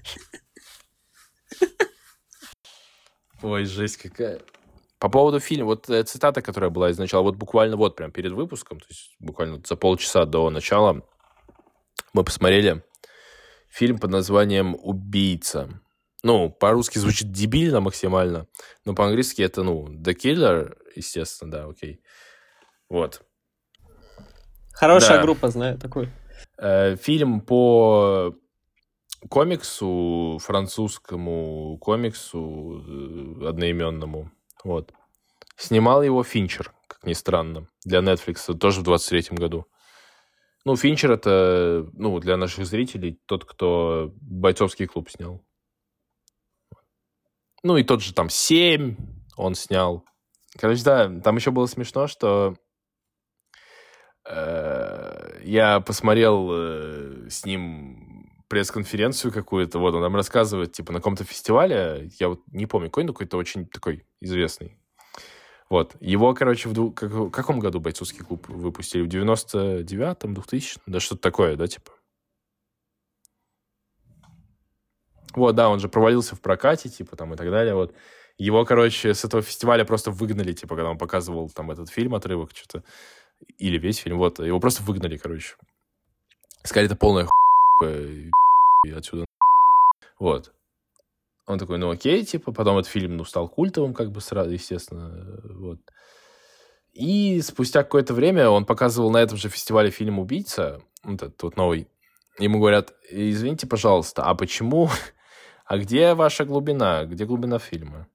Ой, 3.43 3.65
жесть 3.65 3.97
какая. 3.97 4.41
По 4.99 5.09
поводу 5.09 5.41
фильма, 5.41 5.67
вот 5.67 5.91
э, 5.91 6.05
цитата, 6.05 6.43
которая 6.43 6.71
была 6.71 6.93
изначально, 6.93 7.25
вот 7.25 7.35
буквально 7.35 7.77
вот 7.77 7.97
прям 7.97 8.13
перед 8.13 8.33
выпуском, 8.33 8.79
то 8.79 8.87
есть 8.89 9.17
буквально 9.19 9.61
за 9.67 9.75
полчаса 9.75 10.25
до 10.27 10.49
начала, 10.49 11.03
мы 12.13 12.23
посмотрели 12.25 12.85
фильм 13.69 13.99
под 13.99 14.11
названием 14.11 14.77
«Убийца». 14.81 15.69
Ну, 16.23 16.51
по-русски 16.51 16.99
звучит 16.99 17.33
дебильно 17.33 17.81
максимально, 17.81 18.47
но 18.85 18.95
по-английски 18.95 19.43
это, 19.43 19.65
ну, 19.65 19.89
The 19.89 20.15
Killer, 20.15 20.77
естественно, 20.95 21.51
да, 21.51 21.67
окей. 21.67 22.01
Вот. 22.89 23.23
Хорошая 24.73 25.17
да. 25.17 25.23
группа, 25.23 25.49
знаю 25.49 25.79
такой. 25.79 26.11
Э, 26.59 26.95
фильм 26.95 27.41
по 27.41 28.37
комиксу, 29.29 30.39
французскому 30.41 31.79
комиксу 31.79 32.85
э, 32.87 33.49
одноименному. 33.49 34.31
Вот. 34.64 34.93
Снимал 35.57 36.03
его 36.03 36.23
Финчер, 36.25 36.73
как 36.87 37.05
ни 37.05 37.12
странно, 37.12 37.68
для 37.85 38.01
Netflix, 38.01 38.55
тоже 38.55 38.81
в 38.81 38.85
23 38.85 39.37
году. 39.37 39.66
Ну, 40.64 40.77
Финчер 40.77 41.12
это, 41.12 41.89
ну, 41.93 42.18
для 42.20 42.37
наших 42.37 42.66
зрителей 42.66 43.20
тот, 43.27 43.45
кто 43.45 44.12
бойцовский 44.20 44.87
клуб 44.87 45.11
снял. 45.11 45.45
Ну, 47.64 47.77
и 47.77 47.85
тот 47.85 48.03
же 48.03 48.14
там 48.14 48.29
7 48.29 48.97
он 49.37 49.55
снял. 49.55 50.05
Короче, 50.59 50.83
да, 50.85 51.20
там 51.20 51.37
еще 51.37 51.51
было 51.51 51.66
смешно, 51.66 52.07
что 52.07 52.57
э, 54.29 55.41
я 55.43 55.81
посмотрел 55.81 56.51
э, 56.53 57.29
с 57.29 57.45
ним 57.45 58.12
пресс-конференцию 58.53 59.32
какую-то, 59.32 59.78
вот, 59.78 59.94
он 59.94 60.03
нам 60.03 60.14
рассказывает, 60.14 60.72
типа, 60.72 60.92
на 60.92 60.98
каком-то 60.98 61.24
фестивале, 61.24 62.11
я 62.20 62.28
вот 62.28 62.42
не 62.48 62.66
помню, 62.66 62.90
какой, 62.90 63.05
но 63.05 63.14
какой-то 63.14 63.38
очень 63.38 63.66
такой 63.66 64.05
известный. 64.20 64.76
Вот. 65.70 65.96
Его, 66.00 66.34
короче, 66.34 66.68
в 66.68 66.74
дву... 66.74 66.92
как... 66.92 67.11
в 67.11 67.30
каком 67.30 67.61
году 67.61 67.80
бойцовский 67.80 68.22
клуб 68.22 68.46
выпустили? 68.48 69.00
В 69.00 69.09
99-м, 69.09 70.34
2000 70.34 70.80
Да 70.84 71.00
что-то 71.00 71.22
такое, 71.22 71.57
да, 71.57 71.66
типа? 71.66 71.92
Вот, 75.34 75.55
да, 75.55 75.70
он 75.70 75.80
же 75.80 75.88
провалился 75.88 76.36
в 76.36 76.42
прокате, 76.42 76.90
типа, 76.90 77.16
там, 77.16 77.32
и 77.32 77.38
так 77.38 77.50
далее, 77.50 77.74
вот. 77.74 77.94
Его, 78.36 78.66
короче, 78.66 79.14
с 79.14 79.24
этого 79.24 79.42
фестиваля 79.42 79.86
просто 79.86 80.11
выгнали, 80.11 80.53
типа, 80.53 80.76
когда 80.76 80.90
он 80.90 80.98
показывал 80.98 81.48
там 81.48 81.70
этот 81.70 81.88
фильм, 81.88 82.14
отрывок, 82.14 82.50
что-то, 82.55 82.84
или 83.57 83.78
весь 83.78 83.96
фильм, 83.96 84.18
вот, 84.18 84.40
его 84.40 84.61
просто 84.61 84.82
выгнали, 84.82 85.16
короче. 85.16 85.57
Сказали, 86.64 86.84
это 86.84 86.96
полная 86.96 87.22
хуйня, 87.22 87.41
и 87.91 88.91
отсюда 88.91 89.26
вот. 90.22 90.53
Он 91.49 91.59
такой, 91.59 91.78
ну 91.78 91.91
окей, 91.91 92.24
типа, 92.24 92.53
потом 92.53 92.78
этот 92.78 92.89
фильм, 92.89 93.16
ну, 93.16 93.24
стал 93.24 93.49
культовым, 93.49 93.93
как 93.93 94.12
бы, 94.12 94.20
сразу, 94.20 94.51
естественно, 94.51 95.41
вот. 95.43 95.80
И 96.93 97.41
спустя 97.43 97.83
какое-то 97.83 98.14
время 98.14 98.49
он 98.49 98.64
показывал 98.64 99.11
на 99.11 99.16
этом 99.16 99.37
же 99.37 99.49
фестивале 99.49 99.91
фильм 99.91 100.20
«Убийца», 100.20 100.80
вот 101.03 101.22
этот 101.22 101.43
вот 101.43 101.57
новый. 101.57 101.89
Ему 102.39 102.61
говорят, 102.61 102.95
извините, 103.11 103.66
пожалуйста, 103.66 104.22
а 104.22 104.35
почему... 104.35 104.89
А 105.64 105.78
где 105.78 106.12
ваша 106.12 106.45
глубина? 106.45 107.05
Где 107.05 107.24
глубина 107.24 107.59
фильма? 107.59 108.07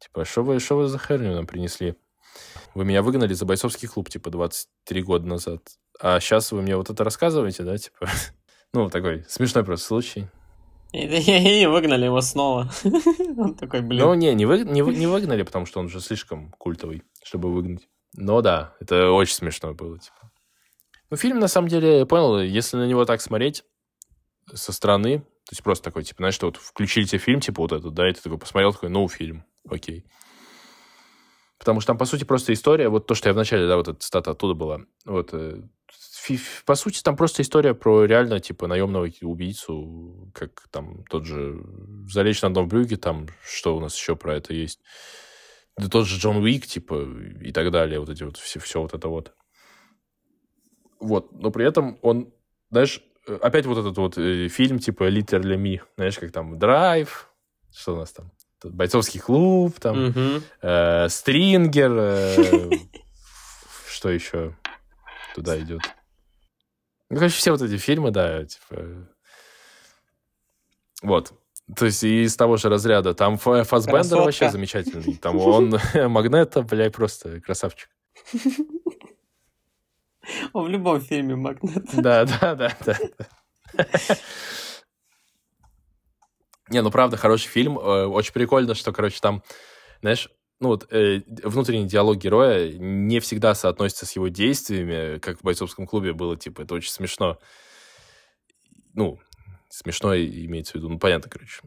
Типа, 0.00 0.26
что 0.26 0.42
вы, 0.42 0.60
что 0.60 0.76
вы 0.76 0.86
за 0.86 0.98
херню 0.98 1.34
нам 1.34 1.46
принесли? 1.46 1.94
Вы 2.74 2.84
меня 2.84 3.00
выгнали 3.00 3.32
за 3.32 3.46
бойцовский 3.46 3.88
клуб, 3.88 4.10
типа, 4.10 4.28
23 4.28 5.02
года 5.02 5.26
назад. 5.26 5.62
А 5.98 6.20
сейчас 6.20 6.52
вы 6.52 6.60
мне 6.60 6.76
вот 6.76 6.90
это 6.90 7.04
рассказываете, 7.04 7.62
да, 7.62 7.78
типа? 7.78 8.06
Ну, 8.72 8.90
такой 8.90 9.24
смешной 9.28 9.64
просто 9.64 9.86
случай. 9.86 10.28
И, 10.92 11.62
и, 11.62 11.66
выгнали 11.66 12.04
его 12.04 12.20
снова. 12.20 12.70
Он 13.36 13.54
такой, 13.54 13.82
блин. 13.82 14.00
Ну, 14.04 14.14
не, 14.14 14.34
не, 14.34 14.46
вы, 14.46 14.64
не, 14.64 14.80
не 14.80 15.06
выгнали, 15.06 15.42
потому 15.42 15.66
что 15.66 15.80
он 15.80 15.86
уже 15.86 16.00
слишком 16.00 16.52
культовый, 16.52 17.02
чтобы 17.22 17.52
выгнать. 17.52 17.88
Но 18.14 18.40
да, 18.40 18.74
это 18.80 19.10
очень 19.10 19.34
смешно 19.34 19.74
было, 19.74 19.98
типа. 19.98 20.30
Ну, 21.10 21.16
фильм, 21.16 21.38
на 21.38 21.48
самом 21.48 21.68
деле, 21.68 21.98
я 21.98 22.06
понял, 22.06 22.40
если 22.40 22.76
на 22.76 22.86
него 22.86 23.04
так 23.04 23.20
смотреть 23.20 23.64
со 24.52 24.72
стороны, 24.72 25.18
то 25.18 25.52
есть 25.52 25.62
просто 25.62 25.84
такой, 25.84 26.02
типа, 26.02 26.18
знаешь, 26.18 26.34
что 26.34 26.46
вот 26.46 26.56
включили 26.56 27.04
тебе 27.04 27.18
фильм, 27.18 27.40
типа 27.40 27.62
вот 27.62 27.72
этот, 27.72 27.94
да, 27.94 28.08
и 28.08 28.12
ты 28.12 28.22
такой 28.22 28.38
посмотрел, 28.38 28.72
такой, 28.72 28.88
ну, 28.88 29.06
фильм, 29.08 29.44
окей. 29.68 30.04
Потому 31.58 31.80
что 31.80 31.88
там, 31.88 31.98
по 31.98 32.04
сути, 32.04 32.24
просто 32.24 32.52
история, 32.52 32.88
вот 32.88 33.06
то, 33.06 33.14
что 33.14 33.28
я 33.28 33.32
вначале, 33.32 33.68
да, 33.68 33.76
вот 33.76 33.88
эта 33.88 33.98
цитата 33.98 34.30
оттуда 34.32 34.54
была, 34.54 34.80
вот, 35.04 35.30
э, 35.32 35.62
по 36.64 36.74
сути, 36.74 37.02
там 37.02 37.16
просто 37.16 37.42
история 37.42 37.74
про 37.74 38.04
реально, 38.04 38.40
типа, 38.40 38.66
наемного 38.66 39.08
убийцу, 39.22 40.30
как 40.34 40.66
там 40.70 41.04
тот 41.04 41.24
же 41.24 41.62
«Залечь 42.08 42.42
на 42.42 42.48
одном 42.48 42.68
брюге», 42.68 42.96
там, 42.96 43.28
что 43.44 43.76
у 43.76 43.80
нас 43.80 43.96
еще 43.96 44.16
про 44.16 44.34
это 44.34 44.52
есть. 44.52 44.80
Да 45.76 45.88
тот 45.88 46.06
же 46.06 46.18
Джон 46.18 46.38
Уик, 46.38 46.66
типа, 46.66 47.06
и 47.40 47.52
так 47.52 47.70
далее, 47.70 48.00
вот 48.00 48.08
эти 48.08 48.22
вот, 48.22 48.38
все, 48.38 48.60
все 48.60 48.80
вот 48.80 48.94
это 48.94 49.08
вот. 49.08 49.32
Вот, 50.98 51.32
но 51.32 51.50
при 51.50 51.66
этом 51.66 51.98
он, 52.02 52.32
знаешь, 52.70 53.02
опять 53.26 53.66
вот 53.66 53.78
этот 53.78 53.96
вот 53.98 54.16
э, 54.16 54.48
фильм, 54.48 54.78
типа, 54.78 55.10
«Literally 55.10 55.56
Me», 55.56 55.80
знаешь, 55.96 56.18
как 56.18 56.32
там 56.32 56.58
«Драйв», 56.58 57.30
что 57.74 57.94
у 57.94 57.96
нас 57.96 58.12
там, 58.12 58.32
бойцовский 58.64 59.20
клуб, 59.20 59.78
там, 59.78 60.08
угу. 60.08 60.42
э, 60.62 61.08
Стрингер, 61.08 61.92
э, 61.92 62.70
что 63.88 64.10
еще 64.10 64.56
туда 65.34 65.60
идет? 65.60 65.82
Ну, 67.08 67.16
короче, 67.16 67.36
все 67.36 67.52
вот 67.52 67.62
эти 67.62 67.76
фильмы, 67.76 68.10
да, 68.10 68.44
типа... 68.44 69.08
Вот. 71.02 71.32
То 71.74 71.86
есть 71.86 72.02
из 72.04 72.36
того 72.36 72.56
же 72.56 72.68
разряда. 72.68 73.14
Там 73.14 73.38
Фасбендер 73.38 74.18
вообще 74.18 74.50
замечательный. 74.50 75.16
Там 75.16 75.38
он 75.38 75.78
Магнета, 75.94 76.62
блядь, 76.62 76.94
просто 76.94 77.40
красавчик. 77.40 77.88
Он 80.52 80.66
в 80.66 80.68
любом 80.68 81.00
фильме 81.00 81.36
Магнет. 81.36 81.84
Да, 81.94 82.24
да, 82.24 82.54
да, 82.54 82.76
да. 82.84 82.98
Не, 86.68 86.82
ну 86.82 86.90
правда, 86.90 87.16
хороший 87.16 87.48
фильм. 87.48 87.78
Э, 87.78 88.06
очень 88.06 88.32
прикольно, 88.32 88.74
что, 88.74 88.92
короче, 88.92 89.20
там, 89.20 89.42
знаешь, 90.00 90.28
ну 90.60 90.68
вот 90.68 90.86
э, 90.92 91.22
внутренний 91.42 91.86
диалог 91.86 92.16
героя 92.16 92.72
не 92.78 93.20
всегда 93.20 93.54
соотносится 93.54 94.06
с 94.06 94.16
его 94.16 94.28
действиями, 94.28 95.18
как 95.18 95.38
в 95.38 95.42
бойцовском 95.42 95.86
клубе 95.86 96.12
было, 96.12 96.36
типа, 96.36 96.62
это 96.62 96.74
очень 96.74 96.90
смешно. 96.90 97.38
Ну, 98.94 99.18
смешно 99.68 100.16
имеется 100.16 100.72
в 100.72 100.74
виду, 100.76 100.88
ну, 100.88 100.98
понятно, 100.98 101.30
короче. 101.30 101.60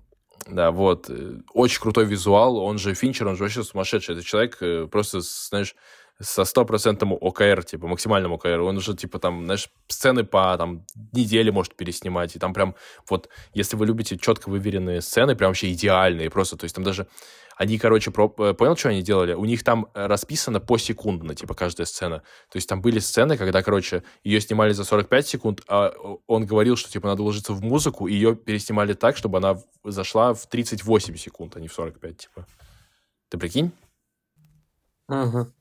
Да, 0.47 0.71
вот. 0.71 1.09
Э, 1.09 1.37
очень 1.53 1.79
крутой 1.79 2.05
визуал, 2.05 2.57
он 2.57 2.79
же 2.79 2.95
Финчер, 2.95 3.27
он 3.27 3.35
же 3.35 3.43
вообще 3.43 3.63
сумасшедший. 3.63 4.15
Это 4.15 4.23
человек 4.23 4.57
э, 4.61 4.87
просто, 4.87 5.21
знаешь, 5.21 5.75
со 6.21 6.43
стопроцентным 6.43 7.13
ОКР, 7.13 7.63
типа, 7.63 7.87
максимальным 7.87 8.33
ОКР. 8.33 8.59
Он 8.61 8.77
уже, 8.77 8.95
типа, 8.95 9.19
там, 9.19 9.45
знаешь, 9.45 9.69
сцены 9.87 10.25
по, 10.25 10.55
там, 10.57 10.85
неделе 11.13 11.51
может 11.51 11.75
переснимать. 11.75 12.35
И 12.35 12.39
там 12.39 12.53
прям, 12.53 12.75
вот, 13.09 13.29
если 13.53 13.77
вы 13.77 13.85
любите 13.85 14.17
четко 14.17 14.49
выверенные 14.49 15.01
сцены, 15.01 15.35
прям 15.35 15.51
вообще 15.51 15.71
идеальные 15.71 16.29
просто. 16.29 16.57
То 16.57 16.65
есть 16.65 16.75
там 16.75 16.83
даже 16.83 17.07
они, 17.59 17.77
короче, 17.77 18.09
про... 18.09 18.33
Э, 18.37 18.53
понял, 18.53 18.77
что 18.77 18.87
они 18.87 19.01
делали? 19.01 19.33
У 19.33 19.43
них 19.43 19.65
там 19.65 19.87
э, 19.93 20.07
расписано 20.07 20.61
посекундно, 20.61 21.35
типа, 21.35 21.53
каждая 21.53 21.85
сцена. 21.85 22.19
То 22.49 22.55
есть 22.55 22.69
там 22.69 22.81
были 22.81 22.99
сцены, 22.99 23.35
когда, 23.35 23.61
короче, 23.61 24.03
ее 24.23 24.39
снимали 24.39 24.71
за 24.71 24.85
45 24.85 25.27
секунд, 25.27 25.61
а 25.67 25.91
он 26.25 26.45
говорил, 26.45 26.77
что, 26.77 26.89
типа, 26.89 27.09
надо 27.09 27.21
уложиться 27.21 27.51
в 27.51 27.61
музыку, 27.61 28.07
и 28.07 28.13
ее 28.13 28.33
переснимали 28.33 28.93
так, 28.93 29.17
чтобы 29.17 29.39
она 29.39 29.57
зашла 29.83 30.33
в 30.33 30.47
38 30.47 31.17
секунд, 31.17 31.57
а 31.57 31.59
не 31.59 31.67
в 31.67 31.73
45, 31.73 32.17
типа. 32.17 32.47
Ты 33.27 33.37
прикинь? 33.37 33.73
Ага. 35.09 35.51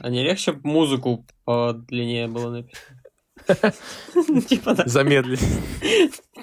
А 0.00 0.10
не 0.10 0.24
легче 0.24 0.58
музыку 0.64 1.24
подлиннее 1.44 2.26
было 2.26 2.50
написано? 2.50 2.98
Типа 4.48 4.74
Замедлить. 4.86 5.40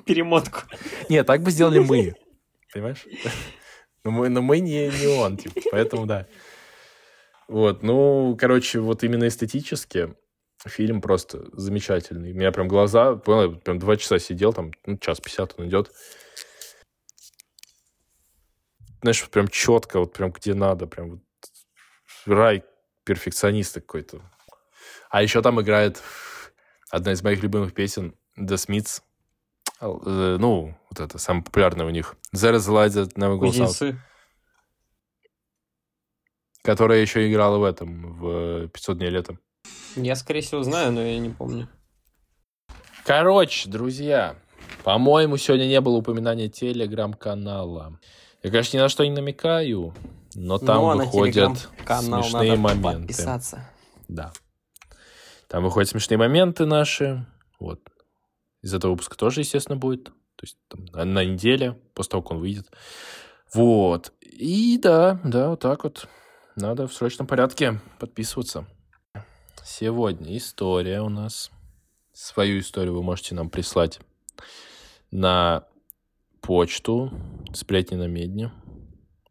перемотку. 0.05 0.61
Нет, 1.09 1.27
так 1.27 1.43
бы 1.43 1.51
сделали 1.51 1.79
мы. 1.79 2.13
Понимаешь? 2.73 3.05
Но 4.03 4.11
мы, 4.11 4.29
но 4.29 4.41
мы 4.41 4.59
не, 4.59 4.87
не 4.87 5.07
он, 5.07 5.37
типа, 5.37 5.61
поэтому 5.71 6.05
да. 6.05 6.27
Вот, 7.47 7.83
ну, 7.83 8.35
короче, 8.39 8.79
вот 8.79 9.03
именно 9.03 9.27
эстетически 9.27 10.15
фильм 10.65 11.01
просто 11.01 11.49
замечательный. 11.53 12.31
У 12.31 12.35
меня 12.35 12.51
прям 12.51 12.67
глаза, 12.67 13.15
понял, 13.15 13.55
прям 13.57 13.77
два 13.79 13.97
часа 13.97 14.19
сидел, 14.19 14.53
там, 14.53 14.71
ну, 14.85 14.97
час 14.97 15.19
пятьдесят 15.19 15.55
он 15.57 15.67
идет. 15.67 15.91
Знаешь, 19.01 19.27
прям 19.29 19.47
четко, 19.47 19.99
вот 19.99 20.13
прям 20.13 20.31
где 20.31 20.53
надо, 20.53 20.87
прям 20.87 21.11
вот 21.11 21.21
рай 22.25 22.63
перфекциониста 23.03 23.81
какой-то. 23.81 24.21
А 25.09 25.23
еще 25.23 25.41
там 25.41 25.59
играет 25.59 26.01
одна 26.89 27.11
из 27.11 27.21
моих 27.23 27.41
любимых 27.41 27.73
песен 27.73 28.15
The 28.37 28.55
Smiths. 28.55 29.01
Э, 29.81 30.37
Ну, 30.39 30.75
вот 30.89 30.99
это, 30.99 31.17
самая 31.17 31.43
популярная 31.43 31.85
у 31.85 31.89
них. 31.89 32.15
Light 32.33 32.89
that 32.89 33.13
never 33.15 33.37
goes 33.39 33.59
out. 33.59 33.95
Которая 36.63 36.99
еще 37.01 37.29
играла 37.29 37.57
в 37.57 37.63
этом, 37.63 38.13
в 38.19 38.67
500 38.67 38.97
дней 38.97 39.09
лета. 39.09 39.37
Я, 39.95 40.15
скорее 40.15 40.41
всего, 40.41 40.61
знаю, 40.63 40.91
но 40.91 41.01
я 41.01 41.17
не 41.17 41.29
помню. 41.29 41.67
Короче, 43.03 43.67
друзья, 43.67 44.35
по-моему, 44.83 45.37
сегодня 45.37 45.65
не 45.65 45.81
было 45.81 45.97
упоминания 45.97 46.49
телеграм-канала. 46.49 47.99
Я, 48.43 48.51
конечно, 48.51 48.77
ни 48.77 48.81
на 48.81 48.89
что 48.89 49.03
не 49.03 49.09
намекаю, 49.11 49.93
но 50.35 50.59
там 50.59 50.77
Ну, 50.77 50.89
а 50.91 50.95
выходят 50.97 51.69
смешные 51.87 52.51
надо 52.51 52.61
моменты. 52.61 52.99
подписаться. 53.07 53.69
Да. 54.07 54.31
Там 55.47 55.63
выходят 55.63 55.89
смешные 55.89 56.17
моменты 56.17 56.65
наши. 56.65 57.25
Вот. 57.59 57.81
Из 58.61 58.73
этого 58.73 58.91
выпуска 58.91 59.17
тоже, 59.17 59.41
естественно, 59.41 59.77
будет. 59.77 60.05
То 60.05 60.43
есть 60.43 60.57
там, 60.67 60.85
на- 60.85 61.05
на 61.05 61.25
неделе, 61.25 61.79
после 61.93 62.11
того, 62.11 62.23
как 62.23 62.31
он 62.31 62.39
выйдет. 62.39 62.71
Вот. 63.53 64.13
И 64.21 64.77
да, 64.81 65.19
да, 65.23 65.49
вот 65.49 65.59
так 65.59 65.83
вот. 65.83 66.07
Надо 66.55 66.87
в 66.87 66.93
срочном 66.93 67.27
порядке 67.27 67.79
подписываться. 67.99 68.67
Сегодня 69.63 70.35
история 70.37 71.01
у 71.01 71.09
нас. 71.09 71.51
Свою 72.13 72.59
историю 72.59 72.95
вы 72.95 73.03
можете 73.03 73.35
нам 73.35 73.49
прислать 73.49 73.99
на 75.11 75.65
почту 76.41 77.11
сплетни 77.53 77.95
на 77.95 78.07
медне 78.07 78.51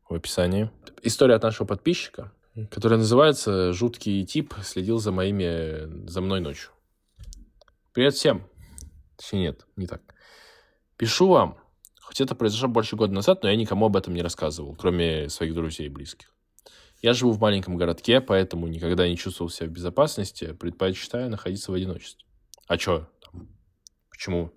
в 0.08 0.14
описании. 0.14 0.70
История 1.02 1.34
от 1.34 1.42
нашего 1.42 1.66
подписчика, 1.66 2.32
которая 2.70 2.98
называется 2.98 3.72
«Жуткий 3.72 4.24
тип 4.24 4.54
следил 4.62 4.98
за 4.98 5.12
моими... 5.12 6.06
за 6.08 6.20
мной 6.20 6.40
ночью». 6.40 6.70
Привет 7.92 8.14
всем. 8.14 8.49
Точнее, 9.20 9.40
нет, 9.40 9.66
не 9.76 9.86
так. 9.86 10.02
Пишу 10.96 11.28
вам, 11.28 11.58
хоть 12.00 12.22
это 12.22 12.34
произошло 12.34 12.68
больше 12.68 12.96
года 12.96 13.12
назад, 13.12 13.42
но 13.42 13.50
я 13.50 13.56
никому 13.56 13.86
об 13.86 13.96
этом 13.96 14.14
не 14.14 14.22
рассказывал, 14.22 14.74
кроме 14.74 15.28
своих 15.28 15.54
друзей 15.54 15.86
и 15.86 15.90
близких. 15.90 16.34
Я 17.02 17.12
живу 17.12 17.32
в 17.32 17.40
маленьком 17.40 17.76
городке, 17.76 18.20
поэтому 18.20 18.66
никогда 18.66 19.06
не 19.08 19.16
чувствовал 19.16 19.50
себя 19.50 19.68
в 19.68 19.72
безопасности, 19.72 20.52
предпочитаю 20.52 21.30
находиться 21.30 21.70
в 21.70 21.74
одиночестве. 21.74 22.26
А 22.66 22.78
чё? 22.78 23.08
Там, 23.20 23.48
Почему 24.10 24.52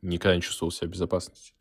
никогда 0.00 0.36
не 0.36 0.42
чувствовал 0.42 0.70
себя 0.70 0.88
в 0.88 0.90
безопасности? 0.90 1.54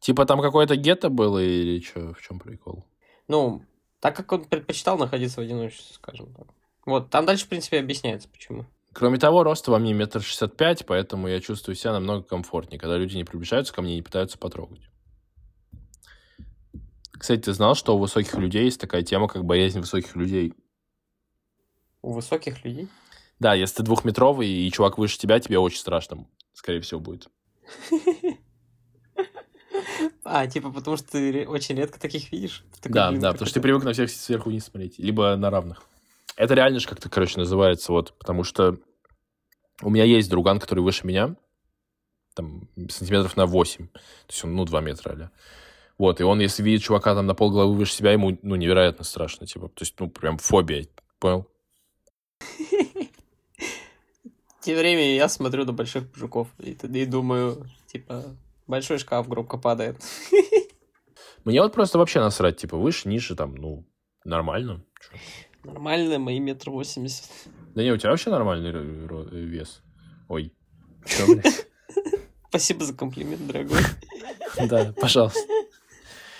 Типа 0.00 0.26
там 0.26 0.40
какое-то 0.40 0.76
гетто 0.76 1.10
было 1.10 1.38
или 1.38 1.80
что? 1.80 2.12
В 2.12 2.20
чем 2.20 2.38
прикол? 2.38 2.84
Ну, 3.28 3.64
так 4.00 4.16
как 4.16 4.30
он 4.32 4.44
предпочитал 4.44 4.98
находиться 4.98 5.40
в 5.40 5.44
одиночестве, 5.44 5.94
скажем 5.94 6.34
так. 6.34 6.48
Вот, 6.86 7.10
там 7.10 7.24
дальше, 7.24 7.46
в 7.46 7.48
принципе, 7.48 7.78
объясняется, 7.78 8.28
почему. 8.28 8.66
Кроме 8.94 9.18
того, 9.18 9.42
роста 9.42 9.72
во 9.72 9.80
мне 9.80 9.92
метр 9.92 10.22
шестьдесят 10.22 10.56
пять, 10.56 10.86
поэтому 10.86 11.26
я 11.26 11.40
чувствую 11.40 11.74
себя 11.74 11.92
намного 11.92 12.22
комфортнее, 12.22 12.78
когда 12.78 12.96
люди 12.96 13.16
не 13.16 13.24
приближаются 13.24 13.74
ко 13.74 13.82
мне 13.82 13.94
и 13.94 13.96
не 13.96 14.02
пытаются 14.02 14.38
потрогать. 14.38 14.88
Кстати, 17.10 17.40
ты 17.40 17.52
знал, 17.52 17.74
что 17.74 17.96
у 17.96 17.98
высоких 17.98 18.34
людей 18.34 18.64
есть 18.64 18.80
такая 18.80 19.02
тема, 19.02 19.26
как 19.26 19.44
боязнь 19.44 19.80
высоких 19.80 20.14
людей? 20.14 20.54
У 22.02 22.12
высоких 22.12 22.64
людей. 22.64 22.88
Да, 23.40 23.54
если 23.54 23.78
ты 23.78 23.82
двухметровый 23.82 24.48
и 24.48 24.70
чувак 24.70 24.96
выше 24.96 25.18
тебя, 25.18 25.40
тебе 25.40 25.58
очень 25.58 25.78
страшно, 25.78 26.28
скорее 26.52 26.80
всего, 26.80 27.00
будет. 27.00 27.28
А, 30.26 30.46
типа, 30.46 30.70
потому 30.70 30.96
что 30.96 31.08
ты 31.08 31.46
очень 31.46 31.76
редко 31.76 32.00
таких 32.00 32.32
видишь. 32.32 32.64
Да, 32.84 33.10
да, 33.10 33.32
потому 33.32 33.46
что 33.46 33.54
ты 33.54 33.60
привык 33.60 33.84
на 33.84 33.92
всех 33.92 34.08
сверху 34.08 34.48
вниз 34.48 34.64
смотреть, 34.64 34.98
либо 34.98 35.36
на 35.36 35.50
равных. 35.50 35.82
Это 36.36 36.54
реально 36.54 36.80
же 36.80 36.88
как-то, 36.88 37.08
короче, 37.08 37.38
называется, 37.38 37.92
вот, 37.92 38.16
потому 38.18 38.44
что 38.44 38.78
у 39.82 39.90
меня 39.90 40.04
есть 40.04 40.28
друган, 40.30 40.58
который 40.58 40.80
выше 40.80 41.06
меня, 41.06 41.36
там, 42.34 42.68
сантиметров 42.88 43.36
на 43.36 43.46
8, 43.46 43.86
то 43.86 44.00
есть 44.28 44.44
он, 44.44 44.54
ну, 44.54 44.64
2 44.64 44.80
метра, 44.80 45.12
аля. 45.12 45.30
Вот, 45.96 46.20
и 46.20 46.24
он, 46.24 46.40
если 46.40 46.64
видит 46.64 46.82
чувака 46.82 47.14
там 47.14 47.26
на 47.26 47.34
полголовы 47.34 47.76
выше 47.76 47.92
себя, 47.92 48.10
ему, 48.12 48.36
ну, 48.42 48.56
невероятно 48.56 49.04
страшно, 49.04 49.46
типа, 49.46 49.68
то 49.68 49.82
есть, 49.82 49.94
ну, 50.00 50.10
прям 50.10 50.38
фобия, 50.38 50.88
понял? 51.20 51.46
Тем 54.60 54.78
временем 54.78 55.16
я 55.16 55.28
смотрю 55.28 55.64
на 55.66 55.72
больших 55.72 56.04
мужиков 56.14 56.48
и, 56.58 56.72
и 56.72 57.04
думаю, 57.06 57.68
типа, 57.86 58.24
большой 58.66 58.98
шкаф 58.98 59.28
громко 59.28 59.58
падает. 59.58 60.02
Мне 61.44 61.60
вот 61.60 61.74
просто 61.74 61.98
вообще 61.98 62.20
насрать, 62.20 62.56
типа, 62.56 62.76
выше, 62.76 63.08
ниже, 63.08 63.36
там, 63.36 63.54
ну, 63.54 63.84
нормально. 64.24 64.82
Нормально, 65.64 66.18
мои 66.18 66.40
метр 66.40 66.70
восемьдесят. 66.70 67.30
Да 67.74 67.82
не, 67.82 67.90
у 67.90 67.96
тебя 67.96 68.10
вообще 68.10 68.30
нормальный 68.30 68.70
вес. 69.30 69.82
Ой. 70.28 70.52
Спасибо 72.48 72.84
за 72.84 72.94
комплимент, 72.94 73.46
дорогой. 73.46 73.80
Да, 74.68 74.94
пожалуйста. 75.00 75.40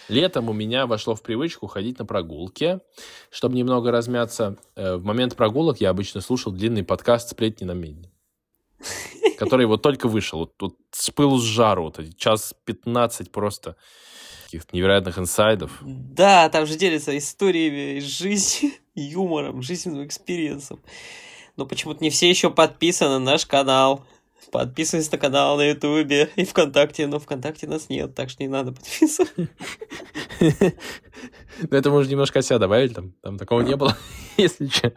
Летом 0.08 0.48
у 0.48 0.52
меня 0.52 0.86
вошло 0.86 1.16
в 1.16 1.22
привычку 1.22 1.66
ходить 1.66 1.98
на 1.98 2.04
прогулки, 2.04 2.78
чтобы 3.30 3.56
немного 3.56 3.90
размяться. 3.90 4.56
Э, 4.76 4.96
В 4.96 5.04
момент 5.04 5.34
прогулок 5.34 5.80
я 5.80 5.90
обычно 5.90 6.20
слушал 6.20 6.52
длинный 6.52 6.84
подкаст 6.84 7.30
«Сплетни 7.30 7.64
Намедни», 7.64 8.12
который 9.38 9.66
вот 9.66 9.82
только 9.82 10.06
вышел. 10.06 10.40
Вот, 10.40 10.52
вот 10.60 10.76
с 10.92 11.10
пылу 11.10 11.38
с 11.38 11.42
жару, 11.42 11.84
вот, 11.84 11.98
час 12.16 12.54
15 12.64 13.32
просто 13.32 13.76
каких-то 14.54 14.76
невероятных 14.76 15.18
инсайдов. 15.18 15.80
Да, 15.82 16.48
там 16.48 16.64
же 16.66 16.76
делятся 16.76 17.16
историями 17.18 17.98
из 17.98 18.04
жизни, 18.04 18.74
юмором, 18.94 19.62
жизненным 19.62 20.06
experience 20.06 20.63
ом. 20.63 20.80
Но 21.56 21.66
почему-то 21.66 22.02
не 22.02 22.10
все 22.10 22.30
еще 22.30 22.50
подписаны 22.50 23.18
на 23.18 23.32
наш 23.32 23.46
канал. 23.46 24.04
Подписывайтесь 24.52 25.10
на 25.10 25.18
канал 25.18 25.56
на 25.56 25.62
Ютубе 25.62 26.30
и 26.36 26.44
ВКонтакте, 26.44 27.08
но 27.08 27.18
ВКонтакте 27.18 27.66
нас 27.66 27.88
нет, 27.88 28.14
так 28.14 28.30
что 28.30 28.44
не 28.44 28.48
надо 28.48 28.70
подписываться. 28.72 29.34
Но 29.38 29.48
это 31.76 31.90
мы 31.90 31.96
уже 31.96 32.10
немножко 32.10 32.38
от 32.38 32.44
себя 32.44 32.58
добавили, 32.58 32.92
там, 32.92 33.12
там 33.22 33.38
такого 33.38 33.62
не 33.62 33.74
было, 33.74 33.96
если 34.36 34.68
что. 34.68 34.92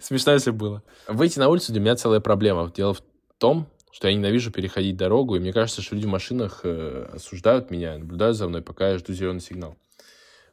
Смешно, 0.00 0.32
если 0.32 0.50
бы 0.50 0.56
было. 0.56 0.82
Выйти 1.06 1.38
на 1.38 1.48
улицу 1.48 1.72
для 1.72 1.80
меня 1.80 1.94
целая 1.94 2.20
проблема. 2.20 2.72
Дело 2.74 2.94
в 2.94 3.02
том, 3.38 3.68
что 3.92 4.08
я 4.08 4.14
ненавижу 4.14 4.50
переходить 4.50 4.96
дорогу, 4.96 5.36
и 5.36 5.40
мне 5.40 5.52
кажется, 5.52 5.82
что 5.82 5.94
люди 5.94 6.06
в 6.06 6.10
машинах 6.10 6.60
э, 6.64 7.10
осуждают 7.12 7.70
меня, 7.70 7.98
наблюдают 7.98 8.36
за 8.36 8.48
мной, 8.48 8.62
пока 8.62 8.88
я 8.88 8.98
жду 8.98 9.12
зеленый 9.12 9.40
сигнал. 9.40 9.76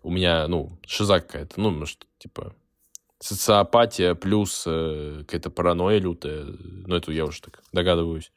У 0.03 0.11
меня, 0.11 0.47
ну, 0.47 0.77
шиза 0.85 1.21
какая-то, 1.21 1.59
ну, 1.59 1.71
может, 1.71 2.05
типа, 2.19 2.53
социопатия 3.19 4.13
плюс 4.13 4.65
э, 4.67 5.19
какая-то 5.19 5.49
паранойя 5.49 5.99
лютая. 5.99 6.43
Ну, 6.43 6.93
это 6.93 7.11
я 7.13 7.25
уже 7.25 7.41
так 7.41 7.63
догадываюсь. 7.71 8.31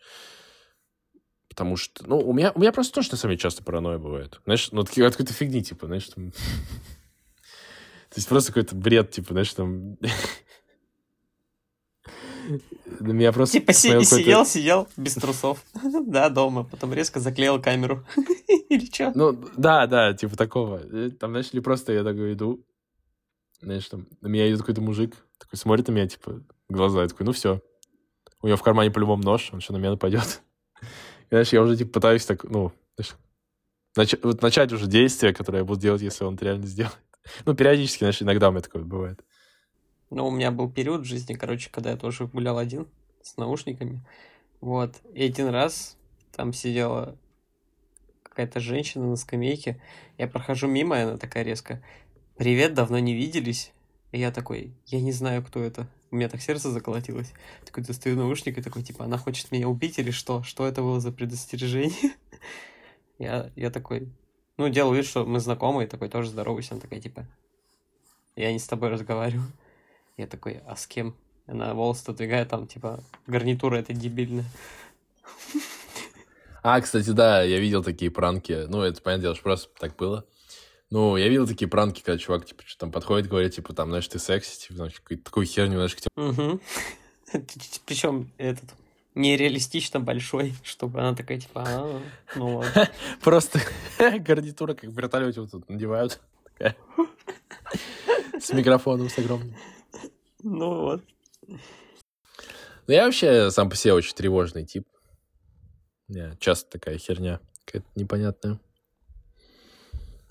Потому 1.48 1.76
что, 1.76 2.06
ну, 2.06 2.18
у 2.18 2.32
меня, 2.32 2.52
у 2.54 2.60
меня 2.60 2.72
просто 2.72 2.94
тоже, 2.94 3.10
на 3.10 3.16
самом 3.16 3.32
деле, 3.32 3.42
часто 3.42 3.64
паранойя 3.64 3.98
бывает. 3.98 4.40
Знаешь, 4.44 4.70
ну, 4.70 4.82
от 4.82 4.88
какой-то 4.88 5.32
фигни, 5.32 5.62
типа, 5.62 5.86
знаешь, 5.86 6.08
там... 6.08 6.30
То 8.10 8.16
есть 8.16 8.28
просто 8.28 8.52
какой-то 8.52 8.76
бред, 8.76 9.10
типа, 9.10 9.32
знаешь, 9.32 9.52
там... 9.52 9.96
Меня 13.00 13.32
просто... 13.32 13.58
Типа 13.58 13.72
си- 13.72 14.04
сидел, 14.04 14.44
сидел 14.46 14.88
без 14.96 15.14
трусов. 15.14 15.64
Да, 16.06 16.28
дома. 16.28 16.64
Потом 16.64 16.92
резко 16.92 17.20
заклеил 17.20 17.60
камеру. 17.60 18.04
Или 18.68 18.86
что? 18.86 19.12
Ну, 19.14 19.32
да, 19.56 19.86
да, 19.86 20.12
типа 20.14 20.36
такого. 20.36 20.80
Там, 21.10 21.36
или 21.36 21.60
просто 21.60 21.92
я 21.92 22.04
такой 22.04 22.34
иду, 22.34 22.64
знаешь, 23.60 23.88
там, 23.88 24.06
на 24.20 24.28
меня 24.28 24.48
идет 24.48 24.60
какой-то 24.60 24.80
мужик, 24.80 25.14
такой 25.38 25.58
смотрит 25.58 25.88
на 25.88 25.92
меня, 25.92 26.08
типа, 26.08 26.42
глаза, 26.68 27.02
я 27.02 27.08
такой, 27.08 27.26
ну 27.26 27.32
все. 27.32 27.60
У 28.40 28.46
него 28.46 28.56
в 28.56 28.62
кармане 28.62 28.90
по-любому 28.90 29.22
нож, 29.22 29.50
он 29.52 29.60
что, 29.60 29.72
на 29.72 29.78
меня 29.78 29.90
нападет? 29.90 30.42
И, 30.80 30.84
знаешь, 31.30 31.52
я 31.52 31.62
уже, 31.62 31.76
типа, 31.76 31.92
пытаюсь 31.92 32.26
так, 32.26 32.44
ну, 32.44 32.72
знаешь, 32.96 33.16
нач- 33.96 34.20
вот 34.22 34.42
начать 34.42 34.72
уже 34.72 34.86
действие, 34.86 35.32
которое 35.32 35.58
я 35.58 35.64
буду 35.64 35.80
делать, 35.80 36.02
если 36.02 36.24
он 36.24 36.34
это 36.34 36.44
реально 36.46 36.66
сделает. 36.66 36.98
Ну, 37.44 37.54
периодически, 37.54 38.00
знаешь, 38.00 38.20
иногда 38.20 38.48
у 38.48 38.52
меня 38.52 38.62
такое 38.62 38.82
бывает. 38.82 39.24
Ну, 40.14 40.28
у 40.28 40.30
меня 40.30 40.50
был 40.50 40.70
период 40.70 41.00
в 41.00 41.06
жизни, 41.06 41.32
короче, 41.32 41.70
когда 41.70 41.92
я 41.92 41.96
тоже 41.96 42.26
гулял 42.26 42.58
один 42.58 42.86
с 43.22 43.38
наушниками. 43.38 44.04
Вот. 44.60 44.96
И 45.14 45.24
один 45.24 45.48
раз 45.48 45.96
там 46.36 46.52
сидела 46.52 47.16
какая-то 48.22 48.60
женщина 48.60 49.06
на 49.06 49.16
скамейке. 49.16 49.80
Я 50.18 50.28
прохожу 50.28 50.68
мимо, 50.68 50.98
и 50.98 51.00
она 51.00 51.16
такая 51.16 51.44
резко. 51.44 51.82
Привет, 52.36 52.74
давно 52.74 52.98
не 52.98 53.14
виделись. 53.14 53.72
И 54.10 54.20
я 54.20 54.30
такой, 54.30 54.74
я 54.84 55.00
не 55.00 55.12
знаю, 55.12 55.42
кто 55.42 55.62
это. 55.62 55.88
У 56.10 56.16
меня 56.16 56.28
так 56.28 56.42
сердце 56.42 56.70
заколотилось. 56.70 57.32
Такой 57.64 57.82
достаю 57.82 58.14
наушник 58.14 58.58
и 58.58 58.62
такой, 58.62 58.82
типа, 58.82 59.06
она 59.06 59.16
хочет 59.16 59.50
меня 59.50 59.66
убить 59.66 59.98
или 59.98 60.10
что? 60.10 60.42
Что 60.42 60.68
это 60.68 60.82
было 60.82 61.00
за 61.00 61.10
предостережение? 61.10 62.12
я, 63.18 63.50
я 63.56 63.70
такой, 63.70 64.12
ну, 64.58 64.68
делаю 64.68 64.96
вид, 64.96 65.06
что 65.06 65.24
мы 65.24 65.40
знакомы, 65.40 65.84
и 65.84 65.86
такой 65.86 66.10
тоже 66.10 66.28
здороваюсь. 66.28 66.70
Она 66.70 66.80
такая, 66.82 67.00
типа, 67.00 67.26
я 68.36 68.52
не 68.52 68.58
с 68.58 68.66
тобой 68.66 68.90
разговариваю. 68.90 69.50
Я 70.16 70.26
такой, 70.26 70.60
а 70.66 70.76
с 70.76 70.86
кем? 70.86 71.16
Она 71.46 71.74
волосы 71.74 72.02
отодвигает, 72.02 72.48
там, 72.48 72.66
типа, 72.66 73.02
гарнитура 73.26 73.76
это 73.76 73.92
дебильная. 73.92 74.44
А, 76.62 76.80
кстати, 76.80 77.10
да, 77.10 77.42
я 77.42 77.58
видел 77.58 77.82
такие 77.82 78.10
пранки. 78.10 78.66
Ну, 78.68 78.82
это, 78.82 79.02
понятное 79.02 79.22
дело, 79.22 79.34
что 79.34 79.42
просто 79.42 79.70
так 79.80 79.96
было. 79.96 80.24
Ну, 80.90 81.16
я 81.16 81.28
видел 81.28 81.46
такие 81.46 81.68
пранки, 81.68 82.02
когда 82.02 82.18
чувак, 82.18 82.44
типа, 82.44 82.62
что 82.66 82.80
там 82.80 82.92
подходит, 82.92 83.28
говорит, 83.28 83.54
типа, 83.54 83.72
там, 83.72 83.88
знаешь, 83.88 84.06
ты 84.06 84.18
секси, 84.18 84.60
типа, 84.60 84.74
знаешь, 84.74 84.94
такую 85.24 85.46
херню, 85.46 85.74
знаешь, 85.74 85.96
к 85.96 86.00
тебе. 86.00 86.10
Угу. 86.16 86.60
Причем 87.86 88.30
этот 88.38 88.70
нереалистично 89.14 90.00
большой, 90.00 90.54
чтобы 90.62 91.00
она 91.00 91.14
такая, 91.14 91.40
типа, 91.40 91.64
а, 91.66 92.02
ну 92.36 92.58
ладно. 92.58 92.88
Просто 93.22 93.60
гарнитура, 93.98 94.74
как 94.74 94.90
в 94.90 94.96
вертолете 94.96 95.40
вот 95.40 95.50
тут 95.50 95.68
надевают. 95.68 96.20
С 98.40 98.52
микрофоном, 98.52 99.08
с 99.08 99.18
огромным. 99.18 99.54
Ну 100.42 100.80
вот. 100.80 101.02
Ну, 101.46 101.58
я 102.94 103.04
вообще 103.04 103.50
сам 103.50 103.70
по 103.70 103.76
себе 103.76 103.94
очень 103.94 104.14
тревожный 104.14 104.64
тип. 104.64 104.86
Меня 106.08 106.36
часто 106.40 106.70
такая 106.70 106.98
херня 106.98 107.40
какая-то 107.64 107.88
непонятная. 107.94 108.60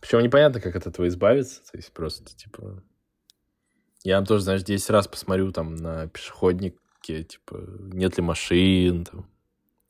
Причем 0.01 0.21
непонятно, 0.21 0.59
как 0.59 0.75
от 0.75 0.87
этого 0.87 1.07
избавиться. 1.07 1.61
То 1.71 1.77
есть 1.77 1.91
просто, 1.91 2.35
типа... 2.35 2.83
Я 4.03 4.21
тоже, 4.23 4.43
знаешь, 4.43 4.63
10 4.63 4.89
раз 4.89 5.07
посмотрю 5.07 5.51
там 5.51 5.75
на 5.75 6.07
пешеходнике, 6.07 7.23
типа, 7.23 7.63
нет 7.93 8.17
ли 8.17 8.23
машин, 8.23 9.05
там. 9.05 9.29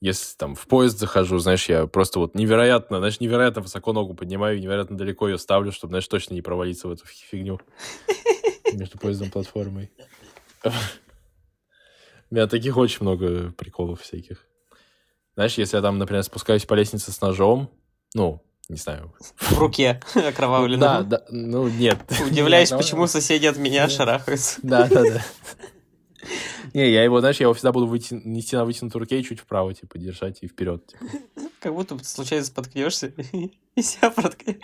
Если 0.01 0.35
там 0.35 0.55
в 0.55 0.67
поезд 0.67 0.97
захожу, 0.97 1.37
знаешь, 1.37 1.69
я 1.69 1.85
просто 1.85 2.17
вот 2.19 2.33
невероятно, 2.33 2.97
знаешь, 2.97 3.19
невероятно 3.19 3.61
высоко 3.61 3.93
ногу 3.93 4.15
поднимаю 4.15 4.57
и 4.57 4.61
невероятно 4.61 4.97
далеко 4.97 5.29
ее 5.29 5.37
ставлю, 5.37 5.71
чтобы, 5.71 5.91
знаешь, 5.91 6.07
точно 6.07 6.33
не 6.33 6.41
провалиться 6.41 6.87
в 6.87 6.91
эту 6.91 7.05
фигню 7.05 7.59
между 8.73 8.97
поездом 8.97 9.27
и 9.27 9.31
платформой. 9.31 9.91
У 10.63 12.35
меня 12.35 12.47
таких 12.47 12.77
очень 12.77 12.99
много 13.01 13.51
приколов 13.51 14.01
всяких. 14.01 14.47
Знаешь, 15.35 15.53
если 15.59 15.77
я 15.77 15.83
там, 15.83 15.99
например, 15.99 16.23
спускаюсь 16.23 16.65
по 16.65 16.73
лестнице 16.73 17.11
с 17.11 17.21
ножом, 17.21 17.69
ну, 18.15 18.43
не 18.69 18.77
знаю. 18.77 19.13
В 19.37 19.59
руке 19.59 20.01
окровавленном. 20.15 20.79
Да, 20.79 21.01
да, 21.19 21.25
ну 21.29 21.67
нет. 21.67 21.99
Удивляюсь, 22.25 22.69
почему 22.71 23.05
соседи 23.05 23.45
от 23.45 23.57
меня 23.57 23.87
шарахаются. 23.87 24.59
Да, 24.63 24.87
да, 24.87 25.03
да. 25.03 25.21
Не, 26.73 26.91
я 26.91 27.03
его, 27.03 27.19
знаешь, 27.19 27.37
я 27.37 27.45
его 27.45 27.53
всегда 27.53 27.71
буду 27.71 27.87
выйти, 27.87 28.13
нести 28.13 28.55
на 28.55 28.65
вытянутой 28.65 28.99
руке 28.99 29.19
и 29.19 29.23
чуть 29.23 29.39
вправо, 29.39 29.73
типа, 29.73 29.97
держать 29.97 30.39
и 30.41 30.47
вперед. 30.47 30.85
Типа. 30.87 31.05
Как 31.59 31.73
будто 31.73 31.97
случайно 32.03 32.45
споткнешься 32.45 33.07
и 33.75 33.81
себя 33.81 34.11
проткнешь. 34.11 34.57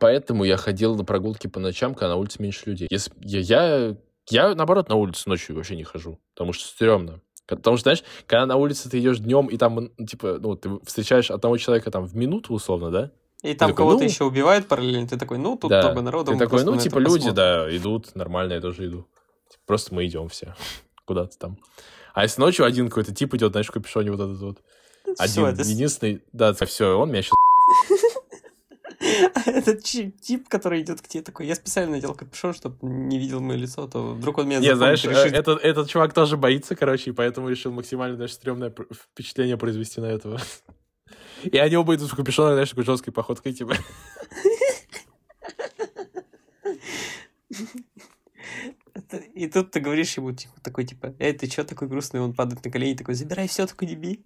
Поэтому 0.00 0.44
я 0.44 0.56
ходил 0.56 0.94
на 0.96 1.04
прогулки 1.04 1.46
по 1.46 1.60
ночам, 1.60 1.94
когда 1.94 2.08
на 2.08 2.16
улице 2.16 2.42
меньше 2.42 2.70
людей. 2.70 2.88
Если 2.90 3.12
я, 3.20 3.40
я, 3.40 3.96
я, 4.28 4.54
наоборот, 4.54 4.88
на 4.88 4.96
улице 4.96 5.28
ночью 5.28 5.54
вообще 5.54 5.76
не 5.76 5.84
хожу, 5.84 6.18
потому 6.34 6.52
что 6.52 6.66
стрёмно. 6.66 7.20
Потому 7.46 7.76
что, 7.76 7.84
знаешь, 7.84 8.04
когда 8.26 8.46
на 8.46 8.56
улице 8.56 8.88
ты 8.88 8.98
идешь 9.00 9.18
днем, 9.18 9.48
и 9.48 9.58
там, 9.58 9.90
типа, 10.06 10.38
ну, 10.40 10.56
ты 10.56 10.70
встречаешь 10.84 11.30
одного 11.30 11.58
человека 11.58 11.90
там 11.90 12.06
в 12.06 12.16
минуту, 12.16 12.54
условно, 12.54 12.90
да? 12.90 13.10
И 13.42 13.54
там 13.54 13.74
кого-то 13.74 13.98
ну, 13.98 14.04
еще 14.04 14.24
убивают 14.24 14.68
параллельно, 14.68 15.08
ты 15.08 15.18
такой, 15.18 15.36
ну, 15.36 15.56
тут 15.56 15.70
да, 15.70 15.82
много 15.82 16.00
народу. 16.02 16.32
Ты 16.32 16.38
такой, 16.38 16.64
ну, 16.64 16.76
типа, 16.76 16.98
люди, 16.98 17.26
посмотрим. 17.26 17.34
да, 17.34 17.76
идут, 17.76 18.14
нормально, 18.14 18.54
я 18.54 18.60
тоже 18.60 18.86
иду. 18.86 19.06
Просто 19.66 19.94
мы 19.94 20.06
идем 20.06 20.28
все 20.28 20.54
куда-то 21.04 21.38
там. 21.38 21.58
А 22.14 22.22
если 22.22 22.40
ночью 22.40 22.64
один 22.64 22.88
какой-то 22.88 23.14
тип 23.14 23.34
идет, 23.34 23.52
знаешь, 23.52 23.68
в 23.68 23.72
капюшоне 23.72 24.10
вот 24.10 24.20
этот 24.20 24.40
вот. 24.40 24.58
Один, 25.18 25.44
это... 25.46 25.62
единственный, 25.62 26.22
да, 26.32 26.52
все, 26.54 26.98
он 26.98 27.10
меня 27.10 27.22
сейчас 27.22 27.32
А 29.34 29.50
этот 29.50 29.82
тип, 29.82 30.48
который 30.48 30.80
идет 30.82 31.02
к 31.02 31.08
тебе, 31.08 31.22
такой, 31.22 31.46
я 31.46 31.54
специально 31.54 31.92
надел 31.92 32.14
капюшон, 32.14 32.54
чтобы 32.54 32.76
не 32.82 33.18
видел 33.18 33.40
мое 33.40 33.56
лицо, 33.58 33.88
то 33.88 34.14
вдруг 34.14 34.38
он 34.38 34.48
меня 34.48 34.60
Не, 34.60 34.76
знаешь, 34.76 35.04
решит... 35.04 35.32
этот, 35.32 35.62
этот 35.62 35.88
чувак 35.88 36.14
тоже 36.14 36.36
боится, 36.36 36.76
короче, 36.76 37.10
и 37.10 37.12
поэтому 37.12 37.48
решил 37.48 37.72
максимально, 37.72 38.16
знаешь, 38.16 38.32
стрёмное 38.32 38.72
впечатление 38.92 39.56
произвести 39.56 40.00
на 40.00 40.06
этого. 40.06 40.40
И 41.42 41.58
они 41.58 41.76
оба 41.76 41.96
идут 41.96 42.12
в 42.12 42.16
капюшон, 42.16 42.52
знаешь, 42.52 42.70
такой 42.70 42.84
жесткой 42.84 43.12
походкой, 43.12 43.52
типа. 43.52 43.74
И 49.18 49.48
тут 49.48 49.70
ты 49.70 49.80
говоришь 49.80 50.16
ему, 50.16 50.32
типа, 50.32 50.60
такой, 50.62 50.84
типа, 50.84 51.14
эй, 51.18 51.32
ты 51.32 51.46
чё 51.46 51.64
такой 51.64 51.88
грустный? 51.88 52.20
Он 52.20 52.34
падает 52.34 52.64
на 52.64 52.70
колени, 52.70 52.96
такой, 52.96 53.14
забирай 53.14 53.48
все, 53.48 53.66
такой, 53.66 53.88
не 53.88 53.96
бей. 53.96 54.24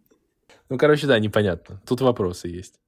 Ну, 0.68 0.78
короче, 0.78 1.06
да, 1.06 1.18
непонятно. 1.18 1.80
Тут 1.86 2.00
вопросы 2.00 2.48
есть. 2.48 2.80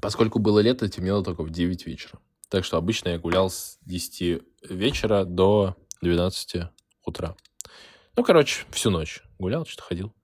Поскольку 0.00 0.38
было 0.38 0.60
лето, 0.60 0.88
темнело 0.88 1.24
только 1.24 1.42
в 1.42 1.50
9 1.50 1.86
вечера. 1.86 2.20
Так 2.48 2.64
что 2.64 2.76
обычно 2.76 3.10
я 3.10 3.18
гулял 3.18 3.50
с 3.50 3.78
10 3.82 4.42
вечера 4.68 5.24
до 5.24 5.76
12 6.00 6.70
утра. 7.04 7.36
Ну, 8.16 8.24
короче, 8.24 8.64
всю 8.70 8.90
ночь 8.90 9.22
гулял, 9.38 9.66
что-то 9.66 9.82
ходил. 9.82 10.14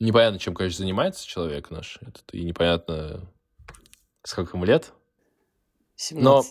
Непонятно, 0.00 0.38
чем, 0.38 0.54
конечно, 0.54 0.78
занимается 0.78 1.26
человек 1.26 1.70
наш. 1.70 1.98
Этот, 2.00 2.32
и 2.32 2.42
непонятно, 2.42 3.32
сколько 4.24 4.56
ему 4.56 4.64
лет. 4.64 4.92
17. 5.96 6.24
Но 6.24 6.44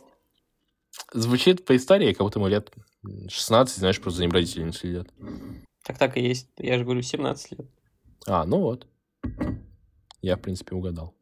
звучит 1.14 1.66
по 1.66 1.76
истории, 1.76 2.14
как 2.14 2.22
будто 2.22 2.40
ему 2.40 2.48
лет 2.48 2.72
16, 3.04 3.78
знаешь, 3.78 4.00
просто 4.00 4.18
за 4.18 4.24
ним 4.24 4.32
родители 4.32 4.64
не 4.64 4.74
следят. 4.74 5.08
Так 5.84 5.98
так 5.98 6.18
и 6.18 6.22
есть. 6.22 6.50
Я 6.58 6.78
же 6.78 6.84
говорю, 6.84 7.02
17 7.02 7.52
лет. 7.52 7.68
А, 8.28 8.46
ну 8.46 8.60
вот. 8.60 8.88
Я, 10.22 10.38
в 10.38 10.42
принципе, 10.42 10.76
угадал. 10.76 11.16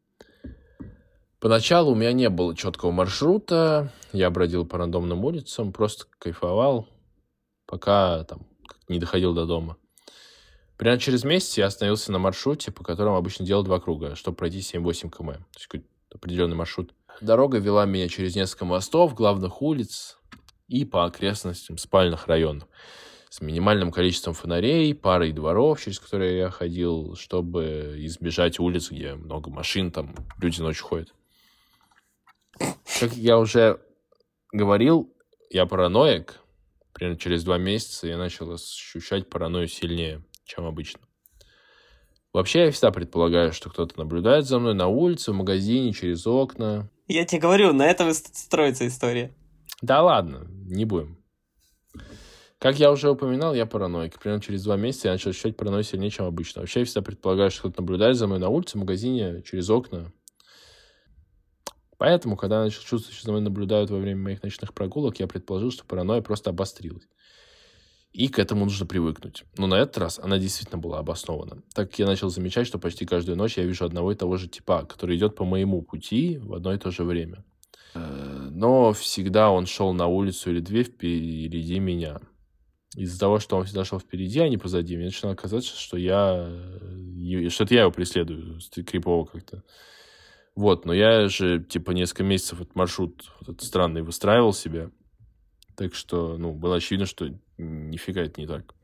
Поначалу 1.40 1.94
у 1.94 1.96
меня 1.96 2.12
не 2.12 2.30
было 2.30 2.54
четкого 2.54 2.92
маршрута, 2.92 3.94
я 4.12 4.30
бродил 4.30 4.66
по 4.66 4.78
рандомным 4.78 5.24
улицам, 5.24 5.72
просто 5.72 6.06
кайфовал, 6.20 6.90
пока 7.66 8.26
там 8.26 8.46
не 8.90 9.00
доходил 9.00 9.34
до 9.34 9.46
дома. 9.46 9.78
Примерно 10.76 11.00
через 11.00 11.24
месяц 11.24 11.58
я 11.58 11.68
остановился 11.68 12.12
на 12.12 12.20
маршруте, 12.20 12.72
по 12.72 12.84
которому 12.84 13.16
обычно 13.16 13.46
делал 13.46 13.64
два 13.64 13.80
круга, 13.80 14.16
чтобы 14.16 14.36
пройти 14.36 14.60
7-8 14.60 15.10
км. 15.10 15.38
То 15.38 15.46
есть 15.56 15.68
какой-то 15.68 15.88
определенный 16.14 16.58
маршрут. 16.58 16.94
Дорога 17.22 17.58
вела 17.58 17.86
меня 17.86 18.10
через 18.10 18.36
несколько 18.36 18.66
мостов, 18.66 19.14
главных 19.14 19.62
улиц 19.62 20.19
и 20.70 20.86
по 20.86 21.06
окрестностям 21.06 21.78
спальных 21.78 22.28
районов 22.28 22.68
с 23.30 23.42
минимальным 23.42 23.92
количеством 23.92 24.34
фонарей, 24.34 24.96
парой 24.96 25.32
дворов, 25.32 25.82
через 25.82 26.00
которые 26.00 26.38
я 26.38 26.50
ходил, 26.50 27.16
чтобы 27.16 27.96
избежать 27.98 28.60
улиц, 28.60 28.90
где 28.90 29.14
много 29.14 29.52
машин, 29.52 29.92
там 29.92 30.16
люди 30.42 30.62
ночью 30.62 30.86
ходят. 30.86 31.14
Как 33.00 33.14
я 33.14 33.38
уже 33.38 33.80
говорил, 34.52 35.14
я 35.50 35.66
параноик. 35.66 36.40
Примерно 36.94 37.20
через 37.20 37.44
два 37.44 37.58
месяца 37.58 38.08
я 38.08 38.18
начал 38.18 38.52
ощущать 38.52 39.30
паранойю 39.30 39.68
сильнее, 39.68 40.24
чем 40.44 40.66
обычно. 40.66 41.02
Вообще, 42.34 42.66
я 42.66 42.72
всегда 42.72 42.92
предполагаю, 42.92 43.54
что 43.54 43.70
кто-то 43.70 43.98
наблюдает 43.98 44.46
за 44.46 44.60
мной 44.60 44.76
на 44.76 44.88
улице, 44.88 45.32
в 45.32 45.36
магазине, 45.36 45.94
через 45.94 46.28
окна. 46.28 46.90
Я 47.08 47.26
тебе 47.26 47.42
говорю, 47.42 47.74
на 47.74 47.88
этом 47.88 48.14
строится 48.14 48.88
история. 48.88 49.34
Да 49.82 50.02
ладно, 50.02 50.48
не 50.50 50.86
будем. 50.86 51.18
Как 52.60 52.78
я 52.78 52.92
уже 52.92 53.10
упоминал, 53.10 53.56
я 53.56 53.66
параноик. 53.66 54.20
Примерно 54.20 54.44
через 54.44 54.64
два 54.64 54.76
месяца 54.76 55.08
я 55.08 55.14
начал 55.14 55.30
ощущать 55.30 55.56
паранойю 55.56 55.84
сильнее, 55.84 56.10
чем 56.10 56.26
обычно. 56.26 56.62
Вообще, 56.62 56.82
я 56.82 56.86
всегда 56.86 57.02
предполагаю, 57.02 57.52
что 57.52 57.62
кто-то 57.62 57.82
наблюдает 57.82 58.18
за 58.18 58.28
мной 58.28 58.40
на 58.40 58.50
улице, 58.50 58.78
в 58.78 58.82
магазине, 58.82 59.42
через 59.44 59.70
окна. 59.70 60.12
Поэтому, 61.98 62.36
когда 62.36 62.58
я 62.58 62.64
начал 62.66 62.82
чувствовать, 62.82 63.16
что 63.16 63.26
за 63.26 63.32
мной 63.32 63.44
наблюдают 63.44 63.90
во 63.90 63.98
время 63.98 64.22
моих 64.22 64.44
ночных 64.44 64.74
прогулок, 64.74 65.20
я 65.20 65.28
предположил, 65.28 65.72
что 65.72 65.86
паранойя 65.86 66.22
просто 66.22 66.50
обострилась. 66.50 67.08
И 68.12 68.28
к 68.28 68.40
этому 68.40 68.66
нужно 68.66 68.86
привыкнуть. 68.86 69.46
Но 69.58 69.68
на 69.68 69.76
этот 69.76 69.98
раз 69.98 70.20
она 70.20 70.38
действительно 70.38 70.80
была 70.80 71.00
обоснована. 71.00 71.62
Так 71.74 71.90
как 71.90 72.00
я 72.00 72.08
начал 72.08 72.30
замечать, 72.30 72.68
что 72.68 72.80
почти 72.80 73.06
каждую 73.06 73.38
ночь 73.38 73.58
я 73.58 73.64
вижу 73.64 73.86
одного 73.86 74.12
и 74.12 74.16
того 74.16 74.36
же 74.36 74.50
типа, 74.50 74.86
который 74.86 75.16
идет 75.16 75.36
по 75.36 75.46
моему 75.46 75.82
пути 75.82 76.38
в 76.40 76.54
одно 76.54 76.74
и 76.74 76.78
то 76.78 76.92
же 76.92 77.04
время. 77.04 77.46
Но 78.60 78.92
всегда 78.92 79.52
он 79.52 79.68
шел 79.68 79.94
на 79.94 80.08
улицу 80.08 80.52
или 80.52 80.60
две 80.60 80.84
впереди 80.84 81.80
меня. 81.80 82.20
Из-за 82.94 83.18
того, 83.18 83.40
что 83.40 83.56
он 83.56 83.64
всегда 83.64 83.86
шел 83.86 84.02
впереди, 84.02 84.42
а 84.42 84.50
не 84.50 84.58
позади, 84.58 84.98
мне 84.98 85.06
начинало 85.06 85.36
казаться, 85.36 85.80
что 85.80 85.96
я... 85.96 86.46
Э, 86.46 87.48
что 87.48 87.64
это 87.64 87.74
я 87.74 87.82
его 87.84 87.92
преследую 87.92 88.60
крипово 88.86 89.24
как-то. 89.24 89.64
Вот, 90.56 90.86
но 90.86 90.92
я 90.92 91.30
же, 91.30 91.64
типа, 91.64 91.92
несколько 91.92 92.26
месяцев 92.26 92.60
этот 92.60 92.76
маршрут 92.76 93.32
вот 93.40 93.48
этот 93.48 93.64
странный 93.66 94.02
выстраивал 94.02 94.52
себе. 94.52 94.92
Так 95.78 95.96
что, 95.96 96.38
ну, 96.38 96.52
было 96.52 96.76
очевидно, 96.76 97.06
что 97.06 97.30
нифига 97.58 98.24
это 98.24 98.42
не 98.42 98.48
так. 98.48 98.76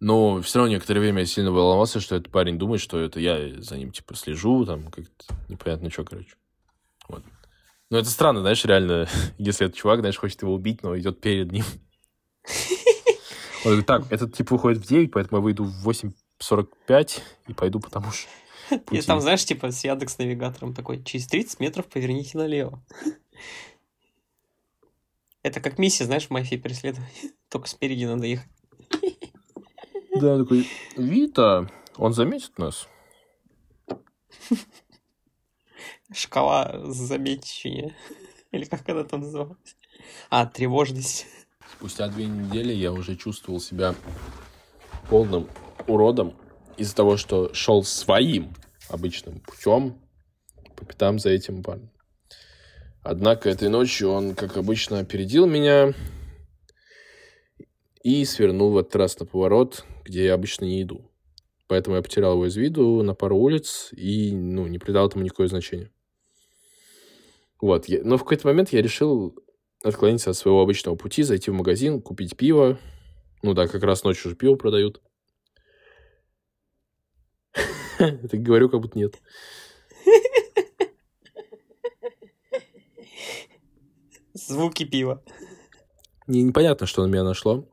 Но 0.00 0.40
все 0.40 0.60
равно 0.60 0.72
некоторое 0.72 1.00
время 1.00 1.20
я 1.20 1.26
сильно 1.26 1.52
волновался, 1.52 2.00
что 2.00 2.16
этот 2.16 2.32
парень 2.32 2.58
думает, 2.58 2.80
что 2.80 2.98
это 2.98 3.20
я 3.20 3.60
за 3.60 3.76
ним, 3.76 3.92
типа, 3.92 4.14
слежу, 4.14 4.64
там, 4.64 4.90
как-то 4.90 5.34
непонятно 5.50 5.90
что, 5.90 6.02
короче. 6.02 6.34
Вот. 7.08 7.22
Ну, 7.90 7.98
это 7.98 8.08
странно, 8.10 8.40
знаешь, 8.40 8.64
реально, 8.64 9.08
если 9.38 9.66
этот 9.66 9.76
чувак, 9.76 10.00
знаешь, 10.00 10.18
хочет 10.18 10.42
его 10.42 10.54
убить, 10.54 10.82
но 10.82 10.98
идет 10.98 11.20
перед 11.20 11.52
ним. 11.52 11.64
Он 13.64 13.72
говорит, 13.72 13.86
так, 13.86 14.12
этот 14.12 14.34
тип 14.34 14.50
выходит 14.50 14.82
в 14.82 14.86
9, 14.86 15.10
поэтому 15.10 15.38
я 15.38 15.42
выйду 15.42 15.64
в 15.64 15.88
8.45 15.88 17.20
и 17.48 17.52
пойду 17.52 17.80
потому 17.80 18.10
что... 18.12 18.28
И 18.90 19.00
там, 19.00 19.20
знаешь, 19.20 19.44
типа 19.44 19.70
с 19.70 19.84
Яндекс 19.84 20.18
навигатором 20.18 20.74
такой, 20.74 21.02
через 21.02 21.26
30 21.28 21.60
метров 21.60 21.86
поверните 21.86 22.36
налево. 22.36 22.84
Это 25.42 25.60
как 25.60 25.78
миссия, 25.78 26.04
знаешь, 26.04 26.26
в 26.26 26.30
мафии 26.30 26.56
преследования. 26.56 27.10
Только 27.48 27.68
спереди 27.68 28.04
надо 28.04 28.26
ехать. 28.26 28.50
Да, 30.20 30.38
такой, 30.38 30.66
Вита, 30.96 31.68
он 31.96 32.12
заметит 32.12 32.58
нас? 32.58 32.88
Шкала 36.12 36.80
замечения. 36.84 37.94
Или 38.52 38.64
как 38.64 38.88
она 38.88 39.04
там 39.04 39.20
называлась? 39.20 39.76
А, 40.30 40.46
тревожность. 40.46 41.26
Спустя 41.72 42.08
две 42.08 42.26
недели 42.26 42.72
я 42.72 42.92
уже 42.92 43.16
чувствовал 43.16 43.60
себя 43.60 43.94
полным 45.08 45.48
уродом 45.86 46.36
из-за 46.76 46.94
того, 46.94 47.16
что 47.16 47.52
шел 47.54 47.84
своим 47.84 48.54
обычным 48.88 49.40
путем 49.40 50.00
по 50.76 50.84
пятам 50.84 51.18
за 51.18 51.30
этим 51.30 51.62
парнем. 51.62 51.90
Однако 53.02 53.48
этой 53.48 53.68
ночью 53.68 54.10
он, 54.10 54.34
как 54.34 54.56
обычно, 54.56 54.98
опередил 54.98 55.46
меня 55.46 55.94
и 58.02 58.24
свернул 58.24 58.72
в 58.72 58.78
этот 58.78 58.96
раз 58.96 59.18
на 59.18 59.26
поворот, 59.26 59.84
где 60.04 60.26
я 60.26 60.34
обычно 60.34 60.64
не 60.64 60.82
иду. 60.82 61.10
Поэтому 61.68 61.96
я 61.96 62.02
потерял 62.02 62.34
его 62.34 62.46
из 62.46 62.56
виду 62.56 63.02
на 63.02 63.14
пару 63.14 63.36
улиц 63.36 63.88
и 63.92 64.32
ну, 64.32 64.66
не 64.66 64.78
придал 64.78 65.08
этому 65.08 65.24
никакое 65.24 65.48
значение. 65.48 65.90
Вот. 67.60 67.86
Я, 67.86 68.02
но 68.04 68.16
в 68.18 68.20
какой-то 68.22 68.46
момент 68.46 68.72
я 68.72 68.82
решил 68.82 69.36
отклониться 69.82 70.30
от 70.30 70.36
своего 70.36 70.62
обычного 70.62 70.96
пути, 70.96 71.22
зайти 71.22 71.50
в 71.50 71.54
магазин, 71.54 72.00
купить 72.00 72.36
пиво. 72.36 72.78
Ну 73.42 73.54
да, 73.54 73.66
как 73.66 73.82
раз 73.82 74.04
ночью 74.04 74.30
же 74.30 74.36
пиво 74.36 74.54
продают. 74.54 75.00
Это 77.98 78.36
говорю, 78.36 78.68
как 78.68 78.80
будто 78.80 78.98
нет. 78.98 79.20
Звуки 84.34 84.84
пива. 84.84 85.22
Не, 86.26 86.42
непонятно, 86.42 86.86
что 86.86 87.04
на 87.04 87.10
меня 87.10 87.24
нашло. 87.24 87.68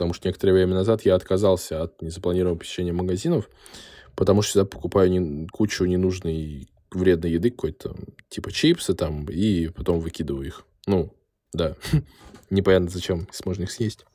Потому 0.00 0.14
что 0.14 0.28
некоторое 0.28 0.54
время 0.54 0.72
назад 0.72 1.02
я 1.02 1.14
отказался 1.14 1.82
от 1.82 2.00
незапланированного 2.00 2.60
посещения 2.60 2.94
магазинов, 2.94 3.50
потому 4.16 4.40
что 4.40 4.48
всегда 4.52 4.64
покупаю 4.64 5.10
не, 5.10 5.46
кучу 5.48 5.84
ненужной 5.84 6.70
вредной 6.90 7.32
еды 7.32 7.50
какой-то, 7.50 7.94
типа 8.30 8.50
чипсы 8.50 8.94
там, 8.94 9.26
и 9.26 9.68
потом 9.68 10.00
выкидываю 10.00 10.46
их. 10.46 10.64
Ну, 10.86 11.12
да. 11.52 11.76
Непонятно 12.48 12.88
зачем, 12.88 13.28
если 13.30 13.42
можно 13.44 13.64
их 13.64 13.70
съесть. 13.70 14.06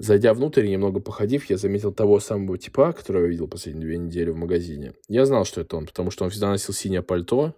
Зайдя 0.00 0.34
внутрь 0.34 0.66
и 0.66 0.70
немного 0.70 0.98
походив, 0.98 1.48
я 1.48 1.56
заметил 1.56 1.92
того 1.92 2.18
самого 2.18 2.58
типа, 2.58 2.92
которого 2.92 3.22
я 3.22 3.28
видел 3.28 3.46
последние 3.46 3.86
две 3.86 3.98
недели 3.98 4.30
в 4.30 4.36
магазине. 4.36 4.94
Я 5.06 5.26
знал, 5.26 5.44
что 5.44 5.60
это 5.60 5.76
он, 5.76 5.86
потому 5.86 6.10
что 6.10 6.24
он 6.24 6.30
всегда 6.30 6.48
носил 6.48 6.74
синее 6.74 7.02
пальто, 7.02 7.54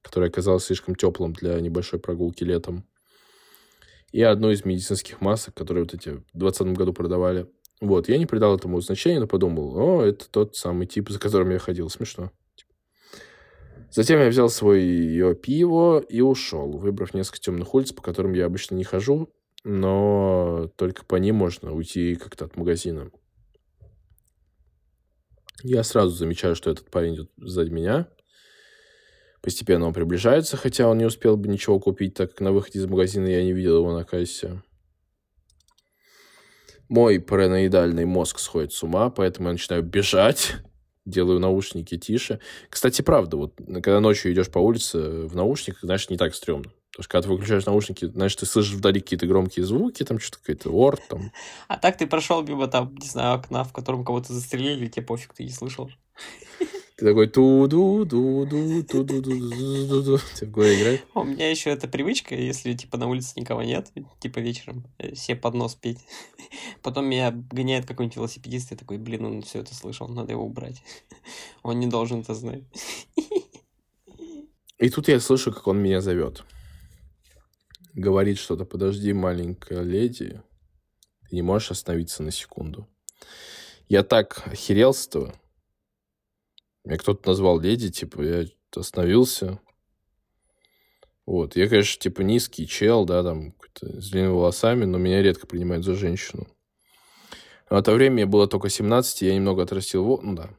которое 0.00 0.28
оказалось 0.28 0.64
слишком 0.64 0.94
теплым 0.94 1.34
для 1.34 1.60
небольшой 1.60 2.00
прогулки 2.00 2.44
летом. 2.44 2.88
И 4.12 4.22
одну 4.22 4.50
из 4.50 4.64
медицинских 4.64 5.20
масок, 5.20 5.54
которые 5.54 5.84
вот 5.84 5.94
эти 5.94 6.10
в 6.10 6.24
2020 6.34 6.78
году 6.78 6.92
продавали. 6.92 7.46
Вот, 7.80 8.08
я 8.08 8.18
не 8.18 8.26
придал 8.26 8.56
этому 8.56 8.80
значения, 8.80 9.20
но 9.20 9.26
подумал, 9.26 9.76
о, 9.76 10.02
это 10.02 10.28
тот 10.30 10.56
самый 10.56 10.86
тип, 10.86 11.10
за 11.10 11.18
которым 11.18 11.50
я 11.50 11.58
ходил. 11.58 11.88
Смешно. 11.90 12.32
Затем 13.90 14.20
я 14.20 14.28
взял 14.28 14.50
свое 14.50 15.34
пиво 15.34 16.00
и 16.00 16.20
ушел, 16.20 16.72
выбрав 16.72 17.14
несколько 17.14 17.40
темных 17.40 17.74
улиц, 17.74 17.92
по 17.92 18.02
которым 18.02 18.34
я 18.34 18.46
обычно 18.46 18.74
не 18.74 18.84
хожу, 18.84 19.30
но 19.64 20.70
только 20.76 21.04
по 21.04 21.16
ним 21.16 21.36
можно 21.36 21.72
уйти 21.72 22.16
как-то 22.16 22.46
от 22.46 22.56
магазина. 22.56 23.10
Я 25.62 25.82
сразу 25.82 26.14
замечаю, 26.14 26.54
что 26.54 26.70
этот 26.70 26.90
парень 26.90 27.14
идет 27.14 27.30
сзади 27.36 27.70
меня. 27.70 28.08
Постепенно 29.40 29.86
он 29.86 29.92
приближается, 29.92 30.56
хотя 30.56 30.88
он 30.88 30.98
не 30.98 31.04
успел 31.04 31.36
бы 31.36 31.48
ничего 31.48 31.78
купить, 31.78 32.14
так 32.14 32.30
как 32.30 32.40
на 32.40 32.52
выходе 32.52 32.78
из 32.80 32.86
магазина 32.86 33.26
я 33.26 33.42
не 33.42 33.52
видел 33.52 33.78
его 33.78 33.92
на 33.92 34.04
кассе. 34.04 34.62
Мой 36.88 37.20
параноидальный 37.20 38.06
мозг 38.06 38.38
сходит 38.38 38.72
с 38.72 38.82
ума, 38.82 39.10
поэтому 39.10 39.48
я 39.48 39.52
начинаю 39.52 39.82
бежать, 39.82 40.56
делаю 41.04 41.38
наушники 41.38 41.98
тише. 41.98 42.40
Кстати, 42.70 43.02
правда, 43.02 43.36
вот 43.36 43.54
когда 43.56 44.00
ночью 44.00 44.32
идешь 44.32 44.50
по 44.50 44.58
улице 44.58 44.98
в 45.26 45.36
наушниках, 45.36 45.82
знаешь, 45.82 46.08
не 46.08 46.16
так 46.16 46.34
стрёмно. 46.34 46.72
Потому 46.90 47.04
что 47.04 47.12
когда 47.12 47.22
ты 47.22 47.28
выключаешь 47.28 47.66
наушники, 47.66 48.06
знаешь, 48.06 48.34
ты 48.34 48.44
слышишь 48.46 48.74
вдали 48.74 49.00
какие-то 49.00 49.26
громкие 49.26 49.64
звуки, 49.64 50.02
там 50.02 50.18
что-то 50.18 50.38
какой-то 50.38 50.70
орд 50.70 51.00
там. 51.08 51.30
А 51.68 51.76
так 51.76 51.96
ты 51.96 52.06
прошел 52.06 52.42
мимо 52.42 52.66
там, 52.66 52.94
не 52.96 53.06
знаю, 53.06 53.36
окна, 53.38 53.62
в 53.62 53.72
котором 53.72 54.04
кого-то 54.04 54.32
застрелили, 54.32 54.88
тебе 54.88 55.06
пофиг, 55.06 55.34
ты 55.34 55.44
не 55.44 55.50
слышал. 55.50 55.90
Ты 56.98 57.04
такой 57.04 57.28
ту 57.28 57.68
ду 57.68 58.04
ду 58.04 58.44
ду 58.44 58.82
ту 58.82 59.04
ду 59.04 59.22
ду 59.22 59.38
ду 59.38 60.02
ду 60.02 60.18
Тебе 60.34 60.48
в 60.48 60.50
голове 60.50 60.80
играет? 60.80 61.06
У 61.14 61.22
меня 61.22 61.48
еще 61.48 61.70
эта 61.70 61.86
привычка, 61.86 62.34
если 62.34 62.74
типа 62.74 62.98
на 62.98 63.06
улице 63.06 63.34
никого 63.36 63.62
нет, 63.62 63.92
типа 64.18 64.40
вечером, 64.40 64.84
все 65.14 65.36
под 65.36 65.54
нос 65.54 65.76
петь. 65.76 66.00
Потом 66.82 67.06
меня 67.06 67.30
гоняет 67.30 67.86
какой-нибудь 67.86 68.16
велосипедист, 68.16 68.72
и 68.72 68.76
такой, 68.76 68.98
блин, 68.98 69.26
он 69.26 69.42
все 69.42 69.60
это 69.60 69.76
слышал, 69.76 70.08
надо 70.08 70.32
его 70.32 70.44
убрать. 70.44 70.82
Он 71.62 71.78
не 71.78 71.86
должен 71.86 72.22
это 72.22 72.34
знать. 72.34 72.64
И 74.78 74.90
тут 74.90 75.06
я 75.06 75.20
слышу, 75.20 75.52
как 75.52 75.66
он 75.66 75.78
меня 75.78 76.00
зовет. 76.00 76.44
Говорит 77.94 78.38
что-то, 78.38 78.64
подожди, 78.64 79.12
маленькая 79.12 79.82
леди, 79.82 80.40
ты 81.28 81.34
не 81.36 81.42
можешь 81.42 81.72
остановиться 81.72 82.22
на 82.22 82.30
секунду. 82.30 82.88
Я 83.88 84.04
так 84.04 84.46
охерел 84.46 84.94
с 84.94 85.06
этого, 85.08 85.34
меня 86.84 86.98
кто-то 86.98 87.28
назвал 87.28 87.60
леди, 87.60 87.90
типа, 87.90 88.22
я 88.22 88.46
остановился. 88.74 89.60
Вот, 91.26 91.56
я, 91.56 91.68
конечно, 91.68 92.00
типа 92.00 92.22
низкий 92.22 92.66
чел, 92.66 93.04
да, 93.04 93.22
там, 93.22 93.54
с 93.82 94.10
длинными 94.10 94.32
волосами, 94.32 94.84
но 94.84 94.98
меня 94.98 95.22
редко 95.22 95.46
принимают 95.46 95.84
за 95.84 95.94
женщину. 95.94 96.46
Но 97.70 97.76
в 97.76 97.80
это 97.80 97.92
время 97.92 98.14
мне 98.14 98.26
было 98.26 98.46
только 98.46 98.70
17, 98.70 99.22
я 99.22 99.34
немного 99.34 99.62
отрастил 99.62 100.04
волосы, 100.04 100.26
ну 100.26 100.34
да. 100.34 100.50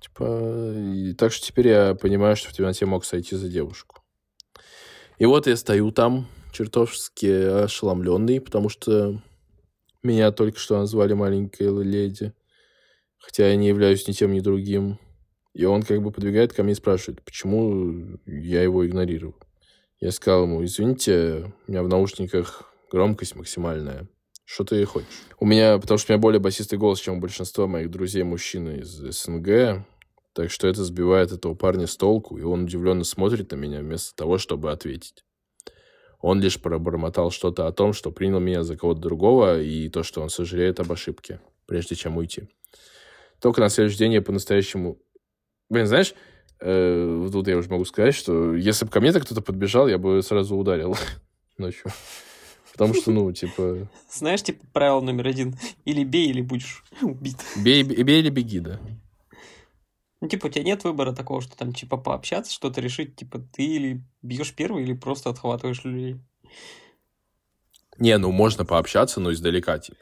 Типа, 0.00 0.72
и, 0.74 1.12
так 1.14 1.32
что 1.32 1.46
теперь 1.46 1.68
я 1.68 1.94
понимаю, 1.94 2.36
что 2.36 2.48
в 2.48 2.52
темноте 2.52 2.84
мог 2.86 3.04
сойти 3.04 3.36
за 3.36 3.48
девушку. 3.48 4.02
И 5.18 5.26
вот 5.26 5.46
я 5.46 5.56
стою 5.56 5.92
там, 5.92 6.26
чертовски 6.52 7.64
ошеломленный, 7.64 8.40
потому 8.40 8.68
что 8.68 9.22
меня 10.02 10.32
только 10.32 10.58
что 10.58 10.78
назвали 10.78 11.12
маленькой 11.12 11.82
леди, 11.84 12.32
хотя 13.18 13.48
я 13.48 13.56
не 13.56 13.68
являюсь 13.68 14.06
ни 14.08 14.12
тем, 14.12 14.32
ни 14.32 14.40
другим. 14.40 14.98
И 15.54 15.64
он 15.64 15.82
как 15.82 16.02
бы 16.02 16.10
подбегает 16.10 16.52
ко 16.52 16.62
мне 16.62 16.72
и 16.72 16.76
спрашивает, 16.76 17.22
почему 17.22 18.18
я 18.26 18.62
его 18.62 18.86
игнорирую. 18.86 19.34
Я 20.00 20.12
сказал 20.12 20.44
ему, 20.44 20.64
извините, 20.64 21.52
у 21.66 21.70
меня 21.70 21.82
в 21.82 21.88
наушниках 21.88 22.72
громкость 22.90 23.34
максимальная. 23.34 24.08
Что 24.44 24.64
ты 24.64 24.84
хочешь? 24.84 25.08
У 25.40 25.46
меня, 25.46 25.78
потому 25.78 25.98
что 25.98 26.12
у 26.12 26.14
меня 26.14 26.22
более 26.22 26.40
басистый 26.40 26.78
голос, 26.78 27.00
чем 27.00 27.16
у 27.18 27.20
большинства 27.20 27.66
моих 27.66 27.90
друзей 27.90 28.22
мужчин 28.22 28.70
из 28.70 28.88
СНГ, 28.88 29.84
так 30.32 30.50
что 30.50 30.68
это 30.68 30.84
сбивает 30.84 31.32
этого 31.32 31.54
парня 31.54 31.86
с 31.86 31.96
толку, 31.96 32.38
и 32.38 32.42
он 32.42 32.64
удивленно 32.64 33.04
смотрит 33.04 33.50
на 33.50 33.56
меня 33.56 33.80
вместо 33.80 34.14
того, 34.14 34.38
чтобы 34.38 34.70
ответить. 34.70 35.24
Он 36.20 36.40
лишь 36.40 36.60
пробормотал 36.60 37.30
что-то 37.30 37.66
о 37.66 37.72
том, 37.72 37.92
что 37.92 38.10
принял 38.10 38.40
меня 38.40 38.62
за 38.62 38.76
кого-то 38.76 39.00
другого, 39.00 39.60
и 39.60 39.88
то, 39.88 40.02
что 40.02 40.22
он 40.22 40.30
сожалеет 40.30 40.80
об 40.80 40.90
ошибке, 40.90 41.40
прежде 41.66 41.94
чем 41.94 42.16
уйти. 42.16 42.48
Только 43.40 43.60
на 43.60 43.68
следующий 43.68 43.98
день 43.98 44.14
я 44.14 44.22
по-настоящему 44.22 44.98
Блин, 45.70 45.86
знаешь, 45.86 46.14
э, 46.60 47.28
тут 47.32 47.48
я 47.48 47.56
уже 47.56 47.68
могу 47.68 47.84
сказать, 47.84 48.14
что 48.14 48.54
если 48.54 48.84
бы 48.84 48.90
ко 48.90 49.00
мне 49.00 49.12
так 49.12 49.24
кто-то 49.24 49.42
подбежал, 49.42 49.88
я 49.88 49.98
бы 49.98 50.22
сразу 50.22 50.56
ударил 50.56 50.96
ночью. 51.58 51.90
Потому 52.72 52.94
что, 52.94 53.10
ну, 53.10 53.32
типа... 53.32 53.88
Знаешь, 54.08 54.42
типа, 54.42 54.64
правило 54.72 55.00
номер 55.00 55.26
один. 55.26 55.56
Или 55.84 56.04
бей, 56.04 56.28
или 56.28 56.42
будешь 56.42 56.84
убит. 57.02 57.36
Бей, 57.56 57.82
бей 57.82 58.20
или 58.20 58.30
беги, 58.30 58.60
да. 58.60 58.80
Ну, 60.20 60.28
типа, 60.28 60.46
у 60.46 60.48
тебя 60.48 60.64
нет 60.64 60.84
выбора 60.84 61.12
такого, 61.12 61.40
что 61.40 61.56
там, 61.56 61.72
типа, 61.72 61.96
пообщаться, 61.96 62.52
что-то 62.52 62.80
решить, 62.80 63.16
типа, 63.16 63.40
ты 63.40 63.64
или 63.64 64.02
бьешь 64.22 64.54
первый, 64.54 64.84
или 64.84 64.92
просто 64.92 65.30
отхватываешь 65.30 65.84
людей. 65.84 66.20
Не, 67.98 68.16
ну, 68.18 68.30
можно 68.30 68.64
пообщаться, 68.64 69.20
но 69.20 69.32
издалека, 69.32 69.78
типа. 69.78 69.98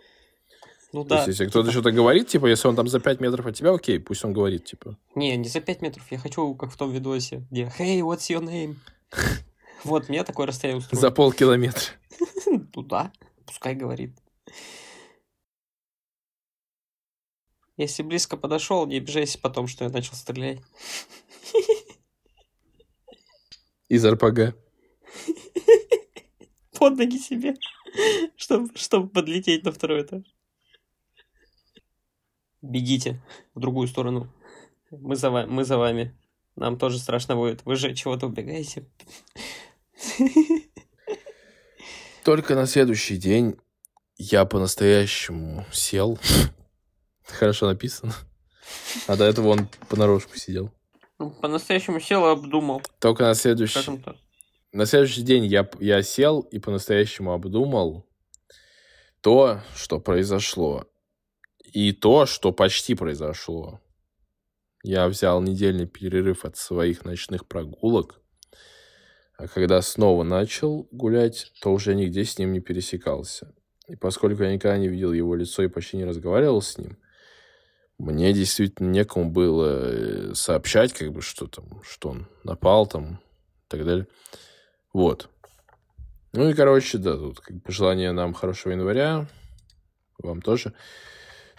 Ну 0.97 1.03
То 1.03 1.11
да. 1.11 1.16
есть, 1.16 1.28
если 1.28 1.44
кто-то 1.44 1.70
что-то 1.72 1.92
говорит, 1.92 2.28
типа, 2.28 2.47
если 2.47 2.68
он 2.68 2.74
там 2.74 2.88
за 2.88 3.01
5 3.01 3.20
метров 3.20 3.44
от 3.44 3.55
тебя, 3.55 3.74
окей, 3.74 4.01
пусть 4.01 4.24
он 4.24 4.32
говорит, 4.32 4.64
типа. 4.64 4.97
Не, 5.14 5.36
не 5.36 5.47
за 5.47 5.61
5 5.61 5.82
метров. 5.82 6.11
Я 6.11 6.16
хочу, 6.16 6.55
как 6.55 6.70
в 6.70 6.76
том 6.78 6.90
видосе, 6.90 7.47
где 7.51 7.70
«Hey, 7.78 8.01
what's 8.01 8.30
your 8.30 8.40
name?» 8.40 8.76
Вот, 9.84 10.09
меня 10.09 10.24
такое 10.24 10.47
расстояние 10.47 10.78
устроит. 10.78 10.99
За 10.99 11.11
полкилометра. 11.11 11.82
Ну 12.47 12.82
да, 12.82 13.12
пускай 13.44 13.74
говорит. 13.74 14.16
Если 17.76 18.03
близко 18.03 18.38
подошел, 18.38 18.86
не 18.86 18.97
обижайся 18.97 19.38
потом, 19.38 19.66
что 19.66 19.84
я 19.84 19.90
начал 19.90 20.14
стрелять. 20.14 20.62
Из 23.90 24.03
РПГ. 24.03 24.57
Под 26.78 26.97
ноги 26.97 27.18
себе, 27.18 27.55
чтобы, 28.36 28.74
чтобы 28.76 29.11
подлететь 29.11 29.64
на 29.64 29.72
второй 29.72 30.01
этаж. 30.01 30.22
Бегите 32.62 33.22
в 33.54 33.61
другую 33.61 33.88
сторону. 33.88 34.32
Мы 34.90 35.16
за, 35.16 35.30
вами, 35.30 35.50
мы 35.50 35.64
за 35.64 35.78
вами. 35.78 36.16
Нам 36.57 36.78
тоже 36.78 36.98
страшно 36.98 37.36
будет. 37.36 37.64
Вы 37.64 37.76
же 37.76 37.94
чего-то 37.94 38.26
убегаете. 38.26 38.86
Только 42.24 42.54
на 42.54 42.66
следующий 42.66 43.16
день 43.16 43.57
я 44.16 44.44
по-настоящему 44.44 45.64
сел. 45.72 46.18
Хорошо 47.24 47.66
написано. 47.66 48.14
А 49.07 49.16
до 49.16 49.24
этого 49.24 49.48
он 49.48 49.68
понарошку 49.88 50.36
сидел. 50.36 50.70
Ну, 51.18 51.30
по-настоящему 51.30 52.00
сел 52.00 52.26
и 52.26 52.32
обдумал. 52.32 52.82
Только 52.98 53.24
на 53.24 53.34
следующий... 53.34 53.98
Так. 53.98 54.16
На 54.72 54.84
следующий 54.84 55.22
день 55.22 55.46
я, 55.46 55.68
я 55.80 56.02
сел 56.02 56.40
и 56.40 56.59
по-настоящему 56.59 57.32
обдумал 57.32 58.07
то, 59.20 59.61
что 59.74 60.00
произошло. 60.00 60.84
И 61.77 61.93
то, 61.93 62.24
что 62.24 62.53
почти 62.53 62.95
произошло. 62.95 63.83
Я 64.83 65.09
взял 65.09 65.43
недельный 65.43 65.87
перерыв 65.87 66.47
от 66.47 66.57
своих 66.57 67.05
ночных 67.05 67.47
прогулок. 67.47 68.22
А 69.37 69.47
когда 69.47 69.83
снова 69.83 70.22
начал 70.22 70.89
гулять, 70.91 71.53
то 71.61 71.74
уже 71.74 71.95
нигде 71.95 72.24
с 72.24 72.39
ним 72.39 72.55
не 72.55 72.61
пересекался. 72.61 73.55
И 73.89 73.95
поскольку 73.95 74.45
я 74.45 74.55
никогда 74.55 74.79
не 74.79 74.89
видел 74.89 75.12
его 75.12 75.35
лицо 75.35 75.64
и 75.64 75.68
почти 75.68 75.99
не 75.99 76.07
разговаривал 76.07 76.62
с 76.62 76.79
ним, 76.79 76.97
мне 77.99 78.33
действительно 78.33 78.89
некому 78.89 79.31
было 79.31 79.91
э, 80.31 80.35
сообщать, 80.35 80.95
как 80.95 81.12
бы, 81.12 81.20
что 81.20 81.47
там, 81.47 81.83
что 81.83 82.09
он 82.09 82.27
напал 82.43 82.87
там 82.87 83.16
и 83.16 83.68
так 83.68 83.85
далее. 83.85 84.07
Вот. 84.95 85.29
Ну 86.33 86.49
и, 86.49 86.55
короче, 86.55 86.97
да, 86.97 87.18
тут 87.18 87.41
как 87.41 87.62
пожелание 87.62 88.12
нам 88.12 88.33
хорошего 88.33 88.72
января. 88.72 89.29
Вам 90.16 90.41
тоже. 90.41 90.72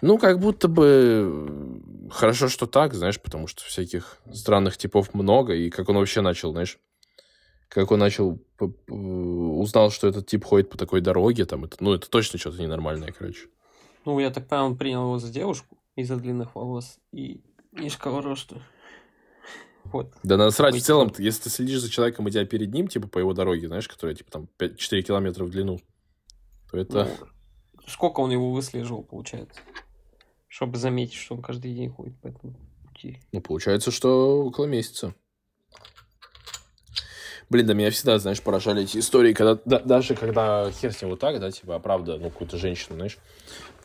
Ну, 0.02 0.18
как 0.18 0.40
будто 0.40 0.68
бы 0.68 1.82
хорошо, 2.12 2.50
что 2.50 2.68
так, 2.68 2.94
знаешь, 2.94 3.20
потому 3.20 3.48
что 3.48 3.64
всяких 3.64 4.20
странных 4.32 4.78
типов 4.78 5.14
много, 5.14 5.54
и 5.54 5.70
как 5.70 5.90
он 5.90 5.98
вообще 5.98 6.22
начал, 6.22 6.52
знаешь, 6.52 6.78
как 7.68 7.92
он 7.92 8.00
начал, 8.00 8.40
узнал, 8.88 9.92
что 9.92 10.08
этот 10.08 10.28
тип 10.28 10.46
ходит 10.46 10.70
по 10.70 10.78
такой 10.78 11.02
дороге, 11.02 11.46
там, 11.46 11.66
это, 11.66 11.78
ну, 11.80 11.94
это 11.94 12.10
точно 12.10 12.40
что-то 12.40 12.62
ненормальное, 12.62 13.12
короче. 13.12 13.48
Ну, 14.06 14.20
я 14.20 14.30
так 14.30 14.48
понимаю, 14.48 14.72
он 14.72 14.78
принял 14.78 15.04
его 15.04 15.20
за 15.20 15.32
девушку 15.32 15.78
из-за 15.96 16.16
длинных 16.16 16.56
волос 16.56 17.00
и 17.12 17.42
низкого 17.74 18.22
роста. 18.22 18.62
Вот. 19.84 20.14
Да 20.24 20.38
насрать, 20.38 20.76
в 20.76 20.82
целом, 20.82 21.12
если 21.18 21.44
ты 21.44 21.50
следишь 21.50 21.80
за 21.80 21.90
человеком, 21.90 22.30
идя 22.30 22.46
перед 22.46 22.74
ним, 22.74 22.88
типа, 22.88 23.08
по 23.08 23.20
его 23.20 23.34
дороге, 23.34 23.68
знаешь, 23.68 23.88
которая, 23.88 24.16
типа, 24.16 24.32
там, 24.32 24.48
5, 24.58 24.78
4 24.78 25.02
километра 25.02 25.44
в 25.44 25.50
длину, 25.50 25.80
то 26.72 26.78
это... 26.78 27.10
Ну, 27.74 27.82
сколько 27.88 28.20
он 28.20 28.32
его 28.32 28.52
выслеживал, 28.52 29.04
получается? 29.04 29.60
Чтобы 30.58 30.80
заметить, 30.80 31.14
что 31.14 31.36
он 31.36 31.44
каждый 31.44 31.72
день 31.72 31.92
ходит 31.92 32.20
по 32.20 32.30
этому 32.30 32.56
пути. 32.88 33.20
Ну, 33.32 33.42
получается, 33.42 33.92
что 33.92 34.44
около 34.44 34.66
месяца. 34.66 35.14
Блин, 37.48 37.68
да 37.68 37.76
меня 37.76 37.92
всегда, 37.92 38.18
знаешь, 38.18 38.42
поражали 38.42 38.82
эти 38.82 38.98
истории, 38.98 39.34
когда 39.34 39.62
да, 39.66 39.78
даже 39.78 40.16
когда 40.16 40.72
хер 40.72 40.92
с 40.92 41.00
ним 41.00 41.12
вот 41.12 41.20
так, 41.20 41.40
да, 41.40 41.52
типа, 41.52 41.76
а 41.76 41.80
правда, 41.80 42.18
ну, 42.18 42.32
какую-то 42.32 42.58
женщину, 42.58 42.96
знаешь, 42.96 43.20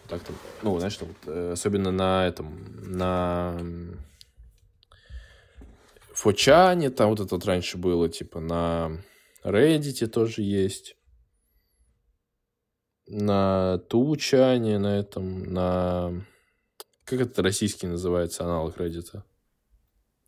так 0.08 0.22
там, 0.22 0.34
ну, 0.62 0.78
знаешь, 0.78 0.96
там, 0.96 1.08
э, 1.26 1.50
особенно 1.52 1.90
на 1.90 2.26
этом, 2.26 2.56
на 2.90 3.60
Фочане, 6.14 6.88
там 6.88 7.10
вот 7.10 7.20
это 7.20 7.34
вот 7.34 7.44
раньше 7.44 7.76
было, 7.76 8.08
типа, 8.08 8.40
на 8.40 9.02
Reddit 9.44 10.06
тоже 10.06 10.40
есть, 10.40 10.96
на 13.06 13.76
Тучане, 13.90 14.78
на 14.78 14.98
этом, 14.98 15.52
на... 15.52 16.24
Как 17.12 17.20
это 17.20 17.42
российский 17.42 17.86
называется 17.86 18.42
аналог 18.42 18.78
Reddit? 18.78 19.20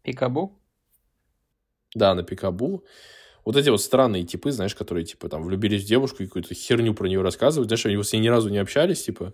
Пикабу? 0.02 0.60
Да, 1.94 2.14
на 2.14 2.22
Пикабу. 2.22 2.84
Вот 3.42 3.56
эти 3.56 3.70
вот 3.70 3.80
странные 3.80 4.24
типы, 4.24 4.52
знаешь, 4.52 4.74
которые, 4.74 5.06
типа, 5.06 5.30
там, 5.30 5.44
влюбились 5.44 5.82
в 5.82 5.86
девушку 5.86 6.22
и 6.22 6.26
какую-то 6.26 6.52
херню 6.52 6.92
про 6.92 7.08
нее 7.08 7.22
рассказывают. 7.22 7.70
Знаешь, 7.70 7.86
они 7.86 8.02
с 8.02 8.12
ней 8.12 8.18
ни 8.18 8.28
разу 8.28 8.50
не 8.50 8.58
общались, 8.58 9.02
типа, 9.02 9.32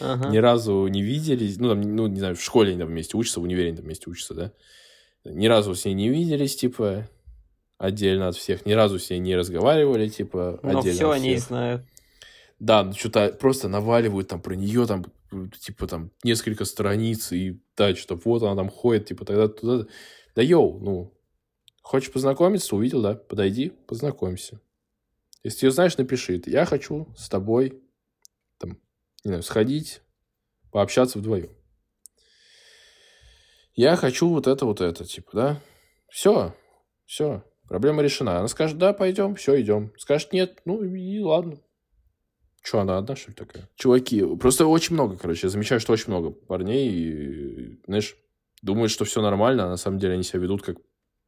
ага. 0.00 0.30
ни 0.30 0.38
разу 0.38 0.86
не 0.86 1.02
виделись. 1.02 1.58
Ну, 1.58 1.68
там, 1.68 1.82
ну, 1.82 2.06
не 2.06 2.18
знаю, 2.18 2.34
в 2.34 2.42
школе 2.42 2.70
они 2.70 2.78
там 2.78 2.88
вместе 2.88 3.18
учатся, 3.18 3.40
в 3.40 3.42
универе 3.42 3.68
они 3.68 3.76
там 3.76 3.84
вместе 3.84 4.08
учатся, 4.08 4.32
да. 4.32 4.52
Ни 5.24 5.48
разу 5.48 5.74
с 5.74 5.84
ней 5.84 5.92
не 5.92 6.08
виделись, 6.08 6.56
типа, 6.56 7.10
отдельно 7.76 8.28
от 8.28 8.36
всех. 8.36 8.64
Ни 8.64 8.72
разу 8.72 8.98
с 8.98 9.10
ней 9.10 9.18
не 9.18 9.36
разговаривали, 9.36 10.08
типа, 10.08 10.60
Но 10.62 10.78
отдельно 10.78 10.96
все 10.96 11.10
от 11.10 11.18
всех. 11.18 11.26
они 11.26 11.36
знают. 11.36 11.82
Да, 12.58 12.84
ну, 12.84 12.94
что-то 12.94 13.36
просто 13.38 13.68
наваливают 13.68 14.28
там 14.28 14.40
про 14.40 14.54
нее, 14.54 14.86
там, 14.86 15.04
типа, 15.60 15.86
там, 15.86 16.10
несколько 16.22 16.64
страниц, 16.64 17.32
и, 17.32 17.60
да, 17.76 17.94
что-то 17.94 18.20
вот 18.24 18.42
она 18.42 18.56
там 18.56 18.68
ходит, 18.68 19.06
типа, 19.06 19.24
тогда 19.24 19.48
туда... 19.48 19.86
Да 20.34 20.42
йоу, 20.42 20.78
ну, 20.80 21.16
Хочешь 21.86 22.10
познакомиться? 22.10 22.74
Увидел, 22.74 23.00
да? 23.00 23.14
Подойди, 23.14 23.70
познакомься. 23.86 24.60
Если 25.44 25.66
ее 25.66 25.70
знаешь, 25.70 25.96
напиши. 25.96 26.42
Я 26.46 26.64
хочу 26.64 27.06
с 27.16 27.28
тобой 27.28 27.80
там, 28.58 28.80
не 29.22 29.28
знаю, 29.28 29.44
сходить, 29.44 30.02
пообщаться 30.72 31.20
вдвоем. 31.20 31.56
Я 33.76 33.94
хочу 33.94 34.28
вот 34.28 34.48
это, 34.48 34.66
вот 34.66 34.80
это, 34.80 35.04
типа, 35.04 35.30
да? 35.32 35.62
Все, 36.08 36.56
все, 37.04 37.44
проблема 37.68 38.02
решена. 38.02 38.40
Она 38.40 38.48
скажет, 38.48 38.78
да, 38.78 38.92
пойдем, 38.92 39.36
все, 39.36 39.60
идем. 39.60 39.92
Скажет, 39.96 40.32
нет, 40.32 40.62
ну 40.64 40.82
и 40.82 41.20
ладно. 41.20 41.60
Что, 42.66 42.80
она 42.80 42.98
одна, 42.98 43.14
что 43.14 43.30
ли, 43.30 43.36
такая? 43.36 43.68
Чуваки, 43.76 44.24
просто 44.38 44.66
очень 44.66 44.94
много, 44.94 45.16
короче. 45.16 45.46
Я 45.46 45.50
замечаю, 45.50 45.78
что 45.78 45.92
очень 45.92 46.08
много 46.08 46.30
парней, 46.30 46.90
и, 46.90 47.80
знаешь, 47.86 48.16
думают, 48.60 48.90
что 48.90 49.04
все 49.04 49.22
нормально, 49.22 49.66
а 49.66 49.68
на 49.68 49.76
самом 49.76 50.00
деле 50.00 50.14
они 50.14 50.24
себя 50.24 50.40
ведут 50.40 50.62
как 50.62 50.76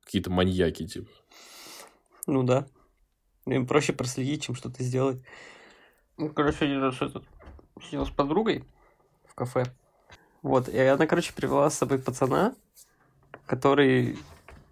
какие-то 0.05 0.30
маньяки, 0.30 0.84
типа. 0.84 1.09
Ну 2.26 2.43
да. 2.43 2.66
Им 3.47 3.68
проще 3.68 3.93
проследить, 3.93 4.43
чем 4.43 4.57
что-то 4.57 4.82
сделать. 4.82 5.22
Ну, 6.16 6.28
короче, 6.30 6.64
один 6.64 6.82
раз 6.82 7.01
этот 7.01 7.22
сидел 7.84 8.05
с 8.05 8.11
подругой 8.11 8.64
в 9.28 9.36
кафе. 9.36 9.62
Вот, 10.43 10.68
и 10.68 10.76
она, 10.76 11.07
короче, 11.07 11.32
привела 11.32 11.70
с 11.70 11.78
собой 11.78 12.01
пацана, 12.01 12.57
который 13.47 14.18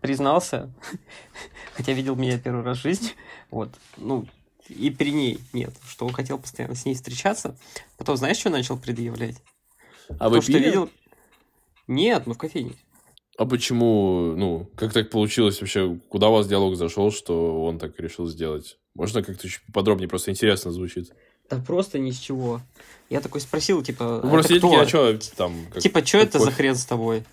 признался, 0.00 0.74
хотя 1.74 1.92
видел 1.92 2.16
меня 2.16 2.40
первый 2.40 2.64
раз 2.64 2.78
в 2.78 2.82
жизни, 2.82 3.10
вот, 3.52 3.70
ну, 3.98 4.26
и 4.68 4.90
при 4.90 5.10
ней 5.10 5.38
нет, 5.52 5.74
что 5.88 6.06
он 6.06 6.12
хотел 6.12 6.38
постоянно 6.38 6.74
с 6.74 6.84
ней 6.84 6.94
встречаться. 6.94 7.56
Потом, 7.96 8.16
знаешь, 8.16 8.38
что 8.38 8.50
начал 8.50 8.78
предъявлять? 8.78 9.36
А 10.18 10.28
вы 10.28 10.40
пили? 10.40 10.66
видел... 10.66 10.90
Нет, 11.86 12.26
мы 12.26 12.34
в 12.34 12.38
кофейне. 12.38 12.72
А 13.38 13.44
почему, 13.44 14.34
ну, 14.36 14.68
как 14.76 14.92
так 14.92 15.10
получилось 15.10 15.60
вообще? 15.60 15.98
Куда 16.08 16.28
у 16.28 16.32
вас 16.32 16.48
диалог 16.48 16.76
зашел, 16.76 17.12
что 17.12 17.64
он 17.64 17.78
так 17.78 17.98
решил 18.00 18.26
сделать? 18.26 18.78
Можно 18.94 19.22
как-то 19.22 19.48
чуть 19.48 19.62
подробнее, 19.72 20.08
просто 20.08 20.30
интересно 20.30 20.72
звучит. 20.72 21.12
Да 21.50 21.58
просто 21.58 21.98
ни 21.98 22.10
с 22.10 22.18
чего. 22.18 22.60
Я 23.10 23.20
такой 23.20 23.40
спросил, 23.40 23.82
типа, 23.82 24.20
ну, 24.24 24.30
просто 24.30 24.58
кто? 24.58 24.80
а 24.80 24.88
что 24.88 25.18
там? 25.36 25.54
Как, 25.72 25.82
типа, 25.82 26.04
что 26.04 26.18
это 26.18 26.38
за 26.38 26.50
хрен 26.50 26.74
с 26.74 26.86
тобой? 26.86 27.24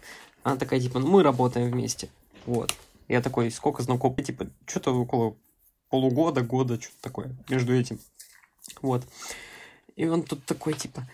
Она 0.43 0.57
такая, 0.57 0.79
типа, 0.79 0.99
ну, 0.99 1.07
мы 1.07 1.23
работаем 1.23 1.71
вместе. 1.71 2.09
Вот. 2.45 2.73
Я 3.07 3.21
такой, 3.21 3.49
сколько 3.49 3.81
знаком? 3.81 4.15
Типа, 4.15 4.47
что-то 4.67 4.91
около 4.91 5.35
полугода, 5.93 6.41
года, 6.41 6.81
что-то 6.81 7.01
такое 7.01 7.35
между 7.47 7.71
этим. 7.71 7.99
Вот. 8.81 9.05
И 9.95 10.07
он 10.07 10.23
тут 10.23 10.43
такой, 10.43 10.73
типа, 10.73 11.07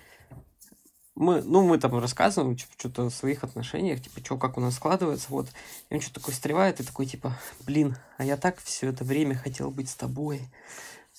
мы, 1.15 1.41
ну, 1.41 1.67
мы 1.67 1.77
там 1.77 1.99
рассказываем 1.99 2.55
типа, 2.55 2.71
что-то 2.77 3.07
о 3.07 3.09
своих 3.09 3.43
отношениях, 3.43 4.01
типа, 4.01 4.21
что, 4.23 4.37
как 4.37 4.57
у 4.57 4.61
нас 4.61 4.75
складывается, 4.75 5.27
вот. 5.31 5.49
И 5.89 5.95
он 5.95 5.99
что-то 5.99 6.21
такое 6.21 6.33
встревает 6.33 6.79
и 6.79 6.85
такой, 6.85 7.07
типа, 7.07 7.37
блин, 7.65 7.97
а 8.17 8.23
я 8.23 8.37
так 8.37 8.57
все 8.59 8.87
это 8.87 9.03
время 9.03 9.35
хотел 9.35 9.69
быть 9.69 9.89
с 9.89 9.95
тобой. 9.95 10.47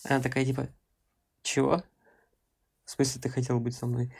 Она 0.05 0.21
такая, 0.21 0.47
типа, 0.47 0.69
чего? 1.43 1.83
В 2.87 2.91
смысле, 2.93 3.21
ты 3.21 3.29
хотел 3.29 3.61
быть 3.61 3.77
со 3.77 3.85
мной? 3.85 4.11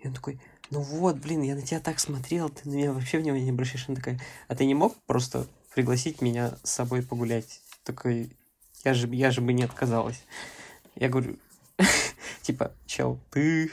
И 0.00 0.06
он 0.06 0.12
такой, 0.12 0.38
ну 0.68 0.82
вот, 0.82 1.16
блин, 1.16 1.40
я 1.40 1.54
на 1.54 1.62
тебя 1.62 1.80
так 1.80 1.98
смотрел, 1.98 2.50
ты 2.50 2.68
на 2.68 2.74
меня 2.74 2.92
вообще 2.92 3.16
внимания 3.16 3.44
не 3.44 3.52
обращаешь. 3.52 3.88
Она 3.88 3.96
такая, 3.96 4.20
а 4.48 4.54
ты 4.54 4.66
не 4.66 4.74
мог 4.74 4.94
просто 5.06 5.46
пригласить 5.74 6.20
меня 6.20 6.58
с 6.62 6.72
собой 6.72 7.02
погулять? 7.02 7.62
Такой, 7.84 8.36
я 8.84 8.94
же, 8.94 9.08
я 9.08 9.30
же 9.30 9.40
бы 9.40 9.52
не 9.52 9.62
отказалась. 9.62 10.24
Я 10.94 11.08
говорю, 11.08 11.38
типа, 12.42 12.72
чел, 12.86 13.20
ты 13.30 13.70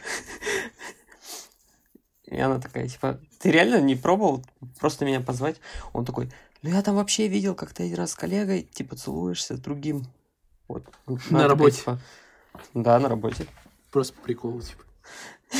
и 2.29 2.39
она 2.39 2.59
такая, 2.59 2.87
типа, 2.87 3.19
ты 3.39 3.49
реально 3.49 3.81
не 3.81 3.95
пробовал 3.95 4.45
просто 4.79 5.03
меня 5.03 5.19
позвать? 5.19 5.57
Он 5.93 6.05
такой, 6.05 6.29
ну 6.61 6.69
я 6.69 6.81
там 6.83 6.95
вообще 6.95 7.27
видел, 7.27 7.55
как 7.55 7.73
ты 7.73 7.83
один 7.83 7.97
раз 7.97 8.11
с 8.11 8.15
коллегой, 8.15 8.61
типа, 8.61 8.95
целуешься 8.95 9.57
с 9.57 9.59
другим. 9.59 10.05
Вот. 10.67 10.85
На 11.31 11.47
работе? 11.47 11.79
Такая, 11.79 11.95
типа, 11.95 11.99
да, 12.75 12.99
на 12.99 13.09
работе. 13.09 13.47
Просто 13.91 14.13
по 14.13 14.21
приколу, 14.21 14.61
типа. 14.61 14.83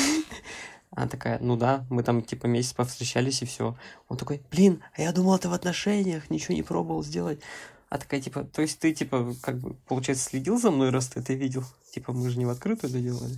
Она 0.92 1.08
такая, 1.08 1.40
ну 1.40 1.56
да, 1.56 1.86
мы 1.90 2.04
там 2.04 2.22
типа 2.22 2.46
месяц 2.46 2.74
повстречались 2.74 3.42
и 3.42 3.46
все. 3.46 3.76
Он 4.08 4.18
такой, 4.18 4.44
блин, 4.52 4.84
а 4.96 5.02
я 5.02 5.12
думал, 5.12 5.40
ты 5.40 5.50
в 5.50 5.54
отношениях, 5.54 6.30
ничего 6.30 6.54
не 6.54 6.64
пробовал 6.64 7.04
сделать. 7.04 7.42
А 7.90 7.98
такая, 7.98 8.22
типа, 8.22 8.44
то 8.44 8.62
есть 8.62 8.80
ты, 8.80 8.94
типа, 8.94 9.34
как 9.42 9.58
бы, 9.58 9.74
получается, 9.88 10.30
следил 10.30 10.60
за 10.60 10.70
мной, 10.70 10.92
раз 10.92 11.08
ты 11.08 11.22
это 11.22 11.34
видел? 11.34 11.64
Типа, 11.92 12.14
мы 12.14 12.30
же 12.30 12.38
не 12.38 12.46
в 12.46 12.50
открытую 12.50 12.92
это 12.92 13.00
делали. 13.00 13.36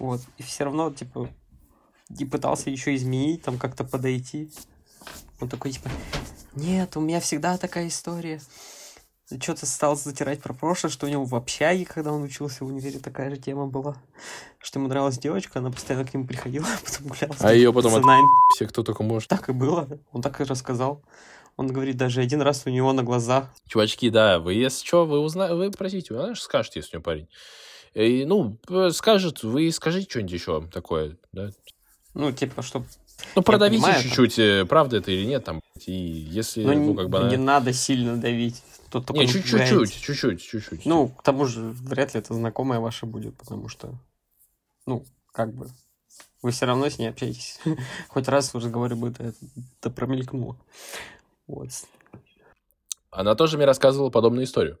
Вот. 0.00 0.20
И 0.36 0.42
все 0.42 0.64
равно, 0.64 0.90
типа, 0.90 1.28
и 2.18 2.24
пытался 2.24 2.70
еще 2.70 2.94
изменить, 2.96 3.42
там, 3.42 3.58
как-то 3.58 3.84
подойти. 3.84 4.50
Он 5.40 5.48
такой, 5.48 5.70
типа, 5.70 5.90
нет, 6.54 6.96
у 6.96 7.00
меня 7.00 7.20
всегда 7.20 7.56
такая 7.56 7.86
история. 7.86 8.40
Что-то 9.40 9.66
стал 9.66 9.94
затирать 9.94 10.40
про 10.40 10.54
прошлое, 10.54 10.90
что 10.90 11.06
у 11.06 11.08
него 11.10 11.24
в 11.24 11.34
общаге, 11.34 11.84
когда 11.84 12.12
он 12.12 12.22
учился 12.22 12.64
в 12.64 12.68
универе, 12.68 12.98
такая 12.98 13.30
же 13.30 13.36
тема 13.36 13.66
была. 13.66 13.96
Что 14.58 14.80
ему 14.80 14.88
нравилась 14.88 15.18
девочка, 15.18 15.58
она 15.58 15.70
постоянно 15.70 16.06
к 16.06 16.14
нему 16.14 16.26
приходила, 16.26 16.66
а 16.66 16.78
потом 16.84 17.08
гуляла. 17.08 17.36
А 17.40 17.52
ее 17.52 17.72
потом 17.72 17.94
от... 17.94 18.24
все, 18.54 18.66
кто 18.66 18.82
только 18.82 19.02
может. 19.02 19.28
Так 19.28 19.50
и 19.50 19.52
было. 19.52 19.86
Он 20.12 20.22
так 20.22 20.40
и 20.40 20.44
рассказал. 20.44 21.02
Он 21.58 21.66
говорит, 21.66 21.96
даже 21.96 22.20
один 22.20 22.40
раз 22.40 22.62
у 22.66 22.70
него 22.70 22.92
на 22.92 23.02
глазах. 23.02 23.50
Чувачки, 23.66 24.10
да, 24.10 24.38
вы, 24.38 24.54
если 24.54 24.86
что, 24.86 25.04
вы 25.04 25.18
узнаете, 25.18 25.54
вы 25.54 25.70
просите, 25.72 26.14
вы, 26.14 26.20
знаешь, 26.20 26.40
скажете, 26.40 26.78
если 26.78 26.96
у 26.96 27.00
него 27.00 27.02
парень. 27.04 27.28
И, 27.94 28.24
ну, 28.24 28.56
скажет, 28.92 29.42
вы 29.42 29.70
скажите 29.72 30.08
что-нибудь 30.08 30.32
еще 30.32 30.66
такое, 30.72 31.18
да. 31.32 31.50
Ну, 32.14 32.30
типа, 32.30 32.62
что... 32.62 32.84
Ну, 33.34 33.42
продавите 33.42 33.84
чуть-чуть, 34.02 34.38
э, 34.38 34.64
правда 34.66 34.98
это 34.98 35.10
или 35.10 35.24
нет, 35.26 35.44
там, 35.44 35.60
и 35.84 35.92
если, 35.92 36.62
Ну, 36.62 36.74
ну, 36.74 36.94
как 36.94 37.10
бы 37.10 37.18
не 37.24 37.34
она... 37.34 37.44
надо 37.58 37.72
сильно 37.72 38.16
давить. 38.16 38.62
Тут 38.92 39.10
Не, 39.10 39.26
чуть- 39.26 39.44
напугаете. 39.52 39.86
чуть-чуть, 39.86 40.00
чуть-чуть, 40.00 40.42
чуть-чуть. 40.42 40.86
Ну, 40.86 41.08
к 41.08 41.24
тому 41.24 41.44
же, 41.46 41.60
вряд 41.60 42.14
ли 42.14 42.20
это 42.20 42.34
знакомая 42.34 42.78
ваша 42.78 43.04
будет, 43.04 43.36
потому 43.36 43.68
что, 43.68 43.98
ну, 44.86 45.04
как 45.32 45.52
бы, 45.52 45.68
вы 46.40 46.52
все 46.52 46.66
равно 46.66 46.88
с 46.88 46.98
ней 46.98 47.08
общаетесь. 47.08 47.58
Хоть 48.08 48.28
раз 48.28 48.54
в 48.54 48.58
разговоре 48.58 48.94
бы 48.94 49.08
это, 49.08 49.34
это 49.80 49.90
промелькнуло. 49.90 50.56
Вот. 51.48 51.70
Она 53.10 53.34
тоже 53.34 53.56
мне 53.56 53.66
рассказывала 53.66 54.10
подобную 54.10 54.44
историю. 54.44 54.78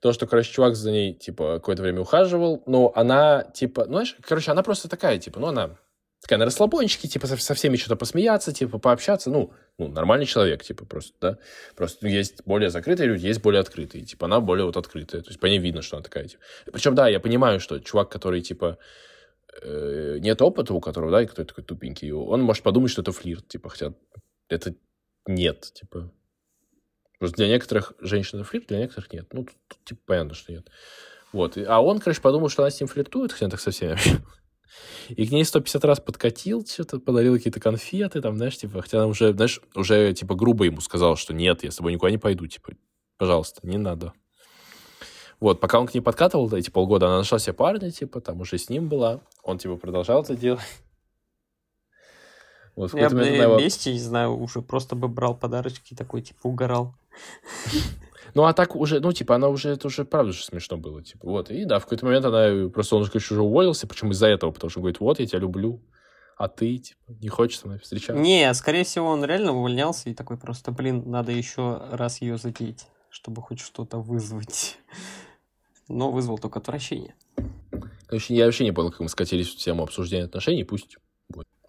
То, 0.00 0.12
что, 0.12 0.26
короче, 0.26 0.52
чувак 0.52 0.76
за 0.76 0.90
ней, 0.90 1.14
типа, 1.14 1.54
какое-то 1.54 1.82
время 1.82 2.00
ухаживал, 2.00 2.62
но 2.66 2.92
она, 2.94 3.44
типа, 3.54 3.84
ну, 3.86 3.92
знаешь, 3.92 4.16
короче, 4.22 4.50
она 4.50 4.62
просто 4.62 4.88
такая, 4.88 5.18
типа, 5.18 5.40
ну, 5.40 5.48
она 5.48 5.76
такая 6.20 6.38
на 6.38 6.46
расслабончике, 6.46 7.08
типа, 7.08 7.26
со, 7.26 7.36
со 7.36 7.54
всеми 7.54 7.76
что-то 7.76 7.96
посмеяться, 7.96 8.52
типа, 8.52 8.78
пообщаться, 8.78 9.30
ну, 9.30 9.52
ну, 9.78 9.88
нормальный 9.88 10.26
человек, 10.26 10.62
типа, 10.62 10.84
просто, 10.86 11.14
да. 11.20 11.38
Просто 11.74 11.98
ну, 12.02 12.08
есть 12.10 12.44
более 12.44 12.70
закрытые 12.70 13.08
люди, 13.08 13.26
есть 13.26 13.42
более 13.42 13.60
открытые, 13.60 14.04
типа, 14.04 14.26
она 14.26 14.40
более 14.40 14.66
вот 14.66 14.76
открытая, 14.76 15.22
то 15.22 15.28
есть 15.28 15.40
по 15.40 15.46
ней 15.46 15.58
видно, 15.58 15.82
что 15.82 15.96
она 15.96 16.04
такая, 16.04 16.28
типа. 16.28 16.42
Причем, 16.72 16.94
да, 16.94 17.08
я 17.08 17.20
понимаю, 17.20 17.60
что 17.60 17.78
чувак, 17.80 18.10
который, 18.10 18.40
типа, 18.40 18.78
э, 19.62 20.18
нет 20.20 20.40
опыта 20.42 20.74
у 20.74 20.80
которого, 20.80 21.10
да, 21.10 21.22
и 21.22 21.26
который 21.26 21.46
такой 21.46 21.64
тупенький, 21.64 22.12
он 22.12 22.42
может 22.42 22.62
подумать, 22.62 22.90
что 22.90 23.02
это 23.02 23.12
флирт, 23.12 23.48
типа, 23.48 23.68
хотя 23.68 23.92
это 24.48 24.74
нет, 25.26 25.72
типа. 25.74 26.12
Просто 27.18 27.36
для 27.36 27.48
некоторых 27.48 27.94
женщин 28.00 28.38
это 28.38 28.48
флирт, 28.48 28.66
для 28.66 28.80
некоторых 28.80 29.12
нет. 29.12 29.32
Ну, 29.32 29.44
тут, 29.44 29.56
тут, 29.68 29.84
типа, 29.84 30.00
понятно, 30.06 30.34
что 30.34 30.52
нет. 30.52 30.68
Вот. 31.32 31.56
А 31.56 31.80
он, 31.80 31.98
короче, 32.00 32.20
подумал, 32.20 32.48
что 32.48 32.62
она 32.62 32.70
с 32.70 32.80
ним 32.80 32.88
флиртует, 32.88 33.32
хотя 33.32 33.48
так 33.48 33.60
со 33.60 33.70
всеми 33.70 33.90
вообще. 33.90 34.20
И 35.08 35.26
к 35.26 35.30
ней 35.30 35.44
150 35.44 35.84
раз 35.84 36.00
подкатил, 36.00 36.66
что-то 36.66 36.98
подарил 36.98 37.36
какие-то 37.36 37.60
конфеты, 37.60 38.20
там, 38.20 38.36
знаешь, 38.36 38.56
типа, 38.56 38.82
хотя 38.82 38.98
она 38.98 39.06
уже, 39.06 39.32
знаешь, 39.32 39.60
уже, 39.74 40.12
типа, 40.14 40.34
грубо 40.34 40.64
ему 40.64 40.80
сказал, 40.80 41.16
что 41.16 41.34
нет, 41.34 41.62
я 41.62 41.70
с 41.70 41.76
тобой 41.76 41.92
никуда 41.92 42.10
не 42.10 42.18
пойду, 42.18 42.46
типа, 42.46 42.72
пожалуйста, 43.18 43.66
не 43.66 43.78
надо. 43.78 44.12
Вот, 45.40 45.60
пока 45.60 45.78
он 45.80 45.86
к 45.86 45.94
ней 45.94 46.00
подкатывал, 46.00 46.52
эти 46.54 46.70
полгода, 46.70 47.06
она 47.06 47.18
нашла 47.18 47.38
себе 47.38 47.52
парня, 47.52 47.90
типа, 47.90 48.20
там 48.20 48.40
уже 48.40 48.58
с 48.58 48.68
ним 48.68 48.88
была, 48.88 49.20
он, 49.42 49.58
типа, 49.58 49.76
продолжал 49.76 50.22
это 50.22 50.34
делать. 50.34 50.62
Вот, 52.76 52.92
в 52.92 52.96
Я 52.96 53.08
бы 53.08 53.16
на 53.16 53.24
его- 53.24 53.58
месте, 53.58 53.92
не 53.92 54.00
знаю, 54.00 54.36
уже 54.36 54.60
просто 54.60 54.96
бы 54.96 55.08
брал 55.08 55.36
подарочки 55.36 55.94
такой, 55.94 56.22
типа, 56.22 56.40
угорал. 56.48 56.94
Ну, 58.34 58.44
а 58.44 58.52
так 58.52 58.74
уже, 58.74 58.98
ну, 58.98 59.12
типа, 59.12 59.36
она 59.36 59.48
уже, 59.48 59.70
это 59.70 59.86
уже 59.86 60.04
правда 60.04 60.32
же 60.32 60.42
смешно 60.42 60.76
было, 60.76 61.02
типа, 61.02 61.28
вот. 61.28 61.50
И 61.50 61.64
да, 61.64 61.78
в 61.78 61.84
какой-то 61.84 62.04
момент 62.06 62.24
она, 62.24 62.68
просто 62.68 62.96
он, 62.96 63.06
конечно, 63.06 63.34
уже 63.34 63.42
уволился, 63.42 63.86
причем 63.86 64.10
из-за 64.10 64.26
этого, 64.26 64.50
потому 64.50 64.70
что 64.70 64.80
он 64.80 64.82
говорит, 64.82 64.98
вот, 64.98 65.20
я 65.20 65.26
тебя 65.26 65.38
люблю, 65.38 65.80
а 66.36 66.48
ты, 66.48 66.78
типа, 66.78 66.98
не 67.20 67.28
хочешь 67.28 67.60
со 67.60 67.68
мной 67.68 67.78
встречаться. 67.78 68.20
Не, 68.20 68.52
скорее 68.54 68.82
всего, 68.82 69.06
он 69.06 69.24
реально 69.24 69.52
увольнялся 69.52 70.10
и 70.10 70.14
такой 70.14 70.36
просто, 70.36 70.72
блин, 70.72 71.04
надо 71.06 71.30
еще 71.30 71.80
раз 71.92 72.22
ее 72.22 72.36
задеть, 72.36 72.86
чтобы 73.08 73.40
хоть 73.40 73.60
что-то 73.60 73.98
вызвать. 73.98 74.78
Но 75.86 76.10
вызвал 76.10 76.38
только 76.38 76.58
отвращение. 76.58 77.14
Короче, 78.06 78.34
я 78.34 78.46
вообще 78.46 78.64
не 78.64 78.72
понял, 78.72 78.90
как 78.90 79.00
мы 79.00 79.08
скатились 79.08 79.50
в 79.54 79.56
тему 79.58 79.82
обсуждения 79.84 80.24
отношений, 80.24 80.64
пусть. 80.64 80.96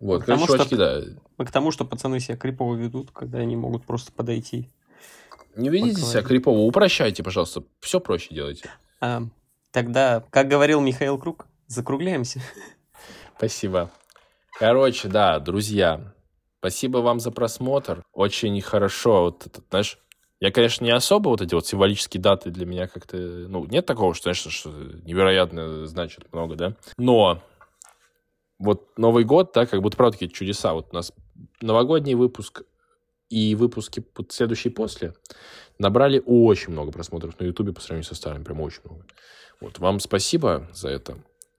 Вот, 0.05 0.21
Потому 0.21 0.45
короче, 0.45 0.63
что- 0.65 0.75
чувачки, 0.75 1.15
да, 1.37 1.45
к 1.45 1.51
тому, 1.51 1.71
что 1.71 1.83
пацаны 1.83 2.19
себя 2.19 2.37
крипово 2.37 2.75
ведут, 2.75 3.09
когда 3.11 3.39
они 3.39 3.55
могут 3.55 3.85
просто 3.85 4.11
подойти. 4.11 4.69
не 5.55 5.69
ведите 5.69 6.01
себя 6.01 6.21
крипово, 6.21 6.59
упрощайте, 6.59 7.23
пожалуйста, 7.23 7.63
все 7.79 7.99
проще 7.99 8.35
делайте. 8.35 8.69
А, 9.01 9.23
тогда, 9.71 10.23
как 10.29 10.47
говорил 10.47 10.79
Михаил 10.79 11.17
Круг, 11.17 11.47
закругляемся. 11.65 12.39
Спасибо. 13.37 13.89
Короче, 14.59 15.07
да, 15.07 15.39
друзья, 15.39 16.13
спасибо 16.59 16.99
вам 16.99 17.19
за 17.19 17.31
просмотр. 17.31 18.03
Очень 18.13 18.61
хорошо. 18.61 19.23
Вот 19.23 19.47
это, 19.47 19.61
знаешь, 19.71 19.97
я, 20.39 20.51
конечно, 20.51 20.85
не 20.85 20.91
особо 20.91 21.29
вот 21.29 21.41
эти 21.41 21.55
вот 21.55 21.65
символические 21.65 22.21
даты 22.21 22.51
для 22.51 22.67
меня 22.67 22.87
как-то... 22.87 23.17
Ну, 23.17 23.65
нет 23.65 23.87
такого, 23.87 24.13
что, 24.13 24.25
конечно, 24.25 24.51
что 24.51 24.69
невероятно 24.69 25.87
значит 25.87 26.31
много, 26.31 26.55
да? 26.55 26.75
Но 26.99 27.41
вот 28.59 28.97
Новый 28.97 29.23
год, 29.23 29.51
да, 29.53 29.65
как 29.65 29.81
будто, 29.81 29.97
правда, 29.97 30.13
какие-то 30.13 30.35
чудеса. 30.35 30.73
Вот 30.73 30.89
у 30.91 30.95
нас 30.95 31.11
новогодний 31.61 32.13
выпуск 32.13 32.63
и 33.29 33.55
выпуски 33.55 34.03
вот 34.15 34.31
следующие 34.31 34.71
после 34.71 35.13
набрали 35.79 36.21
очень 36.25 36.71
много 36.71 36.91
просмотров 36.91 37.39
на 37.39 37.45
Ютубе 37.45 37.73
по 37.73 37.81
сравнению 37.81 38.07
со 38.07 38.15
старыми, 38.15 38.43
прям 38.43 38.61
очень 38.61 38.81
много. 38.85 39.05
Вот, 39.61 39.79
вам 39.79 39.99
спасибо 39.99 40.69
за 40.73 40.89
это. 40.89 41.17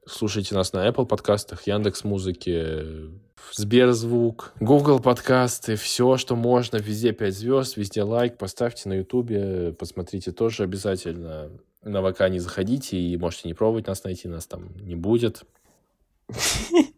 Слушайте 0.08 0.54
нас 0.54 0.72
на 0.72 0.86
Apple 0.86 1.06
подкастах, 1.06 1.66
Яндекс 1.66 2.04
Музыке, 2.04 3.10
Сберзвук, 3.52 4.52
Google 4.60 5.00
подкасты, 5.00 5.74
все, 5.74 6.16
что 6.16 6.36
можно, 6.36 6.76
везде 6.76 7.12
5 7.12 7.34
звезд, 7.34 7.76
везде 7.76 8.04
лайк, 8.04 8.38
поставьте 8.38 8.88
на 8.88 8.94
Ютубе, 8.94 9.72
посмотрите 9.72 10.30
тоже 10.30 10.62
обязательно. 10.62 11.50
На 11.82 12.02
ВК 12.02 12.28
не 12.28 12.38
заходите 12.38 12.96
и 12.96 13.16
можете 13.16 13.48
не 13.48 13.54
пробовать 13.54 13.88
нас 13.88 14.04
найти, 14.04 14.28
нас 14.28 14.46
там 14.46 14.76
не 14.76 14.94
будет. 14.94 15.42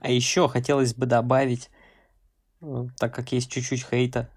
А 0.00 0.10
еще 0.10 0.48
хотелось 0.48 0.94
бы 0.94 1.06
добавить, 1.06 1.70
э, 2.60 2.86
так 2.98 3.14
как 3.14 3.32
есть 3.32 3.50
чуть-чуть 3.50 3.86
хейта. 3.86 4.28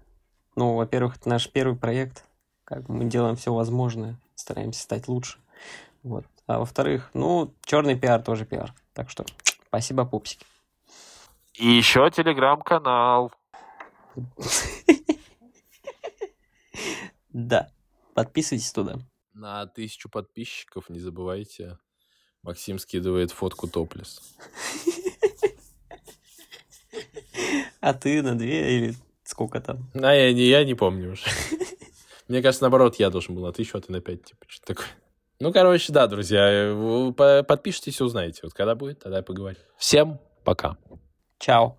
Ну, 0.54 0.74
во-первых, 0.74 1.16
это 1.16 1.28
наш 1.28 1.50
первый 1.50 1.76
проект. 1.76 2.24
Как 2.64 2.88
мы 2.88 3.04
делаем 3.04 3.36
все 3.36 3.52
возможное, 3.52 4.16
стараемся 4.34 4.82
стать 4.82 5.08
лучше. 5.08 5.38
Вот. 6.02 6.24
А 6.46 6.58
во-вторых, 6.60 7.10
ну, 7.14 7.52
черный 7.64 7.98
пиар 7.98 8.22
тоже 8.22 8.46
пиар. 8.46 8.72
Так 8.94 9.10
что 9.10 9.26
спасибо, 9.66 10.06
пупсики. 10.06 10.46
И 11.54 11.68
еще 11.68 12.10
телеграм-канал. 12.10 13.32
Да, 17.36 17.70
подписывайтесь 18.14 18.72
туда. 18.72 18.96
На 19.34 19.66
тысячу 19.66 20.08
подписчиков, 20.08 20.88
не 20.88 20.98
забывайте, 20.98 21.76
Максим 22.46 22.78
скидывает 22.78 23.32
фотку 23.32 23.66
топлес. 23.66 24.22
А 27.80 27.92
ты 27.92 28.22
на 28.22 28.38
две 28.38 28.76
или 28.76 28.94
сколько 29.24 29.60
там? 29.60 29.90
А 29.94 30.14
я 30.14 30.32
не, 30.32 30.46
я 30.46 30.64
не 30.64 30.74
помню 30.74 31.12
уже. 31.12 31.24
Мне 32.28 32.42
кажется, 32.42 32.62
наоборот, 32.62 32.96
я 32.96 33.10
должен 33.10 33.34
был 33.34 33.42
на 33.42 33.52
тысячу, 33.52 33.78
а 33.78 33.80
ты 33.80 33.92
на 33.92 34.00
пять, 34.00 34.24
типа, 34.24 34.44
что 34.48 34.66
такое. 34.66 34.86
Ну, 35.38 35.52
короче, 35.52 35.92
да, 35.92 36.06
друзья, 36.06 36.72
подпишитесь 37.46 38.00
и 38.00 38.02
узнаете. 38.02 38.40
Вот 38.44 38.54
когда 38.54 38.74
будет, 38.74 39.00
тогда 39.00 39.22
поговорим. 39.22 39.60
Всем 39.76 40.18
пока. 40.44 40.76
Чао. 41.38 41.78